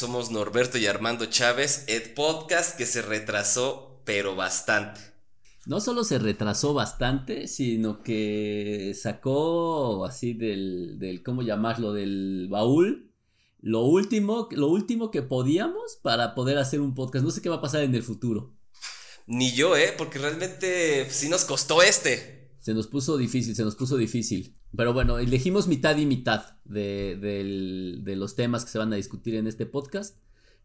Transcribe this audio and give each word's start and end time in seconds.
Somos 0.00 0.30
Norberto 0.30 0.78
y 0.78 0.86
Armando 0.86 1.26
Chávez, 1.26 1.84
Ed 1.86 2.14
Podcast 2.14 2.74
que 2.74 2.86
se 2.86 3.02
retrasó, 3.02 4.00
pero 4.06 4.34
bastante. 4.34 4.98
No 5.66 5.78
solo 5.82 6.04
se 6.04 6.18
retrasó 6.18 6.72
bastante, 6.72 7.46
sino 7.48 8.02
que 8.02 8.94
sacó 8.98 10.06
así 10.06 10.32
del, 10.32 10.98
del 10.98 11.22
¿cómo 11.22 11.42
llamarlo? 11.42 11.92
Del 11.92 12.48
baúl. 12.48 13.12
Lo 13.60 13.82
último, 13.82 14.48
lo 14.52 14.68
último 14.68 15.10
que 15.10 15.20
podíamos 15.20 15.98
para 16.00 16.34
poder 16.34 16.56
hacer 16.56 16.80
un 16.80 16.94
podcast. 16.94 17.22
No 17.22 17.30
sé 17.30 17.42
qué 17.42 17.50
va 17.50 17.56
a 17.56 17.60
pasar 17.60 17.82
en 17.82 17.94
el 17.94 18.02
futuro. 18.02 18.56
Ni 19.26 19.52
yo, 19.52 19.76
¿eh? 19.76 19.92
Porque 19.98 20.18
realmente 20.18 21.10
sí 21.10 21.28
nos 21.28 21.44
costó 21.44 21.82
este. 21.82 22.56
Se 22.60 22.72
nos 22.72 22.86
puso 22.86 23.18
difícil, 23.18 23.54
se 23.54 23.64
nos 23.64 23.76
puso 23.76 23.98
difícil. 23.98 24.56
Pero 24.76 24.92
bueno, 24.92 25.18
elegimos 25.18 25.66
mitad 25.66 25.96
y 25.96 26.06
mitad 26.06 26.56
de, 26.64 27.16
de 27.16 28.16
los 28.16 28.36
temas 28.36 28.64
que 28.64 28.70
se 28.70 28.78
van 28.78 28.92
a 28.92 28.96
discutir 28.96 29.34
en 29.34 29.46
este 29.46 29.66
podcast. 29.66 30.16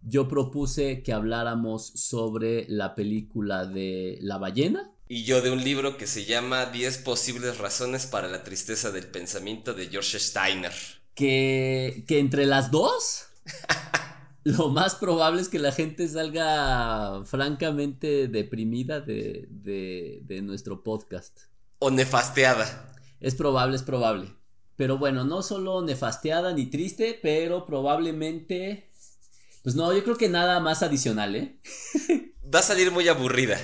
Yo 0.02 0.28
propuse 0.28 1.02
que 1.02 1.14
habláramos 1.14 1.88
sobre 1.88 2.66
la 2.70 2.94
película 2.94 3.66
de 3.66 4.20
La 4.22 4.38
ballena. 4.38 4.92
Y 5.08 5.24
yo 5.24 5.42
de 5.42 5.52
un 5.52 5.64
libro 5.64 5.98
que 5.98 6.06
se 6.06 6.26
llama 6.26 6.68
10 6.68 7.00
posibles 7.00 7.58
razones 7.58 8.06
para 8.06 8.28
la 8.28 8.44
tristeza 8.44 8.92
del 8.92 9.08
pensamiento 9.08 9.74
de 9.74 9.88
George 9.88 10.20
Steiner. 10.20 10.74
Que, 11.16 12.04
que 12.08 12.20
entre 12.20 12.46
las 12.46 12.70
dos, 12.70 13.26
lo 14.44 14.70
más 14.70 14.96
probable 14.96 15.42
es 15.42 15.50
que 15.50 15.60
la 15.60 15.72
gente 15.72 16.08
salga 16.08 17.24
francamente 17.26 18.28
deprimida 18.28 19.02
de, 19.02 19.48
de, 19.50 20.22
de 20.24 20.42
nuestro 20.42 20.84
podcast. 20.84 21.42
O 21.80 21.90
nefasteada. 21.90 22.95
Es 23.20 23.36
probable, 23.36 23.76
es 23.76 23.84
probable. 23.84 24.36
Pero 24.76 24.98
bueno, 24.98 25.24
no 25.24 25.42
solo 25.42 25.82
nefasteada 25.82 26.54
ni 26.54 26.68
triste, 26.68 27.18
pero 27.22 27.66
probablemente... 27.66 28.92
Pues 29.64 29.76
no, 29.76 29.92
yo 29.94 30.04
creo 30.04 30.18
que 30.18 30.30
nada 30.30 30.60
más 30.60 30.84
adicional, 30.84 31.36
¿eh? 31.36 31.60
Va 32.54 32.60
a 32.60 32.64
salir 32.64 32.92
muy 32.92 33.08
aburrida. 33.08 33.58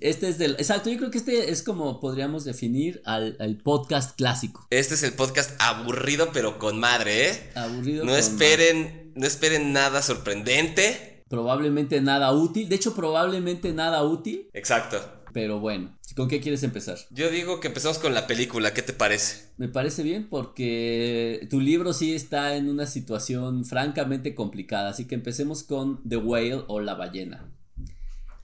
Este 0.00 0.28
es 0.28 0.38
del. 0.38 0.52
Exacto, 0.52 0.90
yo 0.90 0.98
creo 0.98 1.10
que 1.10 1.18
este 1.18 1.50
es 1.50 1.62
como 1.62 2.00
podríamos 2.00 2.44
definir 2.44 3.02
al, 3.04 3.58
podcast 3.64 4.16
clásico. 4.16 4.66
Este 4.70 4.94
es 4.94 5.02
el 5.02 5.14
podcast 5.14 5.52
aburrido, 5.58 6.30
pero 6.32 6.58
con 6.58 6.78
madre, 6.78 7.30
¿eh? 7.30 7.50
Aburrido. 7.54 8.04
No 8.04 8.14
esperen, 8.14 9.12
no 9.16 9.26
esperen 9.26 9.72
nada 9.72 10.02
sorprendente. 10.02 11.24
Probablemente 11.28 12.00
nada 12.00 12.32
útil. 12.32 12.68
De 12.68 12.76
hecho, 12.76 12.94
probablemente 12.94 13.72
nada 13.72 14.02
útil. 14.02 14.48
Exacto. 14.52 15.19
Pero 15.32 15.60
bueno, 15.60 15.96
¿con 16.16 16.28
qué 16.28 16.40
quieres 16.40 16.62
empezar? 16.62 16.98
Yo 17.10 17.30
digo 17.30 17.60
que 17.60 17.68
empezamos 17.68 17.98
con 17.98 18.14
la 18.14 18.26
película, 18.26 18.74
¿qué 18.74 18.82
te 18.82 18.92
parece? 18.92 19.50
Me 19.58 19.68
parece 19.68 20.02
bien 20.02 20.28
porque 20.28 21.46
tu 21.50 21.60
libro 21.60 21.92
sí 21.92 22.14
está 22.14 22.56
en 22.56 22.68
una 22.68 22.86
situación 22.86 23.64
francamente 23.64 24.34
complicada, 24.34 24.90
así 24.90 25.06
que 25.06 25.14
empecemos 25.14 25.62
con 25.62 26.02
The 26.08 26.16
Whale 26.16 26.64
o 26.66 26.80
La 26.80 26.94
ballena. 26.94 27.52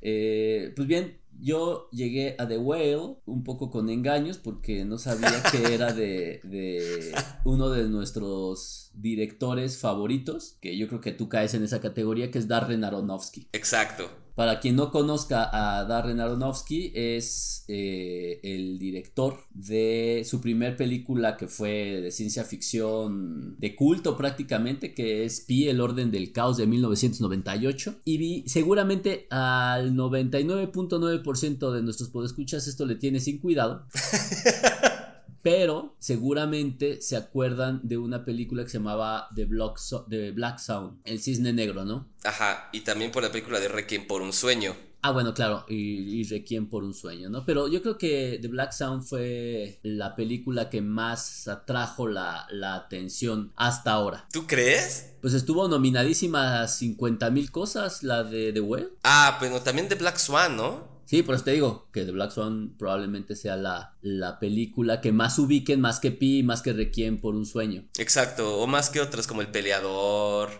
Eh, 0.01 0.73
pues 0.77 0.87
bien, 0.87 1.19
yo 1.41 1.89
llegué 1.91 2.37
a 2.39 2.47
The 2.47 2.59
Whale 2.59 3.17
un 3.25 3.43
poco 3.45 3.71
con 3.71 3.91
engaños 3.91 4.39
porque 4.39 4.85
no 4.85 4.99
sabía 4.99 5.43
que 5.51 5.75
era 5.75 5.93
de, 5.93 6.41
de, 6.45 7.13
uno 7.45 7.71
de 7.71 7.89
nuestros 7.89 8.91
directores 8.95 9.79
favoritos, 9.79 10.57
que 10.61 10.77
yo 10.77 10.87
creo 10.89 11.01
que 11.01 11.13
tú 11.13 11.29
caes 11.29 11.55
en 11.55 11.65
esa 11.65 11.81
categoría, 11.81 12.31
que 12.31 12.39
es 12.39 12.49
Darren 12.49 12.85
Aronofsky. 12.85 13.49
Exacto. 13.53 14.26
Para 14.37 14.61
quien 14.61 14.77
no 14.77 14.91
conozca 14.91 15.49
a 15.51 15.87
Darren 15.87 16.21
Aronofsky, 16.21 16.93
es 16.95 17.65
eh, 17.69 18.39
el 18.43 18.79
director 18.79 19.39
de 19.55 20.27
su 20.27 20.43
primer 20.43 20.77
película 20.77 21.39
que 21.39 21.49
fue 21.49 22.03
de 22.03 22.11
ciencia 22.11 22.45
ficción 22.45 23.57
de 23.59 23.75
culto 23.75 24.15
prácticamente, 24.15 24.93
que 24.93 25.25
es 25.25 25.41
Pi, 25.41 25.69
el 25.69 25.81
orden 25.81 26.11
del 26.11 26.33
caos 26.33 26.59
de 26.59 26.67
1998. 26.67 28.03
Y 28.05 28.19
vi, 28.19 28.45
seguramente 28.47 29.27
al 29.31 29.95
99.9% 29.95 31.73
de 31.73 31.83
nuestros 31.83 32.11
podescuchas 32.11 32.69
esto 32.69 32.85
le 32.85 32.97
tiene 32.97 33.21
sin 33.21 33.39
cuidado. 33.39 33.87
pero 35.47 35.95
seguramente 36.01 37.01
se 37.01 37.17
acuerdan 37.17 37.79
de 37.85 37.97
una 37.97 38.25
película 38.25 38.65
que 38.65 38.69
se 38.69 38.79
llamaba 38.79 39.29
The, 39.37 39.45
Black 39.45 40.59
Sound, 40.59 40.99
El 41.05 41.23
Cisne 41.23 41.53
Negro, 41.53 41.85
¿no? 41.85 42.09
Ajá, 42.25 42.69
y 42.73 42.81
también 42.81 43.13
por 43.13 43.23
la 43.23 43.31
película 43.31 43.61
de 43.61 43.69
Requiem 43.69 44.09
por 44.09 44.23
un 44.23 44.33
sueño. 44.33 44.75
Ah, 45.03 45.13
bueno, 45.13 45.35
claro, 45.35 45.65
y, 45.69 46.25
Requiem 46.25 46.69
por 46.69 46.83
un 46.83 46.95
sueño, 46.95 47.31
¿no? 47.31 47.47
Pero 47.47 47.69
yo 47.69 47.81
creo 47.81 47.97
que 47.97 48.41
The 48.43 48.49
Black 48.49 48.73
Sound 48.73 49.05
fue 49.05 49.79
la 49.85 50.17
película 50.17 50.69
que 50.69 50.81
más 50.83 51.47
atrajo 51.47 52.09
la, 52.09 52.49
atención 52.75 53.53
hasta 53.55 53.93
ahora. 53.93 54.27
¿Tú 54.33 54.49
crees? 54.49 55.13
Pues 55.23 55.33
estuvo 55.33 55.69
nominadísima 55.69 56.63
a 56.63 56.67
50 56.67 57.31
mil 57.31 57.53
cosas, 57.53 58.03
la 58.03 58.25
de 58.25 58.53
The 58.53 58.61
Well. 58.61 58.91
Ah, 59.05 59.37
pero 59.39 59.63
también 59.63 59.89
The 59.89 59.95
Black 59.95 60.19
Swan, 60.19 60.57
¿no? 60.57 60.96
Sí, 61.07 61.23
por 61.23 61.37
eso 61.37 61.45
te 61.45 61.53
digo 61.53 61.89
que 61.93 62.05
The 62.05 62.11
Black 62.11 62.33
Swan 62.33 62.75
probablemente 62.77 63.37
sea 63.37 63.57
la, 63.57 63.95
la 64.03 64.41
película 64.41 65.01
que 65.01 65.13
más 65.13 65.39
ubiquen, 65.39 65.81
más 65.81 66.01
que 66.01 66.11
Pi, 66.11 66.43
más 66.43 66.63
que 66.63 66.73
Requiem 66.73 67.21
por 67.21 67.37
un 67.37 67.47
sueño. 67.47 67.85
Exacto, 67.97 68.59
o 68.59 68.67
más 68.67 68.91
que 68.91 69.01
otras 69.01 69.29
como 69.29 69.41
El 69.41 69.49
Peleador. 69.49 70.51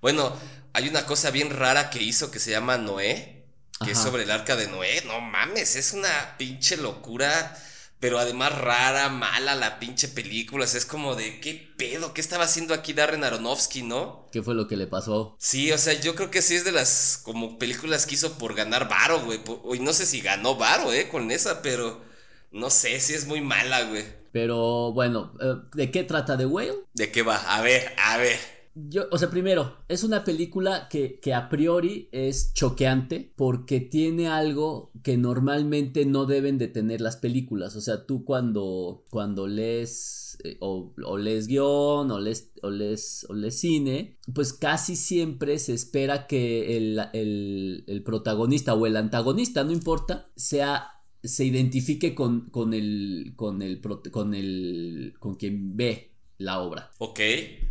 Bueno, 0.00 0.34
hay 0.72 0.88
una 0.88 1.06
cosa 1.06 1.30
bien 1.30 1.50
rara 1.50 1.88
que 1.88 2.02
hizo 2.02 2.32
que 2.32 2.40
se 2.40 2.50
llama 2.50 2.78
Noé, 2.78 3.46
que 3.84 3.92
es 3.92 3.98
sobre 3.98 4.24
el 4.24 4.30
arca 4.32 4.56
de 4.56 4.66
Noé. 4.66 5.04
No 5.06 5.20
mames, 5.20 5.76
es 5.76 5.92
una 5.92 6.36
pinche 6.36 6.76
locura 6.76 7.56
pero 8.02 8.18
además 8.18 8.58
rara, 8.58 9.10
mala 9.10 9.54
la 9.54 9.78
pinche 9.78 10.08
película. 10.08 10.64
es 10.64 10.84
como 10.84 11.14
de, 11.14 11.38
¿qué 11.38 11.72
pedo? 11.76 12.12
¿Qué 12.12 12.20
estaba 12.20 12.42
haciendo 12.42 12.74
aquí 12.74 12.94
Darren 12.94 13.22
Aronofsky, 13.22 13.84
no? 13.84 14.28
¿Qué 14.32 14.42
fue 14.42 14.56
lo 14.56 14.66
que 14.66 14.76
le 14.76 14.88
pasó? 14.88 15.36
Sí, 15.38 15.70
o 15.70 15.78
sea, 15.78 15.92
yo 15.92 16.16
creo 16.16 16.28
que 16.28 16.42
sí 16.42 16.56
es 16.56 16.64
de 16.64 16.72
las 16.72 17.20
como 17.22 17.60
películas 17.60 18.04
que 18.04 18.16
hizo 18.16 18.38
por 18.38 18.56
ganar 18.56 18.88
varo, 18.88 19.20
güey. 19.20 19.38
Y 19.74 19.78
no 19.78 19.92
sé 19.92 20.04
si 20.04 20.20
ganó 20.20 20.56
varo, 20.56 20.92
eh, 20.92 21.08
con 21.08 21.30
esa, 21.30 21.62
pero 21.62 22.02
no 22.50 22.70
sé, 22.70 22.98
si 22.98 23.14
es 23.14 23.28
muy 23.28 23.40
mala, 23.40 23.84
güey. 23.84 24.04
Pero 24.32 24.92
bueno, 24.92 25.32
eh, 25.40 25.54
¿de 25.72 25.92
qué 25.92 26.02
trata 26.02 26.36
The 26.36 26.46
Whale? 26.46 26.80
¿De 26.94 27.12
qué 27.12 27.22
va? 27.22 27.36
A 27.56 27.62
ver, 27.62 27.94
a 27.98 28.16
ver. 28.16 28.61
Yo, 28.74 29.04
o 29.10 29.18
sea, 29.18 29.28
primero, 29.28 29.76
es 29.88 30.02
una 30.02 30.24
película 30.24 30.88
que, 30.88 31.20
que, 31.20 31.34
a 31.34 31.50
priori 31.50 32.08
es 32.10 32.54
choqueante 32.54 33.32
porque 33.36 33.80
tiene 33.80 34.28
algo 34.28 34.92
que 35.02 35.18
normalmente 35.18 36.06
no 36.06 36.24
deben 36.24 36.56
de 36.56 36.68
tener 36.68 37.02
las 37.02 37.16
películas. 37.16 37.76
O 37.76 37.82
sea, 37.82 38.06
tú 38.06 38.24
cuando, 38.24 39.04
cuando 39.10 39.46
lees 39.46 40.38
eh, 40.42 40.56
o, 40.60 40.94
o, 41.04 41.18
lees 41.18 41.48
guion 41.48 42.10
o 42.10 42.18
lees, 42.18 42.52
o, 42.62 42.68
o 42.68 43.50
cine, 43.50 44.18
pues 44.32 44.54
casi 44.54 44.96
siempre 44.96 45.58
se 45.58 45.74
espera 45.74 46.26
que 46.26 46.78
el, 46.78 46.98
el, 47.12 47.84
el 47.86 48.02
protagonista 48.02 48.72
o 48.72 48.86
el 48.86 48.96
antagonista, 48.96 49.64
no 49.64 49.72
importa, 49.72 50.30
sea 50.34 50.88
se 51.22 51.44
identifique 51.44 52.14
con, 52.14 52.50
con 52.50 52.74
el 52.74 53.34
con 53.36 53.62
el 53.62 53.80
con 53.80 54.34
el 54.34 55.14
con 55.20 55.36
quien 55.36 55.76
ve 55.76 56.11
la 56.42 56.60
obra. 56.60 56.90
Ok. 56.98 57.20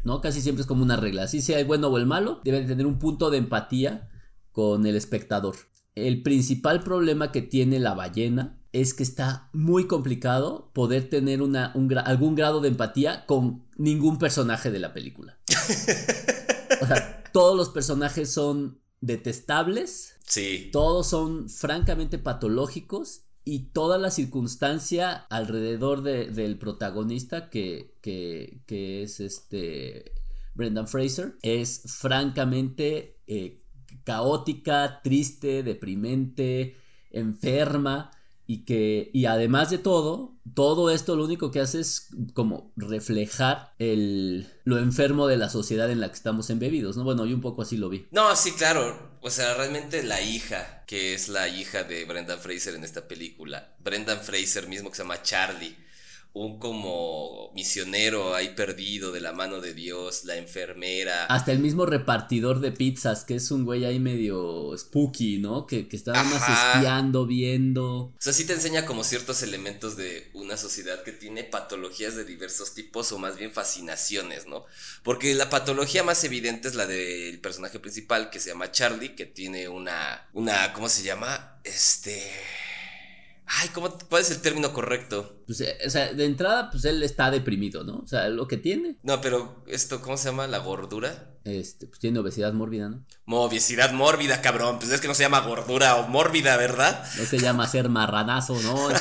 ¿No? 0.03 0.21
Casi 0.21 0.41
siempre 0.41 0.61
es 0.61 0.67
como 0.67 0.83
una 0.83 0.97
regla. 0.97 1.23
Así 1.23 1.41
sea 1.41 1.59
el 1.59 1.65
bueno 1.65 1.87
o 1.87 1.97
el 1.97 2.05
malo, 2.05 2.41
debe 2.43 2.61
tener 2.63 2.85
un 2.85 2.99
punto 2.99 3.29
de 3.29 3.37
empatía 3.37 4.09
con 4.51 4.85
el 4.85 4.95
espectador. 4.95 5.55
El 5.95 6.23
principal 6.23 6.81
problema 6.83 7.31
que 7.31 7.41
tiene 7.41 7.79
la 7.79 7.93
ballena 7.93 8.57
es 8.71 8.93
que 8.93 9.03
está 9.03 9.49
muy 9.51 9.87
complicado 9.87 10.71
poder 10.73 11.09
tener 11.09 11.41
una, 11.41 11.73
algún 12.05 12.35
grado 12.35 12.61
de 12.61 12.69
empatía 12.69 13.25
con 13.25 13.65
ningún 13.77 14.17
personaje 14.17 14.71
de 14.71 14.79
la 14.79 14.93
película. 14.93 15.39
o 16.81 16.85
sea, 16.85 17.23
todos 17.33 17.57
los 17.57 17.69
personajes 17.69 18.31
son 18.31 18.79
detestables. 19.01 20.15
Sí. 20.25 20.69
Todos 20.71 21.07
son 21.07 21.49
francamente 21.49 22.17
patológicos 22.17 23.23
y 23.43 23.71
toda 23.71 23.97
la 23.97 24.11
circunstancia 24.11 25.11
alrededor 25.13 26.03
del 26.03 26.57
protagonista 26.57 27.49
que, 27.49 27.90
que, 28.01 28.61
es 29.03 29.19
este 29.19 30.13
Brendan 30.53 30.87
Fraser 30.87 31.35
es 31.41 31.83
francamente 31.85 33.19
eh, 33.27 33.61
caótica, 34.03 35.01
triste, 35.03 35.63
deprimente, 35.63 36.77
enferma 37.11 38.11
y 38.47 38.65
que 38.65 39.11
y 39.13 39.25
además 39.25 39.69
de 39.69 39.77
todo 39.77 40.35
todo 40.55 40.89
esto 40.89 41.15
lo 41.15 41.23
único 41.23 41.51
que 41.51 41.61
hace 41.61 41.79
es 41.79 42.09
como 42.33 42.73
reflejar 42.75 43.73
el 43.79 44.49
lo 44.65 44.77
enfermo 44.77 45.27
de 45.27 45.37
la 45.37 45.49
sociedad 45.49 45.89
en 45.89 46.01
la 46.01 46.09
que 46.09 46.15
estamos 46.15 46.49
embebidos 46.49 46.97
no 46.97 47.03
bueno 47.03 47.25
yo 47.25 47.35
un 47.35 47.41
poco 47.41 47.61
así 47.61 47.77
lo 47.77 47.89
vi. 47.89 48.07
No 48.11 48.35
sí 48.35 48.51
claro. 48.53 49.11
O 49.21 49.29
sea 49.29 49.53
realmente 49.53 50.03
la 50.03 50.21
hija 50.21 50.83
que 50.87 51.13
es 51.13 51.29
la 51.29 51.47
hija 51.47 51.83
de 51.83 52.03
Brendan 52.05 52.39
Fraser 52.39 52.75
en 52.75 52.83
esta 52.83 53.07
película 53.07 53.75
Brendan 53.79 54.19
Fraser 54.19 54.67
mismo 54.67 54.89
que 54.89 54.97
se 54.97 55.03
llama 55.03 55.21
Charlie 55.21 55.77
un 56.33 56.59
como 56.59 57.51
misionero 57.53 58.35
ahí 58.35 58.49
perdido 58.55 59.11
de 59.11 59.19
la 59.19 59.33
mano 59.33 59.59
de 59.59 59.73
Dios, 59.73 60.23
la 60.23 60.37
enfermera. 60.37 61.25
Hasta 61.25 61.51
el 61.51 61.59
mismo 61.59 61.85
repartidor 61.85 62.61
de 62.61 62.71
pizzas, 62.71 63.25
que 63.25 63.35
es 63.35 63.51
un 63.51 63.65
güey 63.65 63.83
ahí 63.83 63.99
medio 63.99 64.73
spooky, 64.77 65.39
¿no? 65.39 65.67
Que, 65.67 65.89
que 65.89 65.97
está 65.97 66.23
más 66.23 66.41
espiando, 66.49 67.25
viendo. 67.25 67.85
O 67.85 68.15
sea, 68.17 68.31
sí 68.31 68.45
te 68.45 68.53
enseña 68.53 68.85
como 68.85 69.03
ciertos 69.03 69.43
elementos 69.43 69.97
de 69.97 70.31
una 70.33 70.55
sociedad 70.55 71.03
que 71.03 71.11
tiene 71.11 71.43
patologías 71.43 72.15
de 72.15 72.23
diversos 72.23 72.73
tipos 72.73 73.11
o 73.11 73.17
más 73.17 73.35
bien 73.37 73.51
fascinaciones, 73.51 74.47
¿no? 74.47 74.65
Porque 75.03 75.35
la 75.35 75.49
patología 75.49 76.03
más 76.03 76.23
evidente 76.23 76.69
es 76.69 76.75
la 76.75 76.87
del 76.87 77.41
personaje 77.41 77.79
principal 77.79 78.29
que 78.29 78.39
se 78.39 78.51
llama 78.51 78.71
Charlie, 78.71 79.15
que 79.15 79.25
tiene 79.25 79.67
una, 79.67 80.29
una, 80.31 80.71
¿cómo 80.71 80.87
se 80.87 81.03
llama? 81.03 81.59
Este 81.65 82.23
Ay, 83.59 83.67
¿cómo, 83.69 83.89
¿cuál 84.09 84.21
es 84.21 84.31
el 84.31 84.39
término 84.41 84.71
correcto? 84.71 85.43
Pues, 85.45 85.59
eh, 85.61 85.77
o 85.85 85.89
sea, 85.89 86.13
de 86.13 86.25
entrada, 86.25 86.69
pues 86.71 86.85
él 86.85 87.03
está 87.03 87.29
deprimido, 87.29 87.83
¿no? 87.83 87.97
O 87.97 88.07
sea, 88.07 88.29
lo 88.29 88.47
que 88.47 88.55
tiene. 88.55 88.95
No, 89.03 89.19
pero 89.19 89.65
esto, 89.67 89.99
¿cómo 89.99 90.15
se 90.15 90.29
llama? 90.29 90.47
¿La 90.47 90.59
gordura? 90.59 91.31
Este, 91.43 91.87
pues 91.87 91.99
tiene 91.99 92.19
obesidad 92.19 92.53
mórbida, 92.53 92.87
¿no? 92.87 93.05
Obesidad 93.25 93.91
mórbida, 93.91 94.41
cabrón. 94.41 94.79
Pues 94.79 94.91
es 94.91 95.01
que 95.01 95.09
no 95.09 95.15
se 95.15 95.23
llama 95.23 95.41
gordura 95.41 95.97
o 95.97 96.07
mórbida, 96.07 96.55
¿verdad? 96.55 97.05
No 97.17 97.25
se 97.25 97.39
llama 97.39 97.67
ser 97.67 97.89
marranazo, 97.89 98.57
¿no? 98.61 98.89
no, 98.89 98.95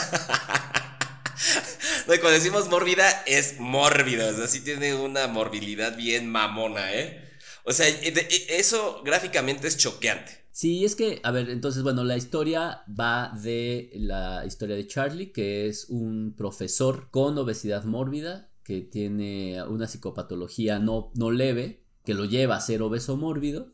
cuando 2.07 2.31
decimos 2.31 2.69
mórbida, 2.69 3.09
es 3.27 3.61
mórbida. 3.61 4.31
O 4.31 4.35
sea, 4.35 4.49
sí 4.49 4.63
tiene 4.63 4.97
una 4.97 5.29
morbilidad 5.29 5.97
bien 5.97 6.29
mamona, 6.29 6.93
¿eh? 6.93 7.31
O 7.63 7.73
sea, 7.73 7.87
eso 7.87 9.03
gráficamente 9.05 9.69
es 9.69 9.77
choqueante. 9.77 10.40
Sí, 10.53 10.85
es 10.85 10.97
que, 10.97 11.21
a 11.23 11.31
ver, 11.31 11.49
entonces, 11.51 11.83
bueno, 11.83 12.05
la 12.05 12.17
historia 12.17 12.83
va 12.89 13.33
de 13.41 13.91
la 13.95 14.45
historia 14.47 14.77
de 14.77 14.87
Charlie, 14.87 15.33
que 15.33 15.69
es 15.69 15.87
un 15.89 16.35
profesor 16.37 17.09
con 17.11 17.39
obesidad 17.39 17.85
mórbida, 17.85 18.51
que 18.65 18.81
tiene 18.81 19.63
una 19.65 19.87
psicopatología 19.87 20.79
no, 20.79 21.13
no 21.15 21.31
leve, 21.31 21.85
que 22.05 22.15
lo 22.15 22.25
lleva 22.25 22.57
a 22.57 22.61
ser 22.61 22.83
obeso 22.83 23.17
mórbido, 23.17 23.73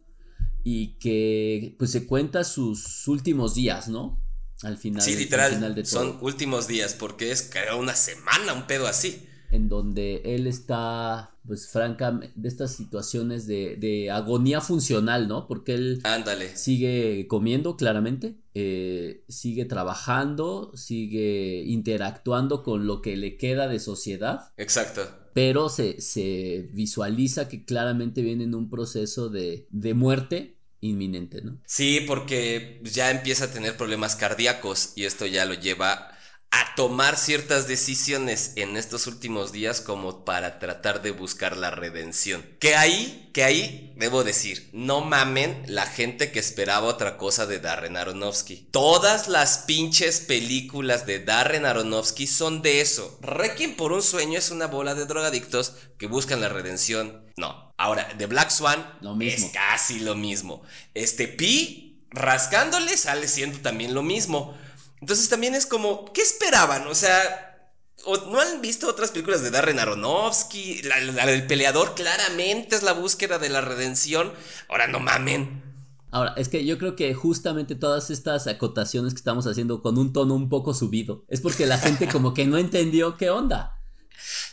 y 0.64 0.98
que 0.98 1.76
pues 1.78 1.92
se 1.92 2.06
cuenta 2.06 2.44
sus 2.44 3.06
últimos 3.08 3.54
días, 3.54 3.88
¿no? 3.88 4.20
Al 4.62 4.78
final. 4.78 5.02
Sí, 5.02 5.16
literal, 5.16 5.86
son 5.86 6.18
últimos 6.20 6.66
días, 6.66 6.94
porque 6.94 7.30
es 7.30 7.42
cada 7.42 7.76
una 7.76 7.94
semana 7.94 8.52
un 8.52 8.66
pedo 8.66 8.86
así 8.86 9.26
en 9.56 9.68
donde 9.68 10.22
él 10.24 10.46
está, 10.46 11.36
pues 11.46 11.68
francamente, 11.68 12.32
de 12.36 12.48
estas 12.48 12.76
situaciones 12.76 13.46
de, 13.46 14.10
agonía 14.12 14.60
funcional, 14.60 15.26
¿no? 15.28 15.48
Porque 15.48 15.74
él 15.74 16.00
Ándale. 16.04 16.56
sigue 16.56 17.26
comiendo 17.28 17.76
claramente, 17.76 18.36
eh, 18.54 19.24
sigue 19.28 19.64
trabajando, 19.64 20.72
sigue 20.76 21.64
interactuando 21.66 22.62
con 22.62 22.86
lo 22.86 23.02
que 23.02 23.16
le 23.16 23.36
queda 23.36 23.66
de 23.68 23.80
sociedad. 23.80 24.52
Exacto. 24.56 25.02
Pero 25.34 25.68
se, 25.68 26.00
se 26.00 26.68
visualiza 26.72 27.48
que 27.48 27.64
claramente 27.64 28.22
viene 28.22 28.44
en 28.44 28.54
un 28.54 28.70
proceso 28.70 29.28
de, 29.28 29.66
de 29.70 29.94
muerte 29.94 30.56
inminente, 30.80 31.42
¿no? 31.42 31.58
Sí, 31.66 32.04
porque 32.06 32.80
ya 32.84 33.10
empieza 33.10 33.46
a 33.46 33.50
tener 33.50 33.76
problemas 33.76 34.16
cardíacos 34.16 34.92
y 34.94 35.04
esto 35.04 35.26
ya 35.26 35.44
lo 35.44 35.54
lleva 35.54 36.15
a 36.58 36.74
tomar 36.74 37.18
ciertas 37.18 37.68
decisiones 37.68 38.52
en 38.56 38.78
estos 38.78 39.06
últimos 39.06 39.52
días 39.52 39.82
como 39.82 40.24
para 40.24 40.58
tratar 40.58 41.02
de 41.02 41.10
buscar 41.10 41.54
la 41.54 41.70
redención. 41.70 42.42
Que 42.60 42.74
ahí, 42.74 43.28
que 43.34 43.44
ahí, 43.44 43.92
debo 43.96 44.24
decir, 44.24 44.70
no 44.72 45.02
mamen 45.02 45.64
la 45.66 45.84
gente 45.84 46.32
que 46.32 46.38
esperaba 46.38 46.86
otra 46.86 47.18
cosa 47.18 47.44
de 47.44 47.58
Darren 47.58 47.98
Aronofsky. 47.98 48.68
Todas 48.70 49.28
las 49.28 49.58
pinches 49.66 50.20
películas 50.20 51.04
de 51.04 51.22
Darren 51.22 51.66
Aronofsky 51.66 52.26
son 52.26 52.62
de 52.62 52.80
eso. 52.80 53.18
Requiem 53.20 53.76
por 53.76 53.92
un 53.92 54.02
sueño 54.02 54.38
es 54.38 54.50
una 54.50 54.66
bola 54.66 54.94
de 54.94 55.04
drogadictos 55.04 55.74
que 55.98 56.06
buscan 56.06 56.40
la 56.40 56.48
redención. 56.48 57.22
No. 57.36 57.74
Ahora, 57.76 58.08
de 58.16 58.24
Black 58.24 58.48
Swan 58.48 58.96
lo 59.02 59.14
mismo. 59.14 59.46
es 59.48 59.52
casi 59.52 59.98
lo 59.98 60.14
mismo. 60.14 60.62
Este 60.94 61.28
Pi 61.28 62.06
rascándole 62.08 62.96
sale 62.96 63.28
siendo 63.28 63.58
también 63.58 63.92
lo 63.92 64.02
mismo. 64.02 64.56
Entonces 65.00 65.28
también 65.28 65.54
es 65.54 65.66
como, 65.66 66.12
¿qué 66.12 66.22
esperaban? 66.22 66.86
O 66.86 66.94
sea, 66.94 67.70
¿no 68.06 68.40
han 68.40 68.60
visto 68.60 68.88
otras 68.88 69.10
películas 69.10 69.42
de 69.42 69.50
Darren 69.50 69.78
Aronofsky? 69.78 70.82
La, 70.82 71.26
del 71.26 71.46
peleador 71.46 71.94
claramente 71.94 72.76
es 72.76 72.82
la 72.82 72.92
búsqueda 72.92 73.38
de 73.38 73.48
la 73.48 73.60
redención. 73.60 74.32
Ahora 74.68 74.86
no 74.86 75.00
mamen. 75.00 75.62
Ahora, 76.10 76.34
es 76.36 76.48
que 76.48 76.64
yo 76.64 76.78
creo 76.78 76.96
que 76.96 77.12
justamente 77.14 77.74
todas 77.74 78.10
estas 78.10 78.46
acotaciones 78.46 79.12
que 79.12 79.18
estamos 79.18 79.46
haciendo 79.46 79.82
con 79.82 79.98
un 79.98 80.12
tono 80.12 80.34
un 80.34 80.48
poco 80.48 80.72
subido 80.72 81.24
es 81.28 81.40
porque 81.40 81.66
la 81.66 81.78
gente 81.78 82.08
como 82.12 82.32
que 82.32 82.46
no 82.46 82.58
entendió 82.58 83.16
qué 83.16 83.30
onda. 83.30 83.82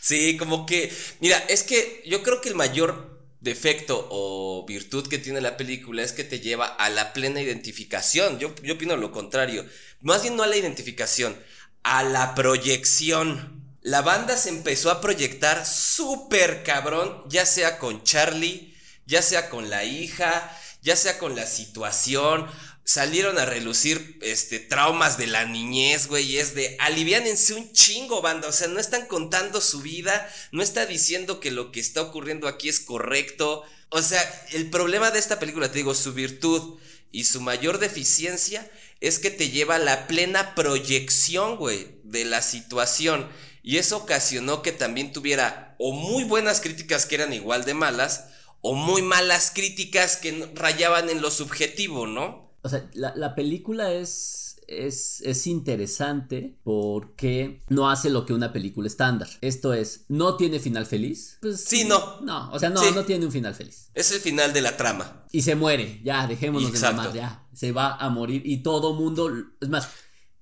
Sí, 0.00 0.36
como 0.36 0.66
que, 0.66 0.92
mira, 1.20 1.38
es 1.48 1.62
que 1.62 2.02
yo 2.06 2.22
creo 2.22 2.40
que 2.40 2.50
el 2.50 2.54
mayor 2.54 3.13
defecto 3.44 4.08
o 4.10 4.64
virtud 4.66 5.06
que 5.06 5.18
tiene 5.18 5.40
la 5.40 5.56
película 5.56 6.02
es 6.02 6.12
que 6.12 6.24
te 6.24 6.40
lleva 6.40 6.66
a 6.66 6.88
la 6.90 7.12
plena 7.12 7.40
identificación. 7.40 8.38
Yo, 8.38 8.54
yo 8.62 8.74
opino 8.74 8.96
lo 8.96 9.12
contrario. 9.12 9.64
Más 10.00 10.22
bien 10.22 10.34
no 10.34 10.42
a 10.42 10.46
la 10.46 10.56
identificación, 10.56 11.36
a 11.82 12.02
la 12.02 12.34
proyección. 12.34 13.62
La 13.82 14.02
banda 14.02 14.36
se 14.36 14.48
empezó 14.48 14.90
a 14.90 15.00
proyectar 15.00 15.66
súper 15.66 16.62
cabrón, 16.64 17.22
ya 17.28 17.46
sea 17.46 17.78
con 17.78 18.02
Charlie, 18.02 18.74
ya 19.06 19.20
sea 19.20 19.50
con 19.50 19.68
la 19.68 19.84
hija, 19.84 20.50
ya 20.82 20.96
sea 20.96 21.18
con 21.18 21.36
la 21.36 21.46
situación 21.46 22.48
salieron 22.84 23.38
a 23.38 23.46
relucir 23.46 24.18
este 24.20 24.60
traumas 24.60 25.16
de 25.16 25.26
la 25.26 25.46
niñez, 25.46 26.06
güey, 26.06 26.32
y 26.32 26.38
es 26.38 26.54
de 26.54 26.76
aliviánense 26.78 27.54
un 27.54 27.72
chingo, 27.72 28.20
banda, 28.20 28.48
o 28.48 28.52
sea, 28.52 28.68
no 28.68 28.78
están 28.78 29.06
contando 29.06 29.60
su 29.60 29.80
vida, 29.80 30.30
no 30.52 30.62
está 30.62 30.84
diciendo 30.86 31.40
que 31.40 31.50
lo 31.50 31.72
que 31.72 31.80
está 31.80 32.02
ocurriendo 32.02 32.46
aquí 32.46 32.68
es 32.68 32.80
correcto. 32.80 33.62
O 33.88 34.02
sea, 34.02 34.20
el 34.52 34.68
problema 34.70 35.10
de 35.10 35.18
esta 35.18 35.38
película, 35.38 35.70
te 35.70 35.78
digo, 35.78 35.94
su 35.94 36.12
virtud 36.12 36.78
y 37.10 37.24
su 37.24 37.40
mayor 37.40 37.78
deficiencia 37.78 38.70
es 39.00 39.18
que 39.18 39.30
te 39.30 39.50
lleva 39.50 39.76
a 39.76 39.78
la 39.78 40.06
plena 40.06 40.54
proyección, 40.54 41.56
güey, 41.56 41.88
de 42.02 42.24
la 42.24 42.42
situación. 42.42 43.28
Y 43.62 43.78
eso 43.78 43.98
ocasionó 43.98 44.62
que 44.62 44.72
también 44.72 45.12
tuviera 45.12 45.74
o 45.78 45.92
muy 45.92 46.24
buenas 46.24 46.60
críticas 46.60 47.06
que 47.06 47.14
eran 47.14 47.32
igual 47.32 47.64
de 47.64 47.74
malas, 47.74 48.26
o 48.60 48.74
muy 48.74 49.02
malas 49.02 49.52
críticas 49.54 50.16
que 50.16 50.50
rayaban 50.54 51.08
en 51.10 51.20
lo 51.20 51.30
subjetivo, 51.30 52.06
¿no? 52.06 52.43
O 52.64 52.68
sea, 52.70 52.88
la, 52.94 53.34
película 53.34 53.92
es, 53.92 54.56
es, 54.66 55.20
es, 55.20 55.46
interesante 55.46 56.58
porque 56.64 57.62
no 57.68 57.90
hace 57.90 58.08
lo 58.08 58.24
que 58.24 58.32
una 58.32 58.54
película 58.54 58.86
estándar. 58.86 59.28
Esto 59.42 59.74
es, 59.74 60.06
no 60.08 60.38
tiene 60.38 60.58
final 60.58 60.86
feliz. 60.86 61.36
Pues, 61.42 61.60
sí, 61.60 61.84
no. 61.84 62.22
No, 62.22 62.50
o 62.52 62.58
sea, 62.58 62.70
no, 62.70 62.90
no 62.92 63.04
tiene 63.04 63.26
un 63.26 63.32
final 63.32 63.54
feliz. 63.54 63.90
Es 63.92 64.12
el 64.12 64.20
final 64.20 64.54
de 64.54 64.62
la 64.62 64.78
trama. 64.78 65.26
Y 65.30 65.42
se 65.42 65.56
muere, 65.56 66.00
ya, 66.02 66.26
dejémonos 66.26 66.72
de 66.72 66.80
mamar, 66.80 67.12
ya. 67.12 67.46
Se 67.52 67.70
va 67.70 67.96
a 67.96 68.08
morir 68.08 68.40
y 68.46 68.62
todo 68.62 68.94
mundo, 68.94 69.30
es 69.60 69.68
más, 69.68 69.90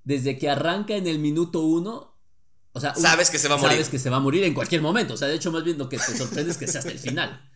desde 0.04 0.38
que 0.38 0.48
arranca 0.48 0.94
en 0.94 1.08
el 1.08 1.18
minuto 1.18 1.62
uno, 1.62 2.12
o 2.72 2.80
sea, 2.80 2.94
sabes 2.94 3.30
que 3.30 3.38
se 3.38 3.48
va 3.48 3.56
a 3.56 3.58
morir. 3.58 3.72
Sabes 3.72 3.88
que 3.88 3.98
se 3.98 4.10
va 4.10 4.18
a 4.18 4.20
morir 4.20 4.44
en 4.44 4.54
cualquier 4.54 4.80
momento. 4.80 5.14
O 5.14 5.16
sea, 5.16 5.26
de 5.26 5.34
hecho, 5.34 5.50
más 5.50 5.64
bien 5.64 5.76
lo 5.76 5.88
que 5.88 5.98
te 5.98 6.16
sorprende 6.16 6.52
es 6.52 6.56
que 6.56 6.68
sea 6.68 6.78
hasta 6.78 6.92
el 6.92 7.00
final. 7.00 7.50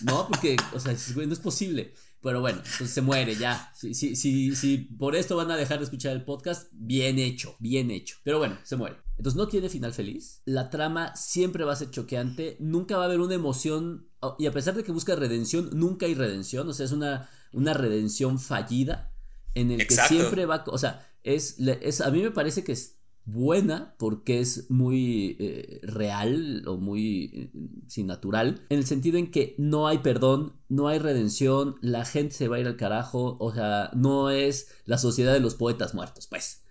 ¿No? 0.00 0.28
Porque, 0.28 0.56
o 0.72 0.80
sea, 0.80 0.94
no 1.16 1.32
es 1.32 1.40
posible. 1.40 1.94
Pero 2.22 2.40
bueno, 2.40 2.58
entonces 2.58 2.90
se 2.90 3.00
muere 3.00 3.34
ya. 3.34 3.72
Si, 3.74 3.94
si, 3.94 4.14
si, 4.14 4.54
si 4.54 4.78
por 4.78 5.16
esto 5.16 5.36
van 5.36 5.50
a 5.50 5.56
dejar 5.56 5.78
de 5.78 5.84
escuchar 5.84 6.12
el 6.12 6.24
podcast, 6.24 6.68
bien 6.72 7.18
hecho, 7.18 7.56
bien 7.58 7.90
hecho. 7.90 8.16
Pero 8.22 8.38
bueno, 8.38 8.58
se 8.62 8.76
muere. 8.76 8.96
Entonces 9.16 9.36
no 9.36 9.48
tiene 9.48 9.68
final 9.68 9.92
feliz. 9.92 10.40
La 10.44 10.70
trama 10.70 11.16
siempre 11.16 11.64
va 11.64 11.72
a 11.72 11.76
ser 11.76 11.90
choqueante. 11.90 12.56
Nunca 12.60 12.96
va 12.96 13.02
a 13.02 13.06
haber 13.06 13.20
una 13.20 13.34
emoción. 13.34 14.08
Y 14.38 14.46
a 14.46 14.52
pesar 14.52 14.74
de 14.74 14.84
que 14.84 14.92
busca 14.92 15.16
redención, 15.16 15.70
nunca 15.72 16.06
hay 16.06 16.14
redención. 16.14 16.68
O 16.68 16.72
sea, 16.72 16.86
es 16.86 16.92
una, 16.92 17.28
una 17.52 17.74
redención 17.74 18.38
fallida. 18.38 19.12
En 19.54 19.72
el 19.72 19.86
que 19.86 19.96
siempre 19.96 20.46
va. 20.46 20.64
O 20.68 20.78
sea, 20.78 21.06
es, 21.24 21.56
es. 21.58 22.00
A 22.00 22.10
mí 22.12 22.22
me 22.22 22.30
parece 22.30 22.62
que 22.62 22.72
es 22.72 23.01
buena 23.24 23.94
porque 23.98 24.40
es 24.40 24.68
muy 24.70 25.36
eh, 25.38 25.80
real 25.82 26.64
o 26.66 26.76
muy 26.76 27.30
eh, 27.34 27.50
sin 27.86 28.08
natural 28.08 28.66
en 28.68 28.78
el 28.78 28.86
sentido 28.86 29.18
en 29.18 29.30
que 29.30 29.54
no 29.58 29.86
hay 29.86 29.98
perdón, 29.98 30.54
no 30.68 30.88
hay 30.88 30.98
redención, 30.98 31.76
la 31.80 32.04
gente 32.04 32.34
se 32.34 32.48
va 32.48 32.56
a 32.56 32.60
ir 32.60 32.66
al 32.66 32.76
carajo, 32.76 33.36
o 33.38 33.54
sea, 33.54 33.90
no 33.94 34.30
es 34.30 34.68
la 34.84 34.98
sociedad 34.98 35.32
de 35.32 35.40
los 35.40 35.54
poetas 35.54 35.94
muertos, 35.94 36.26
pues. 36.26 36.62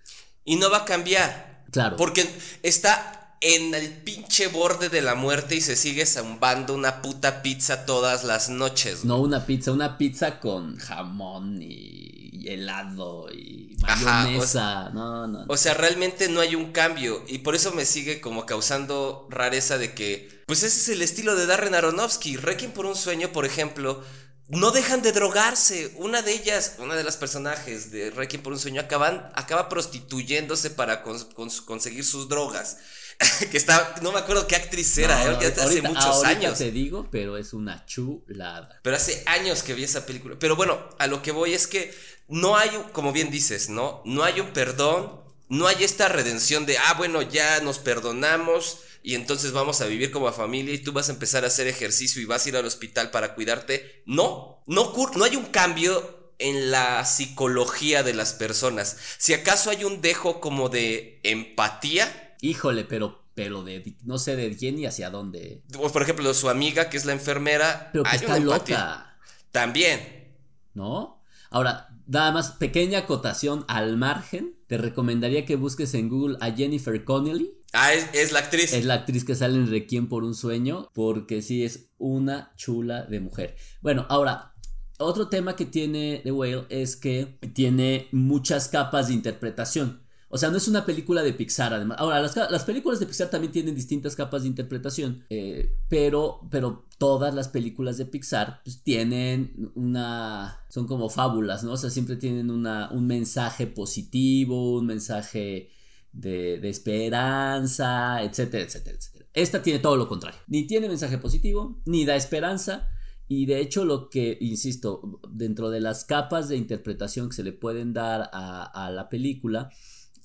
Y 0.43 0.55
no 0.55 0.69
va 0.71 0.79
a 0.79 0.85
cambiar. 0.85 1.65
Claro. 1.71 1.95
Porque 1.95 2.27
está 2.63 3.37
en 3.41 3.73
el 3.73 3.89
pinche 3.89 4.47
borde 4.47 4.89
de 4.89 5.01
la 5.01 5.15
muerte 5.15 5.55
y 5.55 5.61
se 5.61 5.75
sigue 5.75 6.05
zambando 6.05 6.75
una 6.75 7.01
puta 7.01 7.41
pizza 7.41 7.85
todas 7.85 8.23
las 8.23 8.49
noches. 8.49 9.03
No 9.03 9.19
una 9.19 9.45
pizza, 9.45 9.71
una 9.71 9.97
pizza 9.97 10.39
con 10.39 10.77
jamón 10.77 11.59
y 11.61 12.20
helado 12.47 13.27
y 13.31 13.75
mayonesa. 13.79 14.89
no, 14.93 15.27
no, 15.27 15.45
O 15.47 15.57
sea, 15.57 15.73
realmente 15.73 16.29
no 16.29 16.39
hay 16.41 16.55
un 16.55 16.71
cambio. 16.71 17.23
Y 17.27 17.39
por 17.39 17.55
eso 17.55 17.71
me 17.71 17.85
sigue 17.85 18.21
como 18.21 18.45
causando 18.45 19.27
rareza 19.29 19.77
de 19.77 19.93
que. 19.93 20.43
Pues 20.47 20.63
ese 20.63 20.79
es 20.79 20.89
el 20.89 21.01
estilo 21.01 21.35
de 21.35 21.45
Darren 21.45 21.75
Aronofsky. 21.75 22.37
Requiem 22.37 22.71
por 22.71 22.85
un 22.85 22.95
sueño, 22.95 23.31
por 23.31 23.45
ejemplo. 23.45 24.03
No 24.49 24.71
dejan 24.71 25.01
de 25.01 25.13
drogarse. 25.13 25.93
Una 25.95 26.21
de 26.21 26.33
ellas, 26.33 26.75
una 26.79 26.95
de 26.95 27.05
las 27.05 27.15
personajes 27.15 27.89
de 27.91 28.11
Requiem 28.11 28.43
por 28.43 28.51
un 28.51 28.59
sueño, 28.59 28.81
acaban, 28.81 29.29
acaba 29.33 29.69
prostituyéndose 29.69 30.71
para 30.71 31.03
conseguir 31.03 32.03
sus 32.03 32.27
drogas. 32.27 32.77
que 33.51 33.57
está, 33.57 33.95
no 34.01 34.11
me 34.11 34.17
acuerdo 34.19 34.47
qué 34.47 34.55
actriz 34.55 34.97
era, 34.97 35.23
No, 35.23 35.31
no, 35.33 35.41
eh, 35.41 35.45
hace 35.55 35.61
ahorita- 35.61 35.87
muchos 35.89 36.03
ahorita 36.05 36.29
años. 36.29 36.57
te 36.57 36.71
digo, 36.71 37.07
pero 37.11 37.37
es 37.37 37.53
una 37.53 37.85
chulada. 37.85 38.79
Pero 38.81 38.95
hace 38.95 39.23
años 39.27 39.61
que 39.63 39.73
vi 39.75 39.83
esa 39.83 40.05
película. 40.07 40.35
Pero 40.39 40.55
bueno, 40.55 40.79
a 40.97 41.07
lo 41.07 41.21
que 41.21 41.31
voy 41.31 41.53
es 41.53 41.67
que 41.67 41.93
no 42.31 42.57
hay, 42.57 42.69
un- 42.75 42.83
como 42.91 43.11
bien 43.11 43.29
dices, 43.31 43.69
¿no? 43.69 44.01
No 44.05 44.23
hay 44.23 44.39
un 44.39 44.47
perdón, 44.53 45.21
no 45.49 45.67
hay 45.67 45.83
esta 45.83 46.07
redención 46.09 46.65
de, 46.65 46.77
ah, 46.77 46.95
bueno, 46.97 47.21
ya 47.21 47.59
nos 47.61 47.77
perdonamos 47.79 48.79
y 49.03 49.15
entonces 49.15 49.51
vamos 49.51 49.81
a 49.81 49.85
vivir 49.85 50.11
como 50.11 50.31
familia 50.31 50.73
y 50.73 50.79
tú 50.79 50.91
vas 50.93 51.09
a 51.09 51.13
empezar 51.13 51.43
a 51.43 51.47
hacer 51.47 51.67
ejercicio 51.67 52.21
y 52.21 52.25
vas 52.25 52.45
a 52.45 52.49
ir 52.49 52.55
al 52.57 52.65
hospital 52.65 53.11
para 53.11 53.35
cuidarte. 53.35 54.03
No, 54.05 54.63
no, 54.67 54.93
no 55.15 55.23
hay 55.25 55.35
un 55.35 55.45
cambio 55.45 56.31
en 56.39 56.71
la 56.71 57.03
psicología 57.05 58.01
de 58.03 58.13
las 58.13 58.33
personas. 58.33 58.97
Si 59.17 59.33
acaso 59.33 59.69
hay 59.69 59.83
un 59.83 60.01
dejo 60.01 60.39
como 60.39 60.69
de 60.69 61.19
empatía, 61.23 62.35
Híjole, 62.41 62.85
pero, 62.85 63.23
pero 63.35 63.63
de, 63.63 63.95
no 64.03 64.17
sé 64.17 64.35
de 64.35 64.55
quién 64.57 64.79
y 64.79 64.85
hacia 64.87 65.09
dónde. 65.11 65.61
por 65.93 66.01
ejemplo, 66.01 66.33
su 66.33 66.49
amiga 66.49 66.89
que 66.89 66.97
es 66.97 67.05
la 67.05 67.11
enfermera, 67.11 67.89
Pero 67.91 68.03
que 68.03 68.09
hay 68.09 68.15
está 68.15 68.35
una 68.37 68.39
loca, 68.39 69.19
También. 69.51 70.33
¿no? 70.73 71.21
Ahora, 71.51 71.89
nada 72.11 72.31
más, 72.31 72.51
pequeña 72.51 72.99
acotación 72.99 73.63
al 73.67 73.97
margen. 73.97 74.55
Te 74.67 74.77
recomendaría 74.77 75.45
que 75.45 75.55
busques 75.55 75.93
en 75.93 76.09
Google 76.09 76.37
a 76.41 76.51
Jennifer 76.51 77.03
Connelly. 77.03 77.53
Ah, 77.73 77.93
es, 77.93 78.09
es 78.13 78.31
la 78.33 78.39
actriz. 78.39 78.73
Es 78.73 78.85
la 78.85 78.95
actriz 78.95 79.23
que 79.23 79.35
sale 79.35 79.55
en 79.55 79.69
Requiem 79.69 80.09
por 80.09 80.23
un 80.23 80.35
sueño, 80.35 80.89
porque 80.93 81.41
sí 81.41 81.63
es 81.63 81.89
una 81.97 82.51
chula 82.57 83.03
de 83.03 83.21
mujer. 83.21 83.55
Bueno, 83.81 84.05
ahora, 84.09 84.53
otro 84.99 85.29
tema 85.29 85.55
que 85.55 85.65
tiene 85.65 86.21
The 86.23 86.31
Whale 86.31 86.65
es 86.69 86.97
que 86.97 87.39
tiene 87.53 88.09
muchas 88.11 88.67
capas 88.67 89.07
de 89.07 89.13
interpretación. 89.13 90.00
O 90.33 90.37
sea, 90.37 90.49
no 90.49 90.55
es 90.55 90.69
una 90.69 90.85
película 90.85 91.23
de 91.23 91.33
Pixar, 91.33 91.73
además. 91.73 91.97
Ahora, 91.99 92.21
las, 92.21 92.63
películas 92.63 93.01
de 93.01 93.05
Pixar 93.05 93.29
también 93.29 93.51
tienen 93.51 93.75
distintas 93.75 94.15
capas 94.15 94.43
de 94.43 94.47
interpretación, 94.47 95.25
eh, 95.29 95.75
pero, 95.89 96.47
pero 96.49 96.85
todas 96.97 97.35
las 97.35 97.49
películas 97.49 97.97
de 97.97 98.05
Pixar 98.05 98.61
pues, 98.63 98.81
tienen 98.81 99.73
una... 99.75 100.63
son 100.69 100.87
como 100.87 101.09
fábulas, 101.09 101.65
¿no? 101.65 101.73
O 101.73 101.77
sea, 101.77 101.89
siempre 101.89 102.15
tienen 102.15 102.49
una, 102.49 102.89
un 102.91 103.07
mensaje 103.07 103.67
positivo, 103.67 104.77
un 104.77 104.85
mensaje 104.85 105.69
de, 106.13 106.69
esperanza, 106.69 108.23
etcétera, 108.23 108.63
etcétera, 108.63 108.95
etcétera. 108.97 109.25
Esta 109.33 109.61
tiene 109.61 109.79
todo 109.79 109.97
lo 109.97 110.07
contrario. 110.07 110.39
Ni 110.47 110.65
tiene 110.65 110.87
mensaje 110.87 111.17
positivo, 111.17 111.81
ni 111.83 112.05
da 112.05 112.15
esperanza. 112.15 112.87
Y 113.27 113.47
de 113.47 113.59
hecho 113.59 113.83
lo 113.83 114.09
que, 114.09 114.37
insisto, 114.39 115.19
dentro 115.29 115.69
de 115.69 115.81
las 115.81 116.05
capas 116.05 116.47
de 116.47 116.55
interpretación 116.55 117.27
que 117.27 117.35
se 117.35 117.43
le 117.43 117.51
pueden 117.51 117.91
dar 117.91 118.29
a 118.31 118.91
la 118.91 119.09
película, 119.09 119.69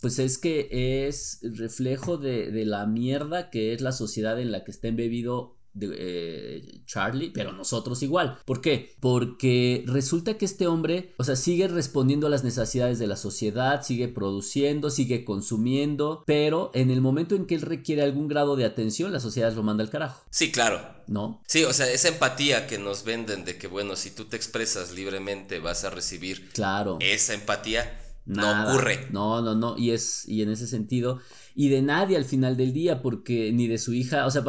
pues 0.06 0.20
es 0.20 0.38
que 0.38 0.68
es 1.08 1.40
reflejo 1.42 2.16
de, 2.16 2.52
de 2.52 2.64
la 2.64 2.86
mierda 2.86 3.50
que 3.50 3.72
es 3.72 3.80
la 3.80 3.90
sociedad 3.90 4.38
en 4.40 4.52
la 4.52 4.62
que 4.62 4.70
está 4.70 4.86
embebido 4.86 5.56
de, 5.74 5.88
eh, 5.98 6.82
Charlie, 6.86 7.32
pero 7.34 7.50
nosotros 7.52 8.04
igual. 8.04 8.38
¿Por 8.44 8.60
qué? 8.60 8.94
Porque 9.00 9.82
resulta 9.86 10.38
que 10.38 10.44
este 10.44 10.68
hombre, 10.68 11.12
o 11.18 11.24
sea, 11.24 11.34
sigue 11.34 11.66
respondiendo 11.66 12.28
a 12.28 12.30
las 12.30 12.44
necesidades 12.44 13.00
de 13.00 13.08
la 13.08 13.16
sociedad, 13.16 13.82
sigue 13.82 14.06
produciendo, 14.06 14.90
sigue 14.90 15.24
consumiendo, 15.24 16.22
pero 16.24 16.70
en 16.72 16.92
el 16.92 17.00
momento 17.00 17.34
en 17.34 17.46
que 17.46 17.56
él 17.56 17.62
requiere 17.62 18.02
algún 18.02 18.28
grado 18.28 18.54
de 18.54 18.64
atención, 18.64 19.12
la 19.12 19.18
sociedad 19.20 19.52
lo 19.54 19.64
manda 19.64 19.82
al 19.82 19.90
carajo, 19.90 20.22
Sí, 20.30 20.52
claro. 20.52 20.80
¿no? 21.08 21.42
Sí, 21.48 21.64
o 21.64 21.72
sea, 21.72 21.90
esa 21.90 22.08
empatía 22.08 22.68
que 22.68 22.78
nos 22.78 23.02
venden 23.04 23.44
de 23.44 23.58
que, 23.58 23.66
bueno, 23.66 23.96
si 23.96 24.10
tú 24.12 24.26
te 24.26 24.36
expresas 24.36 24.92
libremente 24.92 25.58
vas 25.58 25.82
a 25.84 25.90
recibir 25.90 26.48
Claro. 26.50 26.96
esa 27.00 27.34
empatía, 27.34 28.00
Nada. 28.26 28.64
no 28.64 28.70
ocurre. 28.70 29.06
No, 29.12 29.40
no, 29.42 29.54
no. 29.54 29.78
Y 29.78 29.92
es, 29.92 30.28
y 30.28 30.42
en 30.42 30.50
ese 30.50 30.66
sentido, 30.66 31.20
y 31.54 31.68
de 31.68 31.80
nadie 31.80 32.16
al 32.16 32.24
final 32.24 32.56
del 32.56 32.72
día, 32.72 33.00
porque 33.00 33.52
ni 33.52 33.66
de 33.68 33.78
su 33.78 33.94
hija, 33.94 34.26
o 34.26 34.30
sea, 34.30 34.42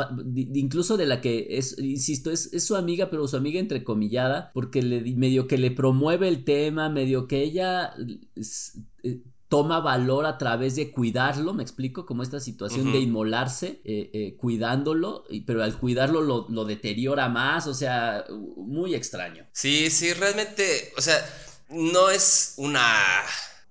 incluso 0.54 0.98
de 0.98 1.06
la 1.06 1.22
que 1.22 1.48
es, 1.52 1.78
insisto, 1.80 2.32
es, 2.32 2.52
es 2.54 2.64
su 2.66 2.76
amiga, 2.76 3.10
pero 3.10 3.28
su 3.28 3.38
amiga 3.38 3.60
entrecomillada, 3.60 4.52
porque 4.54 4.82
le 4.82 5.02
di- 5.02 5.16
medio 5.16 5.48
que 5.48 5.58
le 5.58 5.72
promueve 5.72 6.28
el 6.28 6.44
tema, 6.44 6.90
medio 6.90 7.28
que 7.28 7.44
ella 7.44 7.94
es- 8.36 8.80
eh, 9.04 9.22
toma 9.50 9.80
valor 9.80 10.26
a 10.26 10.38
través 10.38 10.76
de 10.76 10.92
cuidarlo, 10.92 11.54
me 11.54 11.64
explico, 11.64 12.06
como 12.06 12.22
esta 12.22 12.42
situación 12.42 12.92
de 12.92 13.00
inmolarse, 13.00 13.80
eh, 13.86 14.10
eh, 14.14 14.36
cuidándolo, 14.36 15.24
pero 15.46 15.64
al 15.64 15.78
cuidarlo 15.78 16.20
lo, 16.22 16.48
lo 16.50 16.66
deteriora 16.66 17.30
más, 17.30 17.66
o 17.68 17.74
sea, 17.74 18.26
muy 18.58 18.94
extraño. 18.94 19.46
Sí, 19.54 19.90
sí, 19.90 20.12
realmente, 20.12 20.92
o 20.98 21.02
sea, 21.02 21.16
no 21.70 22.10
es 22.10 22.56
una... 22.58 22.82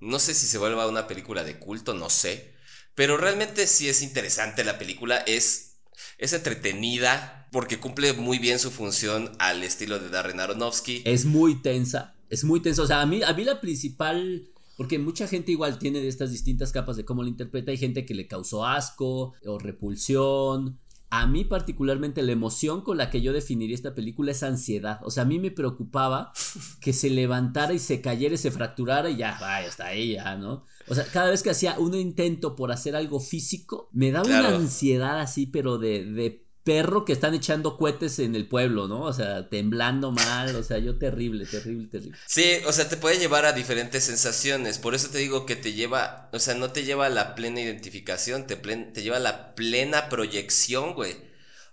No 0.01 0.19
sé 0.19 0.35
si 0.35 0.47
se 0.47 0.59
vuelva 0.59 0.87
una 0.89 1.07
película 1.07 1.45
de 1.45 1.59
culto, 1.59 1.95
no 1.95 2.11
sé. 2.11 2.55
Pero 2.95 3.17
realmente 3.17 3.67
sí 3.67 3.89
es 3.89 4.03
interesante 4.03 4.65
la 4.65 4.79
película, 4.79 5.19
es, 5.19 5.77
es 6.19 6.33
entretenida 6.33 7.47
porque 7.53 7.79
cumple 7.79 8.13
muy 8.15 8.39
bien 8.39 8.59
su 8.59 8.71
función 8.71 9.33
al 9.39 9.63
estilo 9.63 9.99
de 9.99 10.09
Darren 10.09 10.41
Aronofsky. 10.41 11.03
Es 11.05 11.25
muy 11.25 11.63
tensa, 11.63 12.15
es 12.31 12.45
muy 12.45 12.61
tensa. 12.61 12.83
O 12.83 12.87
sea, 12.87 13.01
a 13.01 13.07
mí, 13.07 13.23
a 13.23 13.33
mí 13.33 13.45
la 13.45 13.61
principal, 13.61 14.49
porque 14.77 14.99
mucha 14.99 15.29
gente 15.29 15.53
igual 15.53 15.79
tiene 15.79 16.01
de 16.01 16.09
estas 16.09 16.31
distintas 16.31 16.73
capas 16.73 16.97
de 16.97 17.05
cómo 17.05 17.23
lo 17.23 17.29
interpreta. 17.29 17.71
Hay 17.71 17.79
gente 17.79 18.05
que 18.05 18.15
le 18.15 18.27
causó 18.27 18.67
asco 18.67 19.35
o 19.45 19.59
repulsión. 19.59 20.79
A 21.09 21.27
mí 21.27 21.45
particularmente 21.45 22.23
la 22.23 22.33
emoción 22.33 22.81
con 22.83 22.97
la 22.97 23.11
que 23.11 23.23
yo 23.23 23.33
definiría 23.33 23.75
esta 23.75 23.95
película 23.95 24.33
es 24.33 24.43
ansiedad. 24.43 25.01
O 25.05 25.11
sea, 25.11 25.23
a 25.23 25.27
mí 25.27 25.39
me 25.39 25.51
preocupaba 25.51 26.33
que 26.81 26.93
se 26.93 27.11
levantara 27.11 27.73
y 27.73 27.79
se 27.79 28.01
cayera 28.01 28.35
y 28.35 28.39
se 28.39 28.51
fracturara 28.51 29.09
y 29.11 29.17
ya, 29.17 29.39
vaya, 29.41 29.69
hasta 29.69 29.87
ahí 29.87 30.15
ya, 30.15 30.37
¿no? 30.37 30.65
O 30.89 30.95
sea, 30.95 31.05
cada 31.07 31.31
vez 31.31 31.43
que 31.43 31.51
hacía 31.51 31.79
un 31.79 31.95
intento 31.95 32.57
por 32.57 32.73
hacer 32.73 32.97
algo 32.97 33.21
físico, 33.21 33.89
me 33.93 34.11
daba 34.11 34.25
Claro. 34.27 34.49
una 34.49 34.57
ansiedad 34.59 35.21
así, 35.21 35.47
pero 35.47 35.79
de, 35.79 36.05
de 36.05 36.46
perro 36.67 37.05
que 37.05 37.13
están 37.15 37.33
echando 37.33 37.77
cohetes 37.79 38.19
en 38.19 38.35
el 38.35 38.47
pueblo, 38.49 38.89
¿no? 38.89 39.03
O 39.03 39.13
sea, 39.13 39.49
temblando 39.49 40.11
mal, 40.11 40.55
o 40.57 40.63
sea, 40.65 40.79
yo 40.79 40.99
terrible, 40.99 41.47
terrible, 41.47 41.87
terrible. 41.89 42.19
Sí, 42.27 42.45
o 42.67 42.73
sea, 42.73 42.89
te 42.89 42.97
puede 42.97 43.19
llevar 43.19 43.47
a 43.47 43.53
diferentes 43.53 44.03
sensaciones. 44.05 44.79
Por 44.79 44.95
eso 44.97 45.09
te 45.09 45.19
digo 45.19 45.47
que 45.47 45.55
te 45.57 45.73
lleva, 45.75 46.29
o 46.33 46.39
sea, 46.41 46.55
no 46.55 46.73
te 46.73 46.83
lleva 46.85 47.07
a 47.07 47.11
la 47.11 47.37
plena 47.37 47.61
identificación, 47.61 48.47
te, 48.49 48.61
plen- 48.61 48.93
te 48.93 49.03
lleva 49.03 49.19
a 49.19 49.21
la 49.21 49.55
plena 49.55 50.09
proyección, 50.09 50.93
güey. 50.95 51.17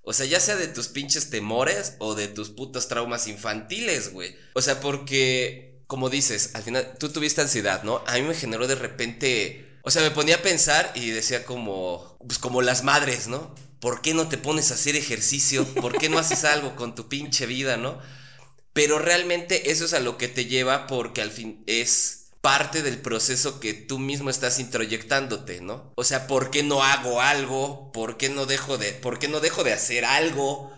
O 0.03 0.13
sea, 0.13 0.25
ya 0.27 0.39
sea 0.39 0.55
de 0.57 0.67
tus 0.67 0.89
pinches 0.89 1.29
temores 1.31 1.95
o 1.97 2.13
de 2.13 2.27
tus 2.27 2.49
putos 2.51 2.87
traumas 2.87 3.27
infantiles, 3.27 4.13
güey. 4.13 4.35
O 4.53 4.61
sea, 4.61 4.79
porque, 4.79 5.81
como 5.87 6.09
dices, 6.11 6.51
al 6.53 6.61
final 6.63 6.93
tú 6.99 7.09
tuviste 7.09 7.41
ansiedad, 7.41 7.83
¿no? 7.83 8.03
A 8.05 8.13
mí 8.15 8.21
me 8.21 8.35
generó 8.35 8.67
de 8.67 8.75
repente, 8.75 9.72
o 9.85 9.91
sea, 9.91 10.01
me 10.01 10.11
ponía 10.11 10.37
a 10.37 10.41
pensar 10.41 10.91
y 10.95 11.09
decía 11.09 11.43
como, 11.43 12.17
pues 12.25 12.39
como 12.39 12.61
las 12.61 12.83
madres, 12.83 13.27
¿no? 13.27 13.53
¿Por 13.81 14.01
qué 14.01 14.13
no 14.13 14.29
te 14.29 14.37
pones 14.37 14.71
a 14.71 14.75
hacer 14.75 14.95
ejercicio? 14.95 15.65
¿Por 15.65 15.97
qué 15.97 16.07
no 16.07 16.19
haces 16.19 16.43
algo 16.45 16.75
con 16.75 16.95
tu 16.95 17.09
pinche 17.09 17.45
vida, 17.45 17.75
¿no? 17.75 17.99
Pero 18.71 18.97
realmente 18.97 19.71
eso 19.71 19.83
es 19.83 19.93
a 19.93 19.99
lo 19.99 20.17
que 20.17 20.29
te 20.29 20.45
lleva 20.45 20.87
porque 20.87 21.21
al 21.21 21.31
fin 21.31 21.63
es 21.67 22.29
parte 22.39 22.81
del 22.81 22.97
proceso 22.97 23.59
que 23.59 23.73
tú 23.73 23.99
mismo 23.99 24.29
estás 24.29 24.57
introyectándote, 24.59 25.59
¿no? 25.59 25.91
O 25.95 26.05
sea, 26.05 26.27
¿por 26.27 26.49
qué 26.49 26.63
no 26.63 26.81
hago 26.81 27.21
algo? 27.21 27.91
¿Por 27.91 28.15
qué 28.15 28.29
no 28.29 28.45
dejo 28.45 28.77
de, 28.77 28.93
por 28.93 29.19
qué 29.19 29.27
no 29.27 29.41
dejo 29.41 29.65
de 29.65 29.73
hacer 29.73 30.05
algo? 30.05 30.71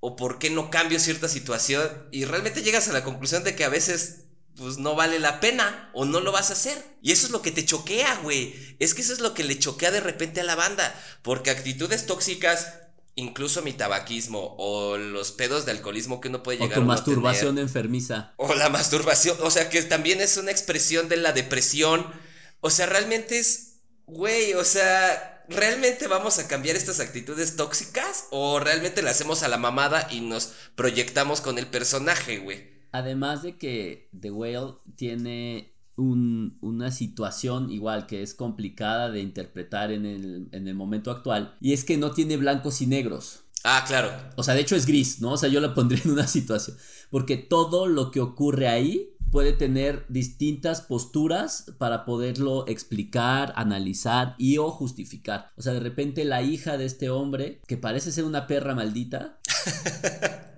¿O 0.00 0.14
por 0.14 0.38
qué 0.38 0.50
no 0.50 0.70
cambio 0.70 1.00
cierta 1.00 1.28
situación? 1.28 1.90
Y 2.10 2.26
realmente 2.26 2.62
llegas 2.62 2.88
a 2.88 2.92
la 2.92 3.02
conclusión 3.02 3.44
de 3.44 3.56
que 3.56 3.64
a 3.64 3.70
veces 3.70 4.24
pues 4.56 4.78
no 4.78 4.94
vale 4.94 5.18
la 5.18 5.40
pena 5.40 5.90
o 5.94 6.04
no 6.04 6.20
lo 6.20 6.32
vas 6.32 6.50
a 6.50 6.54
hacer. 6.54 6.82
Y 7.02 7.12
eso 7.12 7.26
es 7.26 7.32
lo 7.32 7.42
que 7.42 7.50
te 7.52 7.64
choquea, 7.64 8.16
güey. 8.22 8.76
Es 8.78 8.94
que 8.94 9.02
eso 9.02 9.12
es 9.12 9.20
lo 9.20 9.34
que 9.34 9.44
le 9.44 9.58
choquea 9.58 9.90
de 9.90 10.00
repente 10.00 10.40
a 10.40 10.44
la 10.44 10.54
banda. 10.56 10.94
Porque 11.22 11.50
actitudes 11.50 12.06
tóxicas, 12.06 12.74
incluso 13.14 13.62
mi 13.62 13.72
tabaquismo 13.72 14.54
o 14.58 14.96
los 14.98 15.32
pedos 15.32 15.64
de 15.66 15.72
alcoholismo 15.72 16.20
que 16.20 16.28
uno 16.28 16.42
puede 16.42 16.58
O 16.58 16.60
llegar 16.62 16.76
tu 16.76 16.82
uno 16.82 16.92
a 16.92 16.94
masturbación 16.96 17.54
tener, 17.56 17.64
enfermiza. 17.64 18.34
o 18.36 18.54
la 18.54 18.68
masturbación, 18.68 19.36
o 19.42 19.50
sea 19.50 19.68
que 19.70 19.82
también 19.82 20.20
es 20.20 20.36
una 20.36 20.50
expresión 20.50 21.08
de 21.08 21.16
la 21.16 21.32
depresión. 21.32 22.06
O 22.60 22.70
sea, 22.70 22.86
realmente 22.86 23.38
es, 23.38 23.80
güey, 24.06 24.54
o 24.54 24.64
sea, 24.64 25.44
¿realmente 25.48 26.06
vamos 26.06 26.38
a 26.38 26.46
cambiar 26.48 26.76
estas 26.76 27.00
actitudes 27.00 27.56
tóxicas? 27.56 28.26
¿O 28.30 28.60
realmente 28.60 29.02
le 29.02 29.10
hacemos 29.10 29.42
a 29.42 29.48
la 29.48 29.56
mamada 29.58 30.06
y 30.10 30.20
nos 30.20 30.52
proyectamos 30.76 31.40
con 31.40 31.58
el 31.58 31.66
personaje, 31.66 32.38
güey? 32.38 32.71
Además 32.92 33.42
de 33.42 33.56
que 33.58 34.08
The 34.18 34.30
Whale 34.30 34.74
tiene 34.96 35.72
un- 35.96 36.58
una 36.62 36.90
situación 36.90 37.70
igual 37.70 38.06
que 38.06 38.22
es 38.22 38.34
complicada 38.34 39.10
de 39.10 39.20
interpretar 39.20 39.90
en 39.92 40.06
el, 40.06 40.48
en 40.52 40.68
el 40.68 40.74
momento 40.74 41.10
actual, 41.10 41.54
y 41.60 41.72
es 41.72 41.84
que 41.84 41.96
no 41.98 42.12
tiene 42.12 42.36
blancos 42.36 42.80
y 42.80 42.86
negros. 42.86 43.40
Ah, 43.64 43.84
claro. 43.86 44.10
O 44.36 44.42
sea, 44.42 44.54
de 44.54 44.60
hecho 44.62 44.74
es 44.74 44.86
gris, 44.86 45.20
¿no? 45.20 45.32
O 45.32 45.36
sea, 45.36 45.48
yo 45.48 45.60
la 45.60 45.74
pondría 45.74 46.02
en 46.04 46.10
una 46.12 46.26
situación. 46.26 46.76
Porque 47.10 47.36
todo 47.36 47.86
lo 47.86 48.10
que 48.10 48.20
ocurre 48.20 48.66
ahí 48.68 49.10
puede 49.30 49.52
tener 49.52 50.04
distintas 50.08 50.82
posturas 50.82 51.66
para 51.78 52.04
poderlo 52.04 52.66
explicar, 52.68 53.52
analizar 53.56 54.34
y 54.36 54.58
o 54.58 54.70
justificar. 54.70 55.52
O 55.56 55.62
sea, 55.62 55.72
de 55.72 55.80
repente 55.80 56.24
la 56.24 56.42
hija 56.42 56.76
de 56.76 56.84
este 56.84 57.08
hombre, 57.08 57.60
que 57.66 57.76
parece 57.78 58.12
ser 58.12 58.24
una 58.24 58.46
perra 58.46 58.74
maldita, 58.74 59.38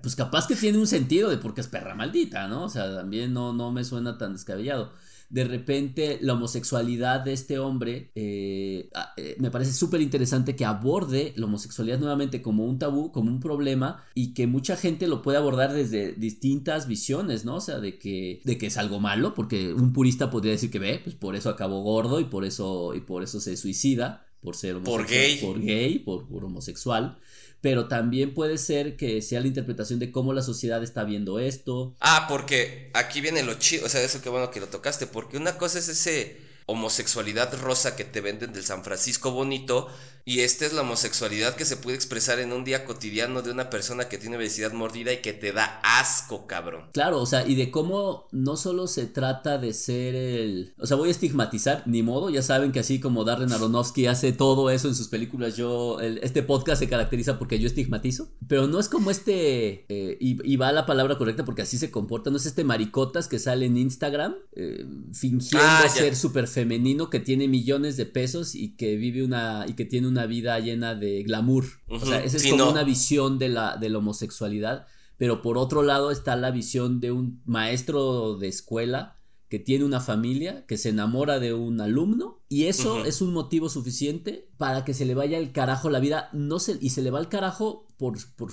pues 0.01 0.15
capaz 0.15 0.47
que 0.47 0.55
tiene 0.55 0.77
un 0.77 0.87
sentido 0.87 1.29
de 1.29 1.37
por 1.37 1.53
qué 1.53 1.61
es 1.61 1.67
perra 1.67 1.95
maldita, 1.95 2.47
¿no? 2.47 2.65
O 2.65 2.69
sea, 2.69 2.93
también 2.93 3.33
no, 3.33 3.53
no 3.53 3.71
me 3.71 3.83
suena 3.83 4.17
tan 4.17 4.33
descabellado. 4.33 4.91
de 5.29 5.43
repente 5.43 6.19
la 6.21 6.33
homosexualidad 6.33 7.21
de 7.21 7.33
este 7.33 7.57
hombre, 7.59 8.11
eh, 8.15 8.89
eh, 9.17 9.35
me 9.39 9.49
parece 9.51 9.73
súper 9.73 10.01
interesante 10.01 10.55
que 10.55 10.65
aborde 10.65 11.33
la 11.35 11.45
homosexualidad 11.45 11.99
nuevamente 11.99 12.41
como 12.41 12.65
un 12.65 12.77
tabú, 12.77 13.11
como 13.11 13.31
un 13.31 13.39
problema 13.39 14.03
y 14.13 14.33
que 14.33 14.47
mucha 14.47 14.77
gente 14.77 15.07
lo 15.07 15.21
puede 15.21 15.37
abordar 15.37 15.73
desde 15.73 16.13
distintas 16.13 16.87
visiones, 16.87 17.43
¿no? 17.43 17.55
O 17.55 17.61
sea, 17.61 17.79
de 17.79 17.97
que, 17.97 18.41
de 18.45 18.57
que 18.57 18.67
es 18.67 18.77
algo 18.77 18.99
malo, 18.99 19.33
porque 19.33 19.73
un 19.73 19.93
purista 19.93 20.29
podría 20.29 20.51
decir 20.51 20.69
que 20.71 20.79
ve, 20.79 21.01
pues 21.03 21.15
por 21.15 21.35
eso 21.35 21.49
acabó 21.49 21.81
gordo 21.81 22.19
y 22.19 22.25
por 22.25 22.45
eso, 22.45 22.93
y 22.93 23.01
por 23.01 23.23
eso 23.23 23.39
se 23.39 23.57
suicida, 23.57 24.24
por 24.45 24.55
ser 24.55 24.75
homosexual. 24.75 25.05
Por 25.05 25.09
gay. 25.09 25.37
Por 25.39 25.61
gay, 25.61 25.99
por, 25.99 26.27
por 26.29 26.45
homosexual 26.45 27.17
pero 27.65 27.87
también 27.87 28.35
puede 28.35 28.59
ser 28.59 28.95
que 28.95 29.23
sea 29.23 29.41
la 29.41 29.47
interpretación 29.47 29.97
de 29.97 30.11
cómo 30.11 30.33
la 30.33 30.43
sociedad 30.43 30.83
está 30.83 31.03
viendo 31.03 31.39
esto. 31.39 31.95
Ah, 31.99 32.27
porque 32.29 32.91
aquí 32.93 33.21
viene 33.21 33.41
lo 33.41 33.55
chido, 33.55 33.87
o 33.87 33.89
sea, 33.89 34.03
eso 34.03 34.21
qué 34.21 34.29
bueno 34.29 34.51
que 34.51 34.59
lo 34.59 34.67
tocaste, 34.67 35.07
porque 35.07 35.37
una 35.37 35.57
cosa 35.57 35.79
es 35.79 35.87
ese 35.87 36.37
homosexualidad 36.67 37.51
rosa 37.59 37.95
que 37.95 38.03
te 38.03 38.21
venden 38.21 38.53
del 38.53 38.63
San 38.63 38.83
Francisco 38.83 39.31
bonito 39.31 39.87
y 40.27 40.39
esta 40.39 40.65
es 40.65 40.73
la 40.73 40.81
homosexualidad 40.81 41.55
que 41.55 41.65
se 41.65 41.77
puede 41.77 41.95
expresar 41.95 42.39
en 42.39 42.51
un 42.51 42.63
día 42.63 42.83
cotidiano 42.83 43.43
de 43.43 43.51
una 43.51 43.69
persona 43.69 44.09
que 44.09 44.17
tiene 44.17 44.37
obesidad 44.37 44.73
mordida 44.73 45.13
y 45.13 45.17
que 45.17 45.33
te 45.33 45.51
da 45.51 45.79
asco, 45.83 46.47
cabrón. 46.47 46.89
Claro, 46.93 47.21
o 47.21 47.27
sea, 47.27 47.47
y 47.47 47.53
de 47.53 47.69
cómo 47.69 48.25
no 48.31 48.57
solo 48.57 48.87
se 48.87 49.05
trata 49.05 49.59
de 49.59 49.71
ser 49.75 50.15
el... 50.15 50.73
O 50.79 50.87
sea, 50.87 50.97
voy 50.97 51.09
a 51.09 51.11
estigmatizar, 51.11 51.83
ni 51.85 52.01
modo, 52.01 52.31
ya 52.31 52.41
saben 52.41 52.71
que 52.71 52.79
así 52.79 52.99
como 52.99 53.23
Darren 53.23 53.51
Aronofsky 53.51 54.07
hace 54.07 54.31
todo 54.31 54.71
eso 54.71 54.87
en 54.87 54.95
sus 54.95 55.09
películas, 55.09 55.55
yo... 55.57 55.99
este 55.99 56.41
podcast 56.41 56.79
se 56.79 56.89
caracteriza 56.89 57.37
porque 57.37 57.59
yo 57.59 57.67
estigmatizo, 57.67 58.31
pero 58.47 58.65
no 58.65 58.79
es 58.79 58.89
como 58.89 59.11
este... 59.11 59.85
Eh, 59.89 60.17
y, 60.19 60.55
va 60.55 60.71
la 60.71 60.87
palabra 60.87 61.19
correcta 61.19 61.45
porque 61.45 61.61
así 61.61 61.77
se 61.77 61.91
comporta, 61.91 62.31
no 62.31 62.37
es 62.37 62.47
este 62.47 62.63
maricotas 62.63 63.27
que 63.27 63.37
sale 63.37 63.67
en 63.67 63.77
Instagram 63.77 64.35
eh, 64.53 64.87
fingiendo 65.13 65.67
ah, 65.69 65.87
ser 65.87 66.15
súper 66.15 66.47
femenino, 66.47 67.11
que 67.11 67.19
tiene 67.19 67.47
millones 67.47 67.95
de 67.95 68.07
pesos 68.07 68.55
y 68.55 68.75
que 68.75 68.95
vive 68.95 69.23
una... 69.23 69.65
y 69.67 69.73
que 69.73 69.85
tiene 69.85 70.14
una 70.15 70.25
vida 70.27 70.57
llena 70.59 70.95
de 70.95 71.23
glamour. 71.23 71.65
O 71.89 71.99
sea, 71.99 72.23
esa 72.23 72.37
es 72.37 72.47
como 72.49 72.69
una 72.69 72.83
visión 72.83 73.37
de 73.37 73.49
la, 73.49 73.75
de 73.75 73.89
la 73.89 73.97
homosexualidad. 73.97 74.87
Pero 75.17 75.41
por 75.41 75.57
otro 75.57 75.83
lado 75.83 76.09
está 76.09 76.35
la 76.37 76.51
visión 76.51 77.01
de 77.01 77.11
un 77.11 77.41
maestro 77.45 78.37
de 78.37 78.47
escuela 78.47 79.17
que 79.49 79.59
tiene 79.59 79.85
una 79.85 79.99
familia, 79.99 80.65
que 80.65 80.77
se 80.77 80.89
enamora 80.89 81.39
de 81.39 81.53
un 81.53 81.79
alumno, 81.79 82.41
y 82.49 82.65
eso 82.65 83.05
es 83.05 83.21
un 83.21 83.31
motivo 83.31 83.69
suficiente 83.69 84.49
para 84.57 84.83
que 84.83 84.93
se 84.93 85.05
le 85.05 85.13
vaya 85.13 85.37
el 85.37 85.51
carajo 85.51 85.89
la 85.89 85.99
vida, 85.99 86.29
no 86.33 86.59
se, 86.59 86.77
y 86.81 86.89
se 86.89 87.01
le 87.01 87.11
va 87.11 87.19
el 87.19 87.29
carajo 87.29 87.87
por, 87.97 88.17
por, 88.35 88.51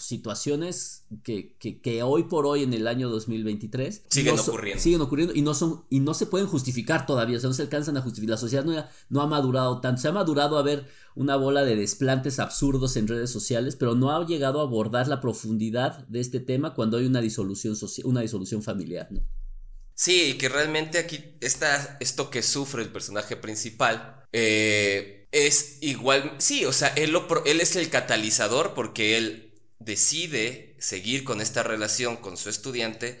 por 0.00 0.06
situaciones 0.06 1.04
que, 1.22 1.56
que, 1.58 2.02
hoy 2.02 2.24
por 2.24 2.46
hoy 2.46 2.62
en 2.62 2.72
el 2.72 2.86
año 2.86 3.08
2023 3.08 4.04
siguen 4.08 4.38
ocurriendo. 4.38 4.82
Siguen 4.82 5.00
ocurriendo 5.00 5.34
y 5.34 5.42
no 5.42 5.54
son 5.54 5.84
y 5.90 6.00
no 6.00 6.14
se 6.14 6.26
pueden 6.26 6.46
justificar 6.46 7.06
todavía, 7.06 7.36
o 7.36 7.40
sea, 7.40 7.48
no 7.48 7.54
se 7.54 7.62
alcanzan 7.62 7.96
a 7.96 8.02
justificar. 8.02 8.30
La 8.30 8.36
sociedad 8.38 8.64
no, 8.64 8.84
no 9.08 9.20
ha 9.20 9.26
madurado 9.26 9.80
tanto, 9.80 10.00
se 10.00 10.08
ha 10.08 10.12
madurado 10.12 10.58
a 10.58 10.62
ver 10.62 10.88
una 11.14 11.36
bola 11.36 11.64
de 11.64 11.76
desplantes 11.76 12.38
absurdos 12.38 12.96
en 12.96 13.08
redes 13.08 13.30
sociales, 13.30 13.76
pero 13.76 13.94
no 13.94 14.10
ha 14.10 14.26
llegado 14.26 14.60
a 14.60 14.62
abordar 14.62 15.08
la 15.08 15.20
profundidad 15.20 16.06
de 16.08 16.20
este 16.20 16.40
tema 16.40 16.74
cuando 16.74 16.96
hay 16.96 17.06
una 17.06 17.20
disolución 17.20 17.76
social, 17.76 18.06
una 18.06 18.20
disolución 18.22 18.62
familiar, 18.62 19.08
¿no? 19.10 19.20
Sí, 19.94 20.38
que 20.38 20.48
realmente 20.48 20.98
aquí 20.98 21.36
está 21.40 21.98
esto 22.00 22.30
que 22.30 22.42
sufre 22.42 22.82
el 22.82 22.88
personaje 22.88 23.36
principal. 23.36 24.24
Eh, 24.32 25.28
es 25.32 25.78
igual, 25.82 26.36
sí, 26.38 26.64
o 26.64 26.72
sea, 26.72 26.88
él, 26.88 27.10
lo, 27.10 27.26
él 27.44 27.60
es 27.60 27.76
el 27.76 27.90
catalizador 27.90 28.72
porque 28.74 29.18
él 29.18 29.49
decide 29.80 30.76
seguir 30.78 31.24
con 31.24 31.40
esta 31.40 31.62
relación 31.64 32.16
con 32.16 32.36
su 32.36 32.48
estudiante, 32.48 33.20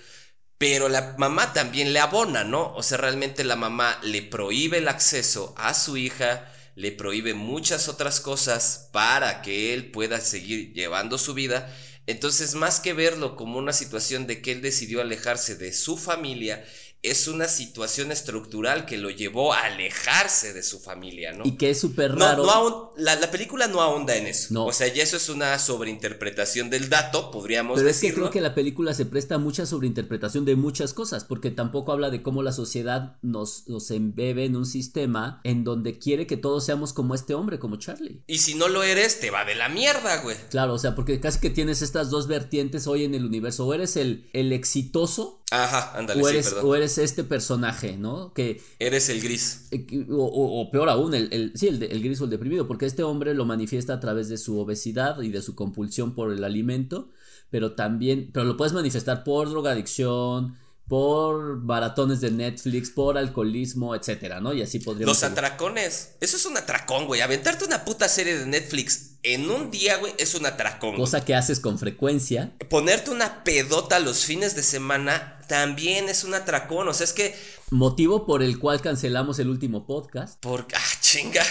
pero 0.58 0.88
la 0.88 1.14
mamá 1.18 1.52
también 1.52 1.92
le 1.92 2.00
abona, 2.00 2.44
¿no? 2.44 2.74
O 2.74 2.82
sea, 2.82 2.98
realmente 2.98 3.44
la 3.44 3.56
mamá 3.56 3.98
le 4.02 4.22
prohíbe 4.22 4.78
el 4.78 4.88
acceso 4.88 5.54
a 5.56 5.72
su 5.74 5.96
hija, 5.96 6.52
le 6.76 6.92
prohíbe 6.92 7.34
muchas 7.34 7.88
otras 7.88 8.20
cosas 8.20 8.90
para 8.92 9.40
que 9.42 9.72
él 9.72 9.90
pueda 9.90 10.20
seguir 10.20 10.72
llevando 10.74 11.16
su 11.16 11.34
vida. 11.34 11.74
Entonces, 12.06 12.54
más 12.54 12.78
que 12.78 12.92
verlo 12.92 13.36
como 13.36 13.58
una 13.58 13.72
situación 13.72 14.26
de 14.26 14.42
que 14.42 14.52
él 14.52 14.60
decidió 14.60 15.00
alejarse 15.00 15.56
de 15.56 15.72
su 15.72 15.96
familia, 15.96 16.64
es 17.02 17.28
una 17.28 17.48
situación 17.48 18.12
estructural 18.12 18.84
que 18.84 18.98
lo 18.98 19.08
llevó 19.08 19.54
a 19.54 19.64
alejarse 19.64 20.52
de 20.52 20.62
su 20.62 20.80
familia, 20.80 21.32
¿no? 21.32 21.44
Y 21.46 21.52
que 21.52 21.70
es 21.70 21.80
súper 21.80 22.14
raro. 22.14 22.44
No, 22.44 22.92
la, 22.98 23.30
película 23.30 23.68
no 23.68 23.80
ahonda 23.80 24.16
en 24.16 24.26
eso. 24.26 24.48
No. 24.52 24.66
O 24.66 24.72
sea, 24.72 24.92
ya 24.92 25.02
eso 25.02 25.16
es 25.16 25.30
una 25.30 25.58
sobreinterpretación 25.58 26.68
del 26.68 26.90
dato, 26.90 27.30
podríamos 27.30 27.80
decirlo. 27.82 27.84
Pero 27.84 27.90
es 27.90 28.00
que 28.00 28.14
creo 28.14 28.30
que 28.30 28.40
la 28.42 28.54
película 28.54 28.92
se 28.92 29.06
presta 29.06 29.36
a 29.36 29.38
mucha 29.38 29.64
sobreinterpretación 29.64 30.44
de 30.44 30.56
muchas 30.56 30.92
cosas, 30.92 31.24
porque 31.24 31.50
tampoco 31.50 31.92
habla 31.92 32.10
de 32.10 32.22
cómo 32.22 32.42
la 32.42 32.52
sociedad 32.52 33.16
nos, 33.22 33.66
nos 33.66 33.90
embebe 33.90 34.44
en 34.44 34.56
un 34.56 34.66
sistema 34.66 35.40
en 35.44 35.64
donde 35.64 35.98
quiere 35.98 36.26
que 36.26 36.36
todos 36.36 36.66
seamos 36.66 36.92
como 36.92 37.14
este 37.14 37.34
hombre, 37.34 37.58
como 37.58 37.76
Charlie. 37.76 38.22
Y 38.26 38.38
si 38.38 38.54
no 38.54 38.68
lo 38.68 38.82
eres, 38.82 39.20
te 39.20 39.30
va 39.30 39.46
de 39.46 39.54
la 39.54 39.70
mierda, 39.70 40.20
güey. 40.22 40.36
Claro, 40.50 40.74
o 40.74 40.78
sea, 40.78 40.94
porque 40.94 41.18
casi 41.18 41.40
que 41.40 41.48
tienes 41.48 41.80
estas 41.80 42.10
dos 42.10 42.26
vertientes 42.26 42.86
hoy 42.86 43.04
en 43.04 43.14
el 43.14 43.24
universo. 43.24 43.66
O 43.66 43.72
eres 43.72 43.96
el, 43.96 44.28
el 44.34 44.52
exitoso 44.52 45.39
Ajá, 45.50 45.98
ándale, 45.98 46.22
o 46.22 46.28
eres, 46.28 46.52
O 46.62 46.76
eres 46.76 46.98
este 46.98 47.24
personaje, 47.24 47.96
¿no? 47.96 48.32
Que... 48.32 48.62
Eres 48.78 49.08
el 49.08 49.20
gris. 49.20 49.66
Eh, 49.72 50.06
o, 50.10 50.70
peor 50.70 50.88
aún, 50.88 51.12
el, 51.14 51.32
el 51.32 51.52
sí, 51.56 51.66
el, 51.66 51.82
el, 51.82 52.02
gris 52.02 52.20
o 52.20 52.24
el 52.24 52.30
deprimido, 52.30 52.68
porque 52.68 52.86
este 52.86 53.02
hombre 53.02 53.34
lo 53.34 53.44
manifiesta 53.44 53.94
a 53.94 54.00
través 54.00 54.28
de 54.28 54.38
su 54.38 54.58
obesidad 54.58 55.20
y 55.22 55.30
de 55.30 55.42
su 55.42 55.56
compulsión 55.56 56.14
por 56.14 56.32
el 56.32 56.44
alimento, 56.44 57.10
pero 57.50 57.72
también, 57.72 58.30
pero 58.32 58.46
lo 58.46 58.56
puedes 58.56 58.72
manifestar 58.72 59.24
por 59.24 59.48
drogadicción, 59.50 60.56
por 60.90 61.62
maratones 61.62 62.20
de 62.20 62.32
Netflix, 62.32 62.90
por 62.90 63.16
alcoholismo, 63.16 63.94
etcétera, 63.94 64.40
¿no? 64.40 64.52
Y 64.52 64.60
así 64.60 64.80
podríamos. 64.80 65.14
Los 65.14 65.22
atracones. 65.22 66.16
Eso 66.20 66.36
es 66.36 66.44
un 66.46 66.56
atracón, 66.56 67.06
güey. 67.06 67.20
Aventarte 67.20 67.64
una 67.64 67.84
puta 67.84 68.08
serie 68.08 68.36
de 68.36 68.44
Netflix 68.44 69.12
en 69.22 69.48
un 69.48 69.70
día, 69.70 69.98
güey, 69.98 70.12
es 70.18 70.34
un 70.34 70.46
atracón. 70.46 70.96
Cosa 70.96 71.24
que 71.24 71.36
haces 71.36 71.60
con 71.60 71.78
frecuencia. 71.78 72.56
Ponerte 72.68 73.12
una 73.12 73.44
pedota 73.44 74.00
los 74.00 74.24
fines 74.24 74.56
de 74.56 74.64
semana 74.64 75.38
también 75.46 76.08
es 76.08 76.24
un 76.24 76.34
atracón. 76.34 76.88
O 76.88 76.92
sea, 76.92 77.04
es 77.04 77.12
que. 77.12 77.38
Motivo 77.70 78.26
por 78.26 78.42
el 78.42 78.58
cual 78.58 78.80
cancelamos 78.80 79.38
el 79.38 79.48
último 79.48 79.86
podcast. 79.86 80.40
Por. 80.40 80.66
Ah, 80.74 80.98
chinga. 81.00 81.44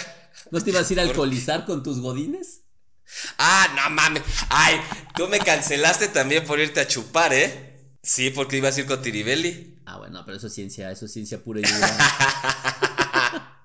¿No 0.50 0.62
te 0.62 0.68
ibas 0.68 0.90
a 0.90 0.92
ir 0.92 1.00
a 1.00 1.02
alcoholizar 1.04 1.64
con 1.64 1.82
tus 1.82 2.02
godines? 2.02 2.60
Ah, 3.38 3.68
no 3.74 3.88
mames. 3.88 4.22
Ay, 4.50 4.78
tú 5.16 5.28
me 5.28 5.38
cancelaste 5.38 6.08
también 6.08 6.44
por 6.44 6.60
irte 6.60 6.80
a 6.80 6.86
chupar, 6.86 7.32
¿eh? 7.32 7.69
Sí, 8.02 8.30
porque 8.30 8.56
ibas 8.56 8.76
a 8.76 8.80
ir 8.80 8.86
con 8.86 9.02
Tiribelli. 9.02 9.78
Ah, 9.84 9.98
bueno, 9.98 10.22
pero 10.24 10.38
eso 10.38 10.46
es 10.46 10.54
ciencia, 10.54 10.90
eso 10.90 11.04
es 11.04 11.12
ciencia 11.12 11.42
pura 11.42 11.60
y 11.60 11.62
dura. 11.62 11.88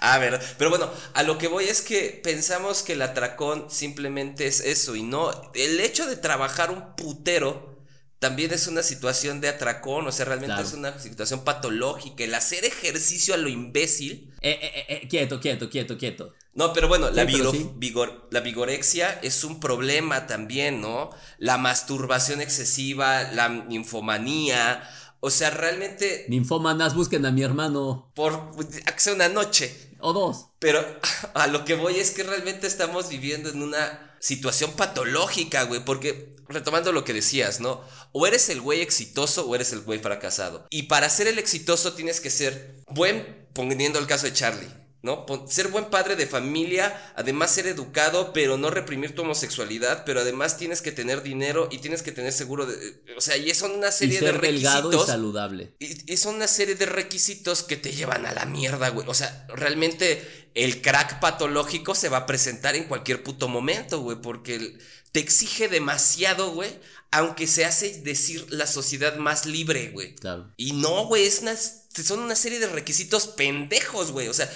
ah, 0.00 0.18
ver, 0.18 0.40
Pero 0.58 0.70
bueno, 0.70 0.90
a 1.14 1.22
lo 1.22 1.38
que 1.38 1.48
voy 1.48 1.64
es 1.64 1.80
que 1.80 2.20
pensamos 2.22 2.82
que 2.82 2.92
el 2.92 3.02
atracón 3.02 3.70
simplemente 3.70 4.46
es 4.46 4.60
eso 4.60 4.96
y 4.96 5.02
no. 5.02 5.50
El 5.54 5.80
hecho 5.80 6.06
de 6.06 6.16
trabajar 6.16 6.70
un 6.70 6.94
putero 6.94 7.73
también 8.18 8.52
es 8.52 8.66
una 8.68 8.82
situación 8.82 9.40
de 9.40 9.48
atracón, 9.48 10.06
o 10.06 10.12
sea, 10.12 10.24
realmente 10.24 10.62
es 10.62 10.72
una 10.72 10.98
situación 10.98 11.44
patológica. 11.44 12.24
El 12.24 12.34
hacer 12.34 12.64
ejercicio 12.64 13.34
a 13.34 13.36
lo 13.36 13.48
imbécil. 13.48 14.32
Eh, 14.40 14.58
eh, 14.62 14.86
eh, 14.88 15.08
quieto, 15.08 15.40
quieto, 15.40 15.68
quieto, 15.68 15.98
quieto. 15.98 16.32
No, 16.54 16.72
pero 16.72 16.88
bueno, 16.88 17.10
la, 17.10 17.24
vigor, 17.24 18.28
la 18.30 18.40
vigorexia 18.40 19.10
es 19.22 19.44
un 19.44 19.60
problema 19.60 20.26
también, 20.26 20.80
¿no? 20.80 21.10
La 21.38 21.58
masturbación 21.58 22.40
excesiva, 22.40 23.24
la 23.32 23.48
ninfomanía. 23.48 24.88
O 25.20 25.30
sea, 25.30 25.50
realmente. 25.50 26.26
Ninfomanas, 26.28 26.94
busquen 26.94 27.26
a 27.26 27.32
mi 27.32 27.42
hermano. 27.42 28.12
Por 28.14 28.54
que 28.56 29.12
una 29.12 29.28
noche. 29.28 29.96
O 29.98 30.12
dos. 30.12 30.48
Pero 30.60 30.84
a 31.34 31.46
lo 31.46 31.64
que 31.64 31.74
voy 31.74 31.96
es 31.96 32.10
que 32.10 32.22
realmente 32.22 32.66
estamos 32.66 33.08
viviendo 33.08 33.48
en 33.50 33.62
una 33.62 34.13
situación 34.24 34.72
patológica, 34.72 35.64
güey. 35.64 35.84
Porque, 35.84 36.34
retomando 36.48 36.92
lo 36.92 37.04
que 37.04 37.12
decías, 37.12 37.60
¿no? 37.60 37.82
O 38.12 38.26
eres 38.26 38.48
el 38.48 38.62
güey 38.62 38.80
exitoso 38.80 39.46
o 39.46 39.54
eres 39.54 39.72
el 39.72 39.82
güey 39.82 39.98
fracasado. 39.98 40.66
Y 40.70 40.84
para 40.84 41.10
ser 41.10 41.26
el 41.26 41.38
exitoso 41.38 41.92
tienes 41.92 42.20
que 42.20 42.30
ser 42.30 42.76
buen, 42.88 43.46
poniendo 43.52 43.98
el 43.98 44.06
caso 44.06 44.24
de 44.24 44.32
Charlie 44.32 44.83
¿no? 45.04 45.26
Ser 45.46 45.68
buen 45.68 45.90
padre 45.90 46.16
de 46.16 46.26
familia, 46.26 47.12
además 47.14 47.50
ser 47.50 47.66
educado, 47.66 48.32
pero 48.32 48.56
no 48.56 48.70
reprimir 48.70 49.14
tu 49.14 49.20
homosexualidad, 49.20 50.04
pero 50.06 50.20
además 50.20 50.56
tienes 50.56 50.80
que 50.80 50.92
tener 50.92 51.22
dinero 51.22 51.68
y 51.70 51.78
tienes 51.78 52.02
que 52.02 52.10
tener 52.10 52.32
seguro 52.32 52.64
de... 52.64 53.02
O 53.14 53.20
sea, 53.20 53.36
y 53.36 53.52
son 53.52 53.72
una 53.72 53.92
serie 53.92 54.18
de 54.18 54.32
requisitos... 54.32 55.04
y 55.04 55.06
saludable. 55.06 55.74
Y, 55.78 56.16
son 56.16 56.36
una 56.36 56.48
serie 56.48 56.74
de 56.74 56.86
requisitos 56.86 57.62
que 57.62 57.76
te 57.76 57.92
llevan 57.92 58.24
a 58.24 58.32
la 58.32 58.46
mierda, 58.46 58.88
güey. 58.88 59.06
O 59.06 59.12
sea, 59.12 59.46
realmente 59.54 60.48
el 60.54 60.80
crack 60.80 61.20
patológico 61.20 61.94
se 61.94 62.08
va 62.08 62.18
a 62.18 62.26
presentar 62.26 62.74
en 62.74 62.84
cualquier 62.84 63.22
puto 63.22 63.46
momento, 63.46 64.00
güey, 64.00 64.22
porque 64.22 64.78
te 65.12 65.20
exige 65.20 65.68
demasiado, 65.68 66.52
güey, 66.52 66.70
aunque 67.10 67.46
se 67.46 67.66
hace 67.66 68.00
decir 68.00 68.46
la 68.48 68.66
sociedad 68.66 69.16
más 69.18 69.44
libre, 69.44 69.90
güey. 69.90 70.14
Claro. 70.14 70.50
Y 70.56 70.72
no, 70.72 71.04
güey, 71.08 71.26
es 71.26 71.42
una, 71.42 71.54
son 71.56 72.20
una 72.20 72.36
serie 72.36 72.58
de 72.58 72.68
requisitos 72.68 73.26
pendejos, 73.26 74.12
güey. 74.12 74.28
O 74.28 74.34
sea, 74.34 74.50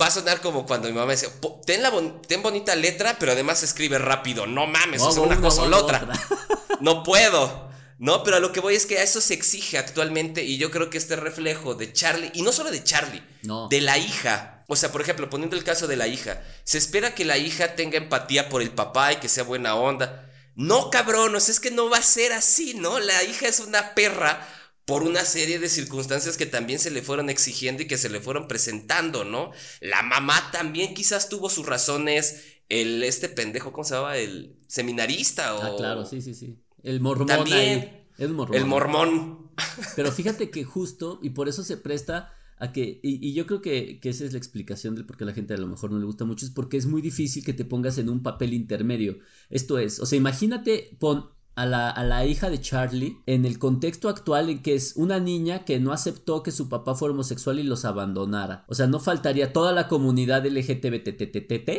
Va 0.00 0.06
a 0.06 0.10
sonar 0.10 0.40
como 0.40 0.66
cuando 0.66 0.88
mi 0.88 0.94
mamá 0.94 1.12
decía, 1.12 1.28
ten, 1.66 1.82
la 1.82 1.92
ten 2.26 2.42
bonita 2.42 2.74
letra, 2.76 3.16
pero 3.18 3.32
además 3.32 3.62
escribe 3.62 3.98
rápido. 3.98 4.46
No 4.46 4.66
mames, 4.66 5.02
es 5.02 5.16
una 5.16 5.40
cosa 5.40 5.62
o 5.62 5.68
la 5.68 5.78
otra. 5.78 6.08
no 6.80 7.02
puedo. 7.02 7.68
No, 7.98 8.22
pero 8.22 8.36
a 8.36 8.40
lo 8.40 8.50
que 8.52 8.60
voy 8.60 8.76
es 8.76 8.86
que 8.86 8.98
a 8.98 9.02
eso 9.02 9.20
se 9.20 9.34
exige 9.34 9.76
actualmente 9.76 10.42
y 10.42 10.56
yo 10.56 10.70
creo 10.70 10.88
que 10.88 10.96
este 10.96 11.16
reflejo 11.16 11.74
de 11.74 11.92
Charlie, 11.92 12.30
y 12.34 12.42
no 12.42 12.50
solo 12.50 12.70
de 12.70 12.82
Charlie, 12.82 13.22
No. 13.42 13.68
de 13.68 13.80
la 13.82 13.98
hija. 13.98 14.64
O 14.68 14.76
sea, 14.76 14.90
por 14.92 15.02
ejemplo, 15.02 15.28
poniendo 15.28 15.56
el 15.56 15.64
caso 15.64 15.86
de 15.86 15.96
la 15.96 16.06
hija, 16.06 16.40
se 16.64 16.78
espera 16.78 17.14
que 17.14 17.24
la 17.26 17.36
hija 17.36 17.74
tenga 17.74 17.98
empatía 17.98 18.48
por 18.48 18.62
el 18.62 18.70
papá 18.70 19.12
y 19.12 19.16
que 19.16 19.28
sea 19.28 19.42
buena 19.42 19.74
onda. 19.74 20.30
No, 20.54 20.88
cabrón, 20.90 21.34
o 21.34 21.40
sea, 21.40 21.52
es 21.52 21.60
que 21.60 21.70
no 21.70 21.90
va 21.90 21.98
a 21.98 22.02
ser 22.02 22.32
así, 22.32 22.74
¿no? 22.74 23.00
La 23.00 23.22
hija 23.24 23.48
es 23.48 23.60
una 23.60 23.94
perra 23.94 24.46
por 24.90 25.04
una 25.04 25.24
serie 25.24 25.60
de 25.60 25.68
circunstancias 25.68 26.36
que 26.36 26.46
también 26.46 26.80
se 26.80 26.90
le 26.90 27.00
fueron 27.00 27.30
exigiendo 27.30 27.84
y 27.84 27.86
que 27.86 27.96
se 27.96 28.08
le 28.08 28.18
fueron 28.18 28.48
presentando, 28.48 29.22
¿no? 29.22 29.52
La 29.80 30.02
mamá 30.02 30.50
también 30.50 30.94
quizás 30.94 31.28
tuvo 31.28 31.48
sus 31.48 31.64
razones, 31.64 32.42
el 32.68 33.04
este 33.04 33.28
pendejo, 33.28 33.72
¿cómo 33.72 33.84
se 33.84 33.94
llama? 33.94 34.16
El 34.16 34.56
seminarista 34.66 35.54
o... 35.54 35.62
Ah, 35.62 35.76
claro, 35.76 36.04
sí, 36.04 36.20
sí, 36.20 36.34
sí. 36.34 36.58
El 36.82 36.98
mormón 36.98 37.28
También. 37.28 38.08
El 38.18 38.32
mormón. 38.32 38.56
El 38.56 38.66
mormón. 38.66 39.50
Pero 39.94 40.10
fíjate 40.10 40.50
que 40.50 40.64
justo, 40.64 41.20
y 41.22 41.30
por 41.30 41.48
eso 41.48 41.62
se 41.62 41.76
presta 41.76 42.34
a 42.56 42.72
que, 42.72 42.98
y, 43.00 43.24
y 43.24 43.32
yo 43.32 43.46
creo 43.46 43.62
que, 43.62 44.00
que 44.00 44.08
esa 44.08 44.24
es 44.24 44.32
la 44.32 44.38
explicación 44.38 44.96
del 44.96 45.06
por 45.06 45.16
qué 45.16 45.22
a 45.22 45.28
la 45.28 45.34
gente 45.34 45.54
a 45.54 45.58
lo 45.58 45.68
mejor 45.68 45.92
no 45.92 46.00
le 46.00 46.04
gusta 46.04 46.24
mucho, 46.24 46.44
es 46.44 46.50
porque 46.50 46.76
es 46.76 46.86
muy 46.86 47.00
difícil 47.00 47.44
que 47.44 47.52
te 47.52 47.64
pongas 47.64 47.96
en 47.98 48.08
un 48.08 48.24
papel 48.24 48.54
intermedio. 48.54 49.20
Esto 49.50 49.78
es, 49.78 50.00
o 50.00 50.06
sea, 50.06 50.16
imagínate, 50.16 50.96
pon 50.98 51.30
a 51.60 51.66
la, 51.66 51.90
a 51.90 52.04
la 52.04 52.24
hija 52.24 52.48
de 52.48 52.60
Charlie 52.60 53.18
en 53.26 53.44
el 53.44 53.58
contexto 53.58 54.08
actual 54.08 54.48
en 54.48 54.62
que 54.62 54.74
es 54.74 54.94
una 54.96 55.20
niña 55.20 55.64
que 55.64 55.78
no 55.78 55.92
aceptó 55.92 56.42
que 56.42 56.52
su 56.52 56.68
papá 56.68 56.94
fuera 56.94 57.12
homosexual 57.12 57.58
y 57.58 57.64
los 57.64 57.84
abandonara. 57.84 58.64
O 58.68 58.74
sea, 58.74 58.86
no 58.86 58.98
faltaría 58.98 59.52
toda 59.52 59.72
la 59.72 59.86
comunidad 59.86 60.46
LGTBTTTT 60.46 61.70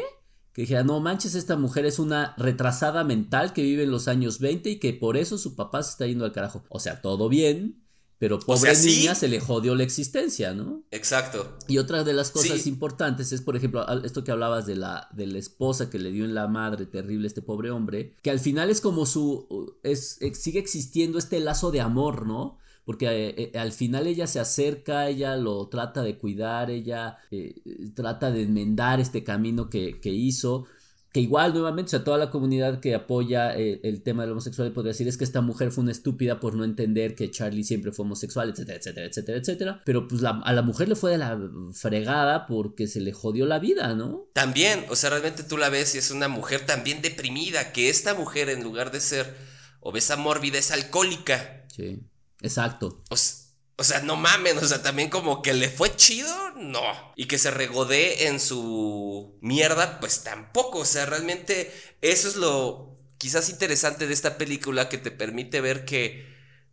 que 0.53 0.61
dijera, 0.63 0.83
no 0.83 0.99
manches, 0.99 1.33
esta 1.33 1.55
mujer 1.55 1.85
es 1.85 1.97
una 1.97 2.35
retrasada 2.37 3.03
mental 3.03 3.53
que 3.53 3.63
vive 3.63 3.83
en 3.83 3.91
los 3.91 4.07
años 4.07 4.39
20 4.39 4.69
y 4.69 4.79
que 4.79 4.93
por 4.93 5.17
eso 5.17 5.37
su 5.37 5.55
papá 5.55 5.81
se 5.81 5.91
está 5.91 6.05
yendo 6.05 6.25
al 6.25 6.33
carajo. 6.33 6.63
O 6.69 6.79
sea, 6.79 7.01
todo 7.01 7.29
bien, 7.29 7.81
pero 8.21 8.37
pobre 8.39 8.75
sea, 8.75 8.75
sí. 8.75 8.99
niña 8.99 9.15
se 9.15 9.27
le 9.27 9.39
jodió 9.39 9.73
la 9.73 9.81
existencia, 9.81 10.53
¿no? 10.53 10.83
Exacto. 10.91 11.57
Y 11.67 11.79
otra 11.79 12.03
de 12.03 12.13
las 12.13 12.29
cosas 12.29 12.61
Sí. 12.61 12.69
importantes 12.69 13.31
es, 13.31 13.41
por 13.41 13.55
ejemplo, 13.55 13.83
esto 14.03 14.23
que 14.23 14.29
hablabas 14.29 14.67
de 14.67 14.75
la, 14.75 15.07
de 15.11 15.25
la 15.25 15.39
esposa 15.39 15.89
que 15.89 15.97
le 15.97 16.11
dio 16.11 16.23
en 16.23 16.35
la 16.35 16.47
madre 16.47 16.85
terrible 16.85 17.25
este 17.25 17.41
pobre 17.41 17.71
hombre, 17.71 18.13
que 18.21 18.29
al 18.29 18.39
final 18.39 18.69
es 18.69 18.79
como 18.79 19.07
su, 19.07 19.73
es, 19.81 20.19
sigue 20.35 20.59
existiendo 20.59 21.17
este 21.17 21.39
lazo 21.39 21.71
de 21.71 21.81
amor, 21.81 22.27
¿no? 22.27 22.59
Porque 22.85 23.07
eh, 23.07 23.51
eh, 23.55 23.57
al 23.57 23.71
final 23.71 24.05
ella 24.05 24.27
se 24.27 24.39
acerca, 24.39 25.09
ella 25.09 25.35
lo 25.35 25.67
trata 25.69 26.03
de 26.03 26.19
cuidar, 26.19 26.69
ella 26.69 27.17
eh, 27.31 27.55
trata 27.95 28.29
de 28.29 28.43
enmendar 28.43 28.99
este 28.99 29.23
camino 29.23 29.67
que, 29.67 29.99
que 29.99 30.09
hizo. 30.11 30.65
Que 31.13 31.19
igual, 31.19 31.53
nuevamente, 31.53 31.89
o 31.89 31.91
sea, 31.91 32.03
toda 32.05 32.17
la 32.17 32.29
comunidad 32.29 32.79
que 32.79 32.95
apoya 32.95 33.53
eh, 33.57 33.81
el 33.83 34.01
tema 34.01 34.23
del 34.23 34.31
homosexual 34.31 34.71
podría 34.71 34.91
decir 34.93 35.09
es 35.09 35.17
que 35.17 35.25
esta 35.25 35.41
mujer 35.41 35.71
fue 35.71 35.83
una 35.83 35.91
estúpida 35.91 36.39
por 36.39 36.55
no 36.55 36.63
entender 36.63 37.15
que 37.15 37.29
Charlie 37.29 37.65
siempre 37.65 37.91
fue 37.91 38.05
homosexual, 38.05 38.49
etcétera, 38.49 38.77
etcétera, 38.77 39.07
etcétera, 39.07 39.37
etcétera. 39.39 39.81
Pero 39.85 40.07
pues 40.07 40.21
la- 40.21 40.39
a 40.43 40.53
la 40.53 40.61
mujer 40.61 40.87
le 40.87 40.95
fue 40.95 41.11
de 41.11 41.17
la 41.17 41.37
fregada 41.73 42.47
porque 42.47 42.87
se 42.87 43.01
le 43.01 43.11
jodió 43.11 43.45
la 43.45 43.59
vida, 43.59 43.93
¿no? 43.93 44.29
También, 44.33 44.85
o 44.89 44.95
sea, 44.95 45.09
realmente 45.09 45.43
tú 45.43 45.57
la 45.57 45.67
ves 45.69 45.95
y 45.95 45.97
es 45.97 46.11
una 46.11 46.29
mujer 46.29 46.65
también 46.65 47.01
deprimida, 47.01 47.73
que 47.73 47.89
esta 47.89 48.13
mujer 48.13 48.49
en 48.49 48.63
lugar 48.63 48.91
de 48.91 49.01
ser 49.01 49.35
obesa 49.81 50.15
mórbida 50.15 50.59
es 50.59 50.71
alcohólica. 50.71 51.65
Sí. 51.75 51.99
Exacto. 52.41 53.03
O, 53.09 53.15
s- 53.15 53.40
o 53.81 53.83
sea, 53.83 53.99
no 54.01 54.15
mamen, 54.15 54.59
o 54.59 54.67
sea, 54.67 54.83
también 54.83 55.09
como 55.09 55.41
que 55.41 55.55
le 55.55 55.67
fue 55.67 55.95
chido, 55.95 56.51
no. 56.55 57.13
Y 57.15 57.25
que 57.25 57.39
se 57.39 57.49
regodee 57.49 58.27
en 58.27 58.39
su 58.39 59.39
mierda, 59.41 59.99
pues 59.99 60.23
tampoco. 60.23 60.79
O 60.79 60.85
sea, 60.85 61.07
realmente 61.07 61.73
eso 61.99 62.27
es 62.27 62.35
lo 62.35 62.95
quizás 63.17 63.49
interesante 63.49 64.05
de 64.05 64.13
esta 64.13 64.37
película 64.37 64.87
que 64.87 64.99
te 64.99 65.09
permite 65.09 65.61
ver 65.61 65.83
que, 65.83 66.31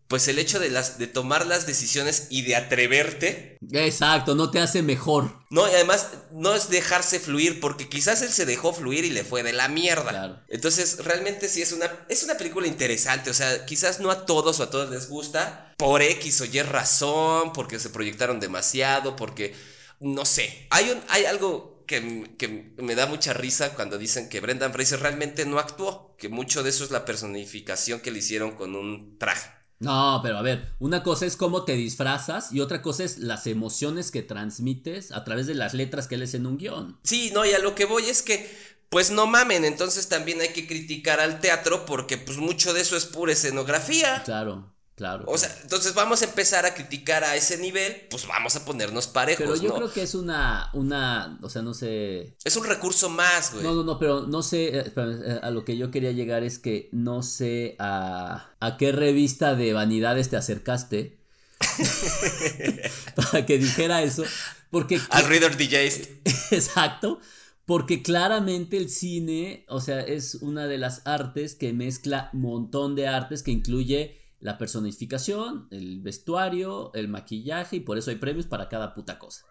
pues 0.09 0.27
el 0.29 0.39
hecho 0.39 0.59
de, 0.59 0.71
las, 0.71 0.99
de 0.99 1.07
tomar 1.07 1.47
las 1.47 1.67
decisiones 1.67 2.27
y 2.31 2.43
de 2.43 2.57
atreverte, 2.57 3.59
Exacto, 3.71 4.35
no 4.35 4.51
te 4.51 4.59
hace 4.59 4.83
mejor. 4.83 5.45
no, 5.51 5.69
y 5.69 5.75
además 5.75 6.09
no 6.33 6.55
es 6.55 6.71
dejarse 6.71 7.21
fluir, 7.21 7.61
porque 7.61 7.89
quizás 7.89 8.23
él 8.23 8.31
se 8.31 8.47
dejó 8.47 8.73
fluir 8.73 9.05
y 9.05 9.11
le 9.11 9.23
fue 9.25 9.43
de 9.43 9.53
la 9.53 9.69
mierda. 9.69 10.09
Claro. 10.11 10.41
Entonces, 10.49 11.05
realmente 11.05 11.49
sí 11.49 11.61
es 11.61 11.73
una, 11.73 11.91
es 12.09 12.23
una 12.25 12.37
película 12.39 12.67
interesante. 12.67 13.29
O 13.31 13.35
sea, 13.35 13.67
quizás 13.67 14.01
no 14.01 14.11
a 14.11 14.25
todos 14.25 14.61
o 14.61 14.63
a 14.63 14.71
todas 14.71 14.89
les 14.91 15.09
gusta. 15.09 15.75
Por 15.77 16.01
X 16.01 16.41
o 16.41 16.45
Y 16.47 16.63
razón, 16.63 17.53
porque 17.53 17.79
se 17.79 17.91
proyectaron 17.91 18.41
demasiado, 18.41 19.15
porque. 19.15 19.55
No 20.01 20.25
sé. 20.25 20.67
Hay 20.71 20.91
un. 20.91 21.01
Hay 21.09 21.27
algo 21.27 21.85
que, 21.87 22.31
que 22.39 22.73
me 22.79 22.95
da 22.95 23.07
mucha 23.07 23.33
risa 23.35 23.75
cuando 23.75 23.99
dicen 23.99 24.29
que 24.29 24.41
Brendan 24.41 24.73
Fraser 24.73 25.01
realmente 25.01 25.45
no 25.45 25.59
actuó. 25.59 26.15
Que 26.17 26.29
mucho 26.29 26.63
de 26.63 26.71
eso 26.71 26.85
es 26.85 26.91
la 26.91 27.05
personificación 27.05 28.01
que 28.01 28.11
le 28.11 28.21
hicieron 28.21 28.53
con 28.53 28.75
un 28.75 29.19
traje. 29.19 29.58
No, 29.81 30.21
pero 30.23 30.39
a 30.39 30.43
ver, 30.43 30.75
una 30.81 31.03
cosa 31.03 31.25
es 31.27 31.37
cómo 31.37 31.65
te 31.65 31.75
disfrazas 31.75 32.53
y 32.53 32.61
otra 32.61 32.83
cosa 32.83 33.05
es 33.05 33.19
las 33.19 33.47
emociones 33.47 34.11
que 34.11 34.23
transmites 34.23 35.13
a 35.13 35.25
través 35.25 35.47
de 35.47 35.55
las 35.55 35.73
letras 35.75 36.09
que 36.09 36.17
lees 36.17 36.35
en 36.35 36.47
un 36.47 36.59
guion. 36.59 36.99
Sí, 37.05 37.31
no, 37.33 37.45
y 37.45 37.53
a 37.53 37.61
lo 37.61 37.75
que 37.75 37.85
voy 37.85 38.05
es 38.05 38.23
que, 38.23 38.51
pues 38.89 39.11
no 39.11 39.27
mamen, 39.27 39.65
entonces 39.65 40.09
también 40.09 40.41
hay 40.41 40.49
que 40.49 40.67
criticar 40.67 41.21
al 41.21 41.41
teatro 41.41 41.87
porque 41.87 42.19
pues 42.19 42.39
mucho 42.39 42.75
de 42.75 42.81
eso 42.81 42.97
es 42.97 43.05
pura 43.05 43.33
escenografía. 43.33 44.23
Claro, 44.25 44.75
claro. 44.99 45.25
O 45.29 45.39
sea, 45.39 45.57
entonces 45.63 45.95
vamos 45.95 46.21
a 46.23 46.25
empezar 46.25 46.67
a 46.67 46.75
criticar 46.75 47.23
a 47.23 47.37
ese 47.37 47.57
nivel, 47.57 48.09
pues 48.11 48.27
vamos 48.27 48.57
a 48.57 48.65
ponernos 48.65 49.07
parejos, 49.07 49.47
pero 49.47 49.57
yo 49.57 49.69
¿no? 49.69 49.75
creo 49.77 49.93
que 49.93 50.03
es 50.03 50.17
una, 50.17 50.71
una, 50.75 51.39
o 51.41 51.49
sea, 51.49 51.63
no 51.63 51.73
sé, 51.73 52.37
Es 52.43 52.57
un 52.57 52.65
recurso 52.65 53.09
más, 53.09 53.53
güey. 53.53 53.63
No, 53.63 53.75
no, 53.75 53.85
no, 53.85 53.99
pero 54.01 54.27
no 54.27 54.43
sé, 54.43 54.77
eh, 54.77 54.83
espérame, 54.87 55.23
eh, 55.25 55.41
a 55.41 55.51
lo 55.51 55.65
que 55.65 55.77
yo 55.77 55.93
quería 55.93 56.11
llegar 56.11 56.43
es 56.43 56.59
que 56.59 56.89
no 56.91 57.23
sé 57.23 57.77
a, 57.79 58.51
a 58.59 58.77
qué 58.77 58.91
revista 58.91 59.55
de 59.55 59.73
vanidades 59.73 60.31
te 60.31 60.37
acercaste 60.37 61.21
para 63.15 63.47
que 63.47 63.59
dijera 63.59 64.03
eso, 64.03 64.25
porque... 64.71 65.01
Al 65.11 65.27
Reader 65.27 65.57
Digest. 65.57 66.07
Exacto, 66.51 67.21
porque 67.67 68.03
claramente 68.03 68.77
el 68.77 68.91
cine, 68.91 69.65
o 69.69 69.81
sea, 69.81 70.01
es 70.01 70.35
una 70.37 70.67
de 70.67 70.79
las 70.79 71.07
artes 71.07 71.55
que 71.55 71.73
mezcla 71.73 72.31
un 72.33 72.41
montón 72.41 72.97
de 72.97 73.07
artes 73.07 73.45
que 73.45 73.53
incluye 73.53 74.18
la 74.41 74.59
personificación, 74.59 75.69
el 75.71 76.01
vestuario, 76.01 76.93
el 76.95 77.09
maquillaje 77.09 77.77
y 77.77 77.81
por 77.81 77.99
eso 77.99 78.11
hay 78.11 78.17
premios 78.17 78.47
para 78.47 78.69
cada 78.69 78.95
puta 78.95 79.19
cosa, 79.19 79.45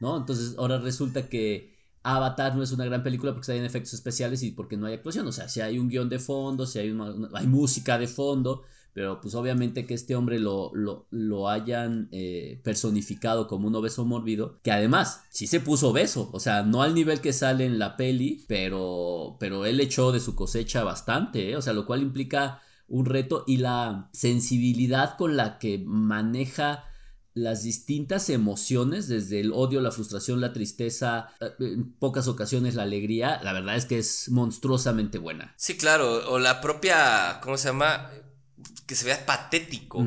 ¿no? 0.00 0.16
Entonces 0.16 0.56
ahora 0.58 0.78
resulta 0.78 1.28
que 1.28 1.72
Avatar 2.02 2.56
no 2.56 2.62
es 2.62 2.72
una 2.72 2.84
gran 2.84 3.02
película 3.02 3.32
porque 3.32 3.52
hay 3.52 3.60
efectos 3.60 3.94
especiales 3.94 4.42
y 4.42 4.50
porque 4.50 4.76
no 4.76 4.86
hay 4.86 4.94
actuación, 4.94 5.26
o 5.26 5.32
sea, 5.32 5.48
si 5.48 5.60
hay 5.60 5.78
un 5.78 5.88
guion 5.88 6.08
de 6.08 6.18
fondo, 6.18 6.66
si 6.66 6.78
hay 6.80 6.92
música 7.46 7.98
de 7.98 8.08
fondo, 8.08 8.62
pero 8.94 9.20
pues 9.20 9.34
obviamente 9.34 9.86
que 9.86 9.94
este 9.94 10.16
hombre 10.16 10.38
lo, 10.38 10.70
lo, 10.74 11.06
lo 11.10 11.48
hayan 11.48 12.08
eh, 12.12 12.60
personificado 12.62 13.46
como 13.46 13.68
un 13.68 13.74
obeso 13.74 14.04
mórbido, 14.04 14.58
que 14.62 14.72
además 14.72 15.22
sí 15.30 15.46
se 15.46 15.60
puso 15.60 15.90
obeso, 15.90 16.28
o 16.32 16.40
sea, 16.40 16.62
no 16.62 16.82
al 16.82 16.94
nivel 16.94 17.20
que 17.20 17.32
sale 17.32 17.64
en 17.64 17.78
la 17.78 17.96
peli, 17.96 18.44
pero, 18.48 19.36
pero 19.40 19.64
él 19.64 19.80
echó 19.80 20.12
de 20.12 20.20
su 20.20 20.34
cosecha 20.34 20.84
bastante, 20.84 21.50
¿eh? 21.50 21.56
o 21.56 21.62
sea, 21.62 21.72
lo 21.72 21.86
cual 21.86 22.02
implica 22.02 22.60
un 22.92 23.06
reto 23.06 23.42
y 23.46 23.56
la 23.56 24.10
sensibilidad 24.12 25.16
con 25.16 25.36
la 25.36 25.58
que 25.58 25.82
maneja 25.84 26.84
las 27.34 27.62
distintas 27.62 28.28
emociones, 28.28 29.08
desde 29.08 29.40
el 29.40 29.52
odio, 29.54 29.80
la 29.80 29.90
frustración, 29.90 30.42
la 30.42 30.52
tristeza, 30.52 31.28
eh, 31.40 31.54
en 31.60 31.94
pocas 31.94 32.28
ocasiones 32.28 32.74
la 32.74 32.82
alegría, 32.82 33.40
la 33.42 33.54
verdad 33.54 33.76
es 33.76 33.86
que 33.86 33.98
es 33.98 34.28
monstruosamente 34.28 35.16
buena. 35.16 35.54
Sí, 35.56 35.78
claro, 35.78 36.30
o 36.30 36.38
la 36.38 36.60
propia, 36.60 37.40
¿cómo 37.42 37.56
se 37.56 37.68
llama? 37.68 38.10
Que 38.86 38.94
se 38.94 39.06
vea 39.06 39.24
patético. 39.24 40.06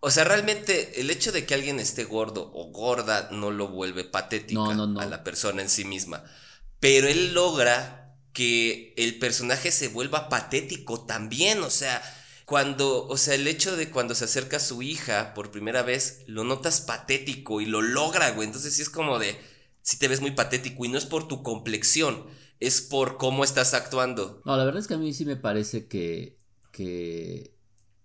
O 0.00 0.10
sea, 0.10 0.24
realmente 0.24 1.00
el 1.00 1.08
hecho 1.08 1.32
de 1.32 1.46
que 1.46 1.54
alguien 1.54 1.80
esté 1.80 2.04
gordo 2.04 2.50
o 2.52 2.70
gorda 2.70 3.30
no 3.32 3.50
lo 3.50 3.68
vuelve 3.68 4.04
patética 4.04 4.60
No, 4.60 4.74
no, 4.74 4.86
no. 4.86 5.00
a 5.00 5.06
la 5.06 5.24
persona 5.24 5.62
en 5.62 5.70
sí 5.70 5.86
misma. 5.86 6.22
Pero 6.78 7.08
él 7.08 7.32
logra 7.32 8.14
que 8.34 8.92
el 8.98 9.18
personaje 9.18 9.70
se 9.70 9.88
vuelva 9.88 10.28
patético 10.28 11.06
también. 11.06 11.62
O 11.62 11.70
sea, 11.70 12.02
cuando, 12.48 13.06
o 13.06 13.18
sea, 13.18 13.34
el 13.34 13.46
hecho 13.46 13.76
de 13.76 13.90
cuando 13.90 14.14
se 14.14 14.24
acerca 14.24 14.56
a 14.56 14.60
su 14.60 14.80
hija 14.80 15.34
por 15.34 15.50
primera 15.50 15.82
vez, 15.82 16.22
lo 16.26 16.44
notas 16.44 16.80
patético 16.80 17.60
y 17.60 17.66
lo 17.66 17.82
logra, 17.82 18.30
güey. 18.30 18.46
Entonces 18.46 18.72
sí 18.72 18.80
es 18.80 18.88
como 18.88 19.18
de, 19.18 19.38
si 19.82 19.98
te 19.98 20.08
ves 20.08 20.22
muy 20.22 20.30
patético 20.30 20.86
y 20.86 20.88
no 20.88 20.96
es 20.96 21.04
por 21.04 21.28
tu 21.28 21.42
complexión, 21.42 22.24
es 22.58 22.80
por 22.80 23.18
cómo 23.18 23.44
estás 23.44 23.74
actuando. 23.74 24.40
No, 24.46 24.56
la 24.56 24.64
verdad 24.64 24.80
es 24.80 24.86
que 24.86 24.94
a 24.94 24.96
mí 24.96 25.12
sí 25.12 25.26
me 25.26 25.36
parece 25.36 25.88
que, 25.88 26.38
que 26.72 27.52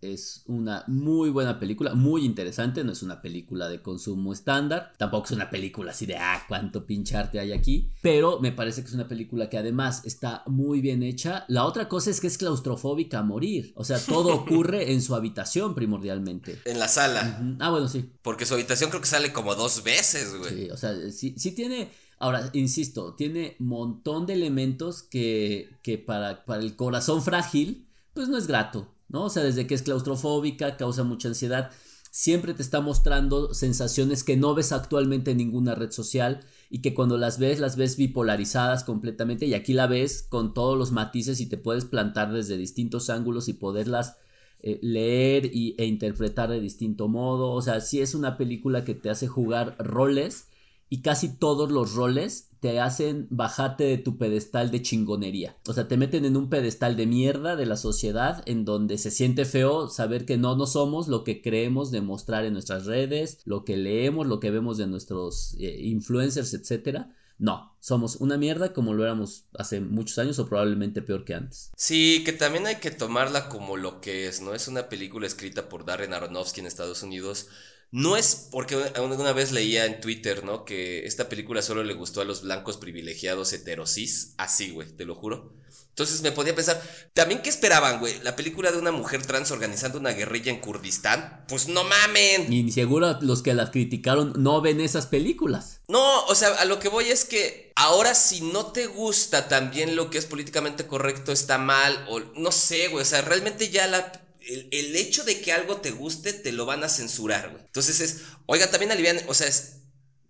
es 0.04 0.44
una 0.48 0.84
muy 0.88 1.30
buena 1.30 1.60
película, 1.60 1.96
muy 1.96 2.26
interesante, 2.26 2.84
no 2.84 2.92
es 2.92 3.04
una 3.04 3.22
película 3.22 3.70
de 3.70 3.82
consumo 3.82 4.34
estándar, 4.34 4.94
tampoco 4.98 5.26
es 5.26 5.32
una 5.32 5.50
película 5.50 5.92
así 5.92 6.06
de, 6.06 6.18
ah, 6.18 6.44
cuánto 6.48 6.86
pinche 6.86 7.16
arte 7.16 7.40
hay 7.40 7.52
aquí, 7.52 7.92
pero 8.02 8.40
me 8.40 8.52
parece 8.52 8.82
que 8.82 8.88
es 8.88 8.94
una 8.94 9.08
película 9.08 9.50
que 9.50 9.58
además 9.58 10.02
está 10.06 10.44
muy 10.48 10.82
bien 10.82 11.04
hecha. 11.04 11.46
La 11.48 11.66
otra 11.66 11.88
cosa 11.88 12.10
es 12.10 12.20
que 12.20 12.28
es 12.28 12.38
claustrofóbica 12.38 13.20
a 13.20 13.24
morir, 13.24 13.74
o 13.76 13.84
sea, 13.84 14.00
todo 14.00 14.34
ocurre 14.34 14.92
en 14.92 15.02
su 15.02 15.16
habitación 15.16 15.76
primordialmente. 15.76 16.60
En 16.66 16.80
la 16.80 16.88
sala. 16.88 17.42
Ah, 17.60 17.70
bueno, 17.70 17.88
sí, 17.88 18.12
Porque 18.22 18.46
su 18.46 18.54
habitación 18.54 18.90
creo 18.90 19.02
que 19.02 19.08
sale 19.08 19.32
como 19.32 19.56
dos 19.56 19.84
veces, 19.84 20.36
güey. 20.38 20.54
Sí, 20.54 20.70
o 20.70 20.78
sea, 20.78 20.94
sí, 21.12 21.36
sí 21.38 21.52
tiene, 21.52 21.92
ahora, 22.20 22.50
insisto, 22.54 23.14
tiene 23.16 23.56
montón 23.60 24.26
de 24.26 24.34
elementos 24.34 25.04
que, 25.04 25.70
que 25.82 25.98
para, 25.98 26.46
para 26.46 26.62
el 26.62 26.76
corazón 26.76 27.24
frágil, 27.24 27.88
pues 28.14 28.30
no 28.30 28.38
es 28.38 28.48
grato. 28.48 28.93
¿No? 29.14 29.26
O 29.26 29.30
sea, 29.30 29.44
desde 29.44 29.68
que 29.68 29.76
es 29.76 29.84
claustrofóbica, 29.84 30.76
causa 30.76 31.04
mucha 31.04 31.30
ansiedad, 31.30 31.72
siempre 32.12 32.54
te 32.54 32.62
está 32.62 32.82
mostrando 32.82 33.54
sensaciones 33.54 34.24
que 34.24 34.36
no 34.36 34.54
ves 34.54 34.72
actualmente 34.72 35.32
en 35.32 35.38
ninguna 35.38 35.76
red 35.76 35.92
social 35.92 36.42
y 36.70 36.82
que 36.82 36.94
cuando 36.94 37.18
las 37.18 37.40
ves, 37.40 37.60
las 37.60 37.76
ves 37.76 37.96
bipolarizadas 37.96 38.84
completamente 38.84 39.46
y 39.46 39.54
aquí 39.54 39.74
la 39.74 39.88
ves 39.88 40.24
con 40.24 40.54
todos 40.54 40.78
los 40.78 40.92
matices 40.92 41.40
y 41.40 41.46
te 41.46 41.58
puedes 41.58 41.86
plantar 41.86 42.34
desde 42.34 42.58
distintos 42.58 43.10
ángulos 43.10 43.48
y 43.48 43.54
poderlas 43.54 44.18
eh, 44.62 44.80
leer 44.82 45.50
y, 45.54 45.76
e 45.78 45.86
interpretar 45.86 46.50
de 46.50 46.60
distinto 46.60 47.08
modo. 47.08 47.52
O 47.52 47.62
sea, 47.62 47.82
sí 47.82 48.00
es 48.00 48.16
una 48.16 48.38
película 48.38 48.86
que 48.86 48.96
te 48.96 49.10
hace 49.10 49.28
jugar 49.28 49.76
roles 49.78 50.48
y 50.90 51.02
casi 51.02 51.30
todos 51.30 51.72
los 51.72 51.94
roles 51.94 52.50
te 52.64 52.80
hacen 52.80 53.28
bajarte 53.30 53.84
de 53.84 53.98
tu 53.98 54.18
pedestal 54.18 54.72
de 54.72 54.82
chingonería. 54.82 55.58
O 55.68 55.74
sea, 55.74 55.90
te 55.90 55.98
meten 55.98 56.24
en 56.24 56.38
un 56.38 56.50
pedestal 56.50 56.96
de 56.96 57.06
mierda 57.06 57.58
de 57.58 57.66
la 57.66 57.76
sociedad 57.76 58.42
en 58.46 58.64
donde 58.64 58.98
se 58.98 59.12
siente 59.12 59.44
feo 59.44 59.90
saber 59.90 60.26
que 60.26 60.38
no, 60.38 60.56
no 60.56 60.66
somos 60.66 61.10
lo 61.10 61.26
que 61.26 61.42
creemos 61.42 61.92
demostrar 61.92 62.46
en 62.46 62.54
nuestras 62.54 62.86
redes, 62.86 63.40
lo 63.44 63.66
que 63.66 63.76
leemos, 63.76 64.28
lo 64.28 64.40
que 64.40 64.50
vemos 64.50 64.78
de 64.78 64.88
nuestros 64.88 65.58
eh, 65.60 65.78
influencers, 65.82 66.54
etcétera. 66.54 67.14
No, 67.38 67.76
somos 67.82 68.16
una 68.16 68.38
mierda 68.38 68.72
como 68.72 68.94
lo 68.94 69.04
éramos 69.04 69.44
hace 69.60 69.82
muchos 69.82 70.18
años 70.18 70.40
o 70.40 70.48
probablemente 70.48 71.02
peor 71.02 71.26
que 71.26 71.34
antes. 71.34 71.70
Sí, 71.76 72.24
que 72.24 72.32
también 72.32 72.66
hay 72.66 72.78
que 72.78 72.92
tomarla 72.92 73.50
como 73.50 73.76
lo 73.76 74.00
que 74.00 74.28
es, 74.28 74.42
¿no? 74.42 74.54
Es 74.54 74.70
una 74.70 74.88
película 74.88 75.28
escrita 75.28 75.68
por 75.68 75.84
Darren 75.84 76.14
Aronofsky 76.14 76.62
en 76.62 76.68
Estados 76.68 77.04
Unidos 77.04 77.50
no 77.94 78.18
es 78.18 78.48
porque 78.50 78.76
una 78.76 79.34
vez 79.34 79.52
leía 79.52 79.86
en 79.86 80.02
Twitter, 80.02 80.44
¿no? 80.44 80.66
Que 80.66 81.06
esta 81.06 81.30
película 81.30 81.62
solo 81.62 81.84
le 81.84 81.94
gustó 81.94 82.22
a 82.22 82.26
los 82.26 82.42
blancos 82.42 82.78
privilegiados 82.78 83.54
heterosis. 83.54 84.34
Así, 84.38 84.72
güey, 84.72 84.90
te 84.90 85.06
lo 85.06 85.14
juro. 85.14 85.54
Entonces 85.90 86.24
me 86.24 86.32
podía 86.32 86.56
pensar, 86.56 86.82
¿también 87.14 87.44
qué 87.44 87.52
esperaban, 87.52 88.00
güey? 88.00 88.20
¿La 88.24 88.36
película 88.36 88.72
de 88.72 88.80
una 88.80 88.92
mujer 88.92 89.24
trans 89.28 89.52
organizando 89.52 90.00
una 90.00 90.10
guerrilla 90.10 90.52
en 90.52 90.60
Kurdistán? 90.60 91.46
Pues 91.48 91.68
no 91.68 91.84
mamen. 91.84 92.52
Y 92.52 92.72
seguro 92.72 93.20
los 93.22 93.44
que 93.44 93.54
las 93.54 93.70
criticaron 93.70 94.34
no 94.38 94.60
ven 94.60 94.82
esas 94.82 95.06
películas. 95.06 95.82
No, 95.88 96.26
o 96.26 96.34
sea, 96.34 96.50
a 96.56 96.66
lo 96.66 96.80
que 96.80 96.90
voy 96.90 97.12
es 97.12 97.26
que 97.26 97.74
ahora 97.76 98.16
si 98.16 98.42
no 98.42 98.72
te 98.72 98.88
gusta 98.88 99.48
también 99.48 99.96
lo 99.96 100.10
que 100.10 100.18
es 100.18 100.26
políticamente 100.26 100.88
correcto 100.88 101.32
está 101.32 101.60
mal, 101.60 102.08
o 102.10 102.22
no 102.38 102.52
sé, 102.52 102.88
güey, 102.88 103.04
o 103.04 103.06
sea, 103.06 103.22
realmente 103.22 103.70
ya 103.70 103.86
la 103.86 104.23
el, 104.48 104.96
hecho 104.96 105.24
de 105.24 105.42
que 105.42 105.54
algo 105.54 105.78
te 105.78 105.92
guste, 105.92 106.34
te 106.34 106.52
lo 106.52 106.66
van 106.66 106.84
a 106.84 106.90
censurar, 106.90 107.50
güey. 107.50 107.64
Entonces 107.64 108.00
es, 108.00 108.22
oiga, 108.46 108.70
también 108.70 108.92
alivian, 108.92 109.20
o 109.28 109.34
sea, 109.34 109.48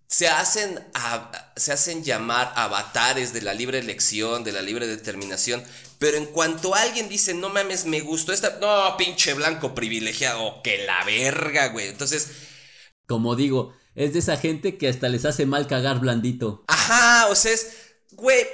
se 0.08 0.28
hacen, 0.28 0.80
se 1.56 1.72
hacen 1.72 2.04
llamar 2.04 2.54
avatares 2.56 3.34
de 3.34 3.42
la 3.42 3.54
libre 3.54 3.80
elección, 3.80 4.44
de 4.44 4.52
la 4.52 4.62
libre 4.62 4.88
determinación, 4.88 5.64
pero 5.98 6.18
en 6.18 6.26
cuanto 6.28 6.76
alguien 6.76 7.10
dice, 7.10 7.34
no 7.34 7.50
mames, 7.50 7.86
me 7.86 8.02
gustó 8.02 8.34
esta, 8.34 8.60
no, 8.60 8.96
pinche 8.98 9.34
blanco 9.34 9.74
privilegiado, 9.74 10.62
que 10.64 10.86
la 10.86 11.04
verga, 11.06 11.68
güey. 11.70 11.88
Entonces... 11.88 12.30
Como 13.08 13.36
digo, 13.36 13.74
es 13.96 14.14
de 14.14 14.20
esa 14.20 14.38
gente 14.38 14.78
que 14.78 14.88
hasta 14.88 15.10
les 15.10 15.26
hace 15.26 15.46
mal 15.46 15.68
cagar 15.68 16.00
blandito. 16.00 16.64
Ajá, 16.68 17.28
o 17.30 17.36
sea, 17.36 17.52
es, 17.52 17.96
güey, 18.12 18.46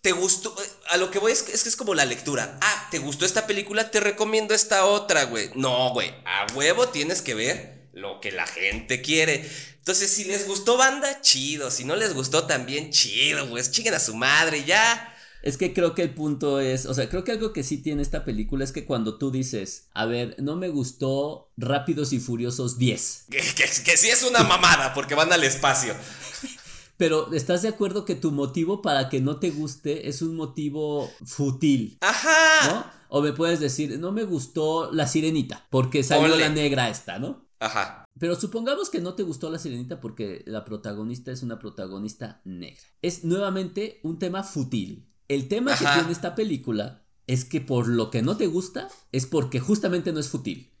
¿Te 0.00 0.12
gustó? 0.12 0.54
A 0.88 0.96
lo 0.96 1.10
que 1.10 1.18
voy 1.18 1.32
es 1.32 1.42
que, 1.42 1.52
es 1.52 1.76
como 1.76 1.94
la 1.94 2.06
lectura. 2.06 2.58
Ah, 2.62 2.88
¿te 2.90 2.98
gustó 2.98 3.26
esta 3.26 3.46
película? 3.46 3.90
Te 3.90 4.00
recomiendo 4.00 4.54
esta 4.54 4.86
otra, 4.86 5.24
güey. 5.24 5.50
No, 5.54 5.92
güey. 5.92 6.10
A 6.24 6.46
huevo 6.54 6.88
tienes 6.88 7.20
que 7.20 7.34
ver 7.34 7.88
lo 7.92 8.20
que 8.20 8.32
la 8.32 8.46
gente 8.46 9.02
quiere. 9.02 9.46
Entonces, 9.78 10.10
si 10.10 10.24
les 10.24 10.46
gustó 10.46 10.78
banda, 10.78 11.20
chido. 11.20 11.70
Si 11.70 11.84
no 11.84 11.96
les 11.96 12.14
gustó, 12.14 12.46
también 12.46 12.90
chido, 12.90 13.48
pues 13.50 13.70
chinguen 13.72 13.94
a 13.94 14.00
su 14.00 14.14
madre, 14.14 14.64
ya. 14.64 15.14
Es 15.42 15.56
que 15.56 15.72
creo 15.72 15.94
que 15.94 16.02
el 16.02 16.14
punto 16.14 16.60
es, 16.60 16.84
o 16.84 16.92
sea, 16.92 17.08
creo 17.08 17.24
que 17.24 17.32
algo 17.32 17.52
que 17.52 17.62
sí 17.62 17.78
tiene 17.78 18.02
esta 18.02 18.24
película 18.26 18.62
es 18.62 18.72
que 18.72 18.84
cuando 18.84 19.16
tú 19.16 19.30
dices, 19.30 19.86
a 19.94 20.04
ver, 20.04 20.36
no 20.38 20.56
me 20.56 20.68
gustó 20.68 21.50
Rápidos 21.56 22.12
y 22.12 22.20
Furiosos 22.20 22.78
10. 22.78 23.26
Que, 23.30 23.40
que 23.84 23.96
sí 23.96 24.08
es 24.08 24.22
una 24.22 24.42
mamada, 24.44 24.92
porque 24.92 25.14
van 25.14 25.32
al 25.32 25.44
espacio. 25.44 25.94
Pero 27.00 27.32
¿estás 27.32 27.62
de 27.62 27.68
acuerdo 27.68 28.04
que 28.04 28.14
tu 28.14 28.30
motivo 28.30 28.82
para 28.82 29.08
que 29.08 29.22
no 29.22 29.38
te 29.38 29.50
guste 29.50 30.10
es 30.10 30.20
un 30.20 30.36
motivo 30.36 31.10
fútil? 31.24 31.96
Ajá. 32.02 32.68
¿No? 32.68 32.84
O 33.08 33.22
me 33.22 33.32
puedes 33.32 33.58
decir, 33.58 33.98
no 33.98 34.12
me 34.12 34.24
gustó 34.24 34.92
la 34.92 35.06
sirenita, 35.06 35.66
porque 35.70 36.02
salió 36.02 36.36
la 36.36 36.50
negra 36.50 36.90
esta, 36.90 37.18
¿no? 37.18 37.48
Ajá. 37.58 38.04
Pero 38.18 38.34
supongamos 38.34 38.90
que 38.90 39.00
no 39.00 39.14
te 39.14 39.22
gustó 39.22 39.48
la 39.48 39.58
sirenita 39.58 39.98
porque 39.98 40.44
la 40.46 40.66
protagonista 40.66 41.32
es 41.32 41.42
una 41.42 41.58
protagonista 41.58 42.42
negra. 42.44 42.82
Es 43.00 43.24
nuevamente 43.24 44.00
un 44.02 44.18
tema 44.18 44.42
fútil. 44.42 45.08
El 45.26 45.48
tema 45.48 45.74
que 45.78 45.86
tiene 45.86 46.12
esta 46.12 46.34
película 46.34 47.06
es 47.26 47.46
que 47.46 47.62
por 47.62 47.88
lo 47.88 48.10
que 48.10 48.20
no 48.20 48.36
te 48.36 48.46
gusta 48.46 48.88
es 49.10 49.24
porque 49.24 49.58
justamente 49.58 50.12
no 50.12 50.20
es 50.20 50.28
fútil. 50.28 50.74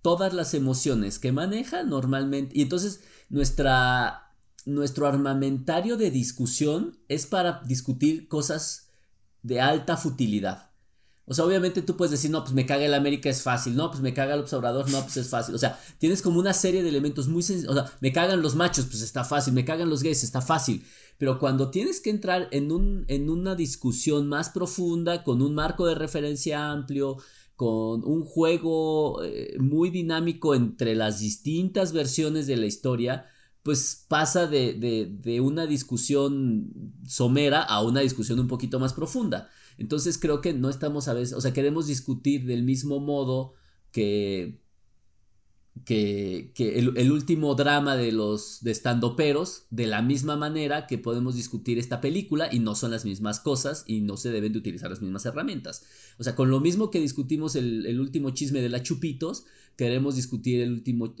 Todas 0.00 0.32
las 0.32 0.54
emociones 0.54 1.18
que 1.18 1.32
maneja 1.32 1.82
normalmente. 1.82 2.58
Y 2.58 2.62
entonces 2.62 3.02
nuestra 3.28 4.25
nuestro 4.66 5.06
armamentario 5.06 5.96
de 5.96 6.10
discusión 6.10 6.98
es 7.08 7.24
para 7.24 7.62
discutir 7.64 8.28
cosas 8.28 8.90
de 9.42 9.60
alta 9.60 9.96
futilidad. 9.96 10.70
O 11.28 11.34
sea, 11.34 11.44
obviamente 11.44 11.82
tú 11.82 11.96
puedes 11.96 12.12
decir, 12.12 12.30
no, 12.30 12.42
pues 12.42 12.54
me 12.54 12.66
caga 12.66 12.84
el 12.84 12.94
América, 12.94 13.28
es 13.28 13.42
fácil. 13.42 13.74
No, 13.74 13.90
pues 13.90 14.00
me 14.00 14.14
caga 14.14 14.34
el 14.34 14.40
observador, 14.40 14.88
no, 14.90 15.02
pues 15.02 15.16
es 15.16 15.28
fácil. 15.28 15.56
O 15.56 15.58
sea, 15.58 15.80
tienes 15.98 16.22
como 16.22 16.38
una 16.38 16.52
serie 16.52 16.84
de 16.84 16.88
elementos 16.88 17.26
muy 17.26 17.42
sencillos. 17.42 17.72
O 17.72 17.74
sea, 17.74 17.92
me 18.00 18.12
cagan 18.12 18.42
los 18.42 18.54
machos, 18.54 18.86
pues 18.86 19.02
está 19.02 19.24
fácil. 19.24 19.52
Me 19.52 19.64
cagan 19.64 19.90
los 19.90 20.04
gays, 20.04 20.22
está 20.22 20.40
fácil. 20.40 20.84
Pero 21.18 21.40
cuando 21.40 21.70
tienes 21.70 22.00
que 22.00 22.10
entrar 22.10 22.48
en, 22.52 22.70
un, 22.70 23.04
en 23.08 23.28
una 23.28 23.56
discusión 23.56 24.28
más 24.28 24.50
profunda, 24.50 25.24
con 25.24 25.42
un 25.42 25.54
marco 25.54 25.86
de 25.86 25.96
referencia 25.96 26.70
amplio, 26.70 27.16
con 27.56 28.04
un 28.04 28.22
juego 28.22 29.24
eh, 29.24 29.56
muy 29.58 29.90
dinámico 29.90 30.54
entre 30.54 30.94
las 30.94 31.18
distintas 31.18 31.92
versiones 31.92 32.46
de 32.46 32.56
la 32.56 32.66
historia, 32.66 33.26
pues 33.66 34.04
pasa 34.06 34.46
de, 34.46 35.40
una 35.42 35.66
discusión 35.66 36.70
somera 37.04 37.64
a 37.64 37.82
una 37.82 37.98
discusión 37.98 38.38
un 38.38 38.46
poquito 38.46 38.78
más 38.78 38.92
profunda. 38.92 39.50
Entonces 39.76 40.18
creo 40.18 40.40
que 40.40 40.52
no 40.52 40.70
estamos 40.70 41.08
a 41.08 41.14
veces, 41.14 41.34
o 41.34 41.40
sea, 41.40 41.52
queremos 41.52 41.88
discutir 41.88 42.46
del 42.46 42.62
mismo 42.62 43.00
modo 43.00 43.54
que, 43.90 44.62
que, 45.84 46.52
el, 46.56 47.12
último 47.12 47.54
drama 47.54 47.96
de 47.96 48.12
los 48.12 48.62
de 48.62 48.70
estandoperos, 48.70 49.66
de 49.70 49.86
la 49.86 50.02
misma 50.02 50.36
manera 50.36 50.86
que 50.86 50.98
podemos 50.98 51.36
discutir 51.36 51.78
esta 51.78 52.00
película 52.00 52.48
y 52.50 52.60
no 52.60 52.74
son 52.74 52.90
las 52.90 53.04
mismas 53.04 53.40
cosas 53.40 53.84
y 53.86 54.00
no 54.00 54.16
se 54.16 54.30
deben 54.30 54.52
de 54.52 54.58
utilizar 54.58 54.90
las 54.90 55.02
mismas 55.02 55.26
herramientas. 55.26 55.84
O 56.18 56.24
sea, 56.24 56.34
con 56.34 56.50
lo 56.50 56.60
mismo 56.60 56.90
que 56.90 57.00
discutimos 57.00 57.56
el, 57.56 57.86
el 57.86 58.00
último 58.00 58.30
chisme 58.30 58.62
de 58.62 58.68
la 58.68 58.82
Chupitos, 58.82 59.44
queremos 59.76 60.16
discutir 60.16 60.62
el 60.62 60.72
último, 60.72 61.14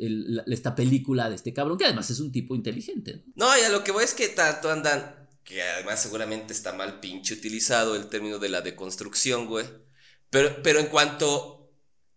esta 0.46 0.74
película 0.74 1.28
de 1.28 1.36
este 1.36 1.52
cabrón, 1.52 1.78
que 1.78 1.84
además 1.84 2.10
es 2.10 2.20
un 2.20 2.32
tipo 2.32 2.54
inteligente. 2.54 3.22
No, 3.34 3.46
y 3.58 3.62
a 3.62 3.68
lo 3.68 3.84
que 3.84 3.92
voy 3.92 4.04
es 4.04 4.14
que 4.14 4.28
tanto 4.28 4.70
andan, 4.70 5.28
que 5.44 5.62
además 5.62 6.02
seguramente 6.02 6.52
está 6.52 6.72
mal 6.72 6.98
pinche 7.00 7.34
utilizado 7.34 7.94
el 7.94 8.06
término 8.06 8.38
de 8.38 8.48
la 8.48 8.62
deconstrucción, 8.62 9.46
güey. 9.46 9.66
Pero, 10.30 10.56
pero 10.62 10.80
en 10.80 10.86
cuanto 10.86 11.55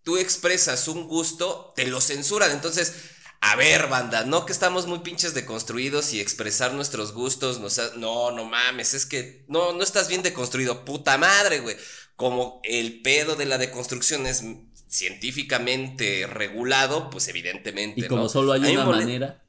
tú 0.10 0.18
expresas 0.18 0.88
un 0.88 1.08
gusto, 1.08 1.72
te 1.76 1.86
lo 1.86 2.02
censuran. 2.02 2.50
Entonces, 2.50 2.96
a 3.42 3.56
ver, 3.56 3.90
banda, 3.90 4.24
no 4.24 4.44
que 4.44 4.52
estamos 4.52 4.88
muy 4.88 5.00
pinches 5.00 5.36
deconstruidos 5.36 6.14
y 6.14 6.20
expresar 6.20 6.74
nuestros 6.74 7.14
gustos, 7.14 7.60
no, 7.96 8.32
no 8.32 8.46
mames, 8.46 8.96
es 8.96 9.06
que 9.06 9.46
no, 9.48 9.72
no 9.72 9.84
estás 9.84 10.08
bien 10.08 10.24
deconstruido, 10.24 10.84
puta 10.84 11.20
madre, 11.20 11.60
güey. 11.60 11.78
Como 12.16 12.60
el 12.64 13.04
pedo 13.04 13.36
de 13.36 13.46
la 13.46 13.60
deconstrucción 13.60 14.26
es 14.26 14.44
científicamente 14.88 16.26
regulado, 16.26 17.12
pues 17.12 17.28
evidentemente. 17.28 18.02
Y 18.02 18.08
como 18.08 18.30
solo 18.30 18.54
hay 18.54 18.76
una 18.76 18.86
manera. 18.86 19.44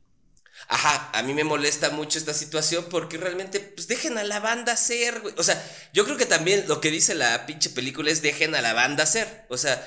Ajá, 0.68 1.10
a 1.14 1.22
mí 1.22 1.32
me 1.32 1.42
molesta 1.42 1.88
mucho 1.88 2.18
esta 2.18 2.34
situación 2.34 2.84
porque 2.90 3.16
realmente, 3.16 3.60
pues 3.60 3.88
dejen 3.88 4.18
a 4.18 4.24
la 4.24 4.40
banda 4.40 4.76
ser, 4.76 5.20
güey. 5.20 5.34
O 5.38 5.42
sea, 5.42 5.58
yo 5.94 6.04
creo 6.04 6.18
que 6.18 6.26
también 6.26 6.66
lo 6.68 6.82
que 6.82 6.90
dice 6.90 7.14
la 7.14 7.46
pinche 7.46 7.70
película 7.70 8.10
es 8.10 8.20
dejen 8.20 8.54
a 8.54 8.60
la 8.60 8.74
banda 8.74 9.06
ser. 9.06 9.46
O 9.48 9.56
sea, 9.56 9.82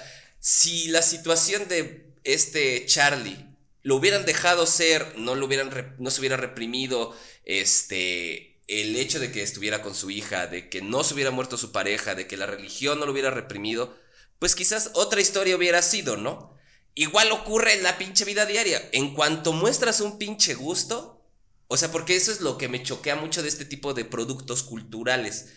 si 0.46 0.90
la 0.90 1.02
situación 1.02 1.70
de 1.70 2.14
este 2.26 2.86
Charlie 2.86 3.46
lo 3.82 3.96
hubieran 3.96 4.26
dejado 4.26 4.66
ser, 4.66 5.18
no 5.18 5.36
lo 5.36 5.46
hubieran, 5.46 5.96
no 6.00 6.12
se 6.12 6.20
hubiera 6.20 6.36
reprimido, 6.36 7.16
este, 7.46 8.62
el 8.68 8.98
hecho 8.98 9.22
de 9.22 9.32
que 9.32 9.42
estuviera 9.42 9.82
con 9.82 9.96
su 9.96 10.12
hija, 10.12 10.48
de 10.48 10.68
que 10.68 10.82
no 10.82 11.06
se 11.06 11.14
hubiera 11.14 11.32
muerto 11.32 11.56
su 11.56 11.72
pareja, 11.72 12.14
de 12.14 12.28
que 12.28 12.36
la 12.36 12.46
religión 12.46 13.00
no 13.00 13.06
lo 13.06 13.14
hubiera 13.14 13.32
reprimido, 13.32 13.98
pues 14.38 14.54
quizás 14.54 14.92
otra 14.96 15.22
historia 15.22 15.56
hubiera 15.56 15.82
sido, 15.82 16.18
¿no? 16.18 16.54
Igual 16.94 17.32
ocurre 17.32 17.76
en 17.76 17.84
la 17.84 17.98
pinche 17.98 18.26
vida 18.26 18.46
diaria. 18.46 18.90
En 18.92 19.14
cuanto 19.14 19.54
muestras 19.54 20.02
un 20.02 20.18
pinche 20.18 20.56
gusto, 20.56 21.26
o 21.70 21.78
sea, 21.78 21.90
porque 21.90 22.18
eso 22.18 22.34
es 22.34 22.42
lo 22.42 22.58
que 22.58 22.68
me 22.68 22.84
choquea 22.84 23.16
mucho 23.16 23.44
de 23.44 23.48
este 23.48 23.64
tipo 23.64 23.94
de 23.94 24.04
productos 24.04 24.64
culturales, 24.64 25.54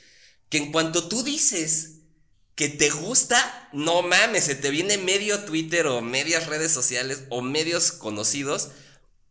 que 0.49 0.59
en 0.59 0.71
cuanto 0.71 1.09
tú 1.09 1.25
dices 1.25 1.97
que 2.57 2.71
te 2.71 2.89
gusta, 2.89 3.69
no 3.73 4.03
mames, 4.03 4.45
se 4.45 4.55
te 4.55 4.71
viene 4.71 4.97
medio 4.97 5.45
Twitter 5.45 5.87
o 5.87 6.01
medias 6.01 6.47
redes 6.47 6.73
sociales 6.73 7.25
o 7.29 7.43
medios 7.43 7.93
conocidos. 7.93 8.71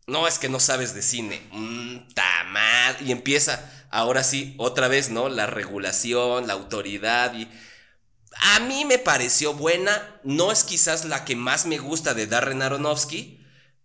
No, 0.06 0.28
es 0.28 0.38
que 0.38 0.48
no 0.48 0.60
sabes 0.60 0.94
de 0.94 1.02
cine. 1.02 1.42
Mmm, 1.50 2.14
tamad. 2.14 3.00
Y 3.00 3.10
empieza, 3.10 3.68
ahora 3.90 4.22
sí, 4.22 4.54
otra 4.58 4.86
vez, 4.86 5.10
¿no? 5.10 5.28
La 5.28 5.46
regulación, 5.46 6.46
la 6.46 6.52
autoridad 6.54 7.34
y 7.34 7.48
A 8.54 8.60
mí 8.60 8.84
me 8.84 8.98
pareció 8.98 9.54
buena, 9.54 10.20
no 10.22 10.52
es 10.52 10.62
quizás 10.62 11.04
la 11.04 11.24
que 11.24 11.36
más 11.36 11.66
me 11.66 11.78
gusta 11.78 12.14
de 12.14 12.26
Darren 12.26 12.62
Aronofsky, 12.62 13.40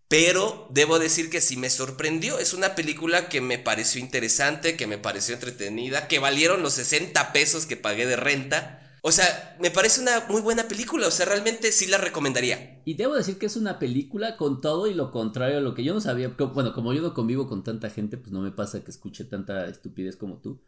pero 0.07 0.67
debo 0.71 0.99
decir 0.99 1.29
que 1.29 1.41
sí 1.41 1.57
me 1.57 1.69
sorprendió. 1.69 2.37
Es 2.37 2.53
una 2.53 2.75
película 2.75 3.29
que 3.29 3.41
me 3.41 3.57
pareció 3.57 4.01
interesante, 4.01 4.77
que 4.77 4.87
me 4.87 4.97
pareció 4.99 5.33
entretenida, 5.33 6.07
que 6.07 6.19
valieron 6.19 6.61
los 6.61 6.73
60 6.75 7.33
pesos 7.33 7.65
que 7.65 7.77
pagué 7.77 8.05
de 8.05 8.17
renta. 8.17 8.80
O 9.03 9.11
sea, 9.11 9.57
me 9.59 9.71
parece 9.71 9.99
una 9.99 10.27
muy 10.29 10.41
buena 10.41 10.67
película, 10.67 11.07
o 11.07 11.11
sea, 11.11 11.25
realmente 11.25 11.71
sí 11.71 11.87
la 11.87 11.97
recomendaría. 11.97 12.81
Y 12.85 12.93
debo 12.93 13.15
decir 13.15 13.39
que 13.39 13.47
es 13.47 13.55
una 13.55 13.79
película 13.79 14.37
con 14.37 14.61
todo 14.61 14.85
y 14.85 14.93
lo 14.93 15.09
contrario 15.09 15.57
a 15.57 15.61
lo 15.61 15.73
que 15.73 15.83
yo 15.83 15.95
no 15.95 16.01
sabía. 16.01 16.35
Bueno, 16.53 16.71
como 16.73 16.93
yo 16.93 17.01
no 17.01 17.15
convivo 17.15 17.47
con 17.47 17.63
tanta 17.63 17.89
gente, 17.89 18.17
pues 18.17 18.31
no 18.31 18.41
me 18.41 18.51
pasa 18.51 18.83
que 18.83 18.91
escuche 18.91 19.25
tanta 19.25 19.67
estupidez 19.67 20.17
como 20.17 20.37
tú. 20.37 20.61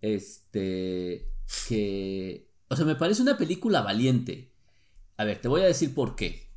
Este, 0.00 1.32
que, 1.68 2.48
o 2.68 2.76
sea, 2.76 2.86
me 2.86 2.94
parece 2.94 3.22
una 3.22 3.36
película 3.36 3.82
valiente. 3.82 4.52
A 5.16 5.24
ver, 5.24 5.40
te 5.40 5.48
voy 5.48 5.62
a 5.62 5.66
decir 5.66 5.92
por 5.92 6.14
qué. 6.14 6.48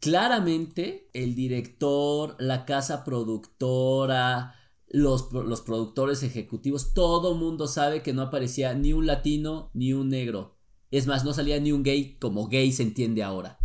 Claramente, 0.00 1.08
el 1.14 1.34
director, 1.34 2.36
la 2.38 2.66
casa 2.66 3.04
productora, 3.04 4.54
los, 4.88 5.32
los 5.32 5.62
productores 5.62 6.22
ejecutivos, 6.22 6.92
todo 6.92 7.34
mundo 7.34 7.68
sabe 7.68 8.02
que 8.02 8.12
no 8.12 8.20
aparecía 8.20 8.74
ni 8.74 8.92
un 8.92 9.06
latino 9.06 9.70
ni 9.72 9.94
un 9.94 10.10
negro. 10.10 10.53
Es 10.98 11.08
más, 11.08 11.24
no 11.24 11.32
salía 11.32 11.58
ni 11.58 11.72
un 11.72 11.82
gay 11.82 12.16
como 12.20 12.48
gay 12.48 12.70
se 12.70 12.84
entiende 12.84 13.22
ahora. 13.24 13.58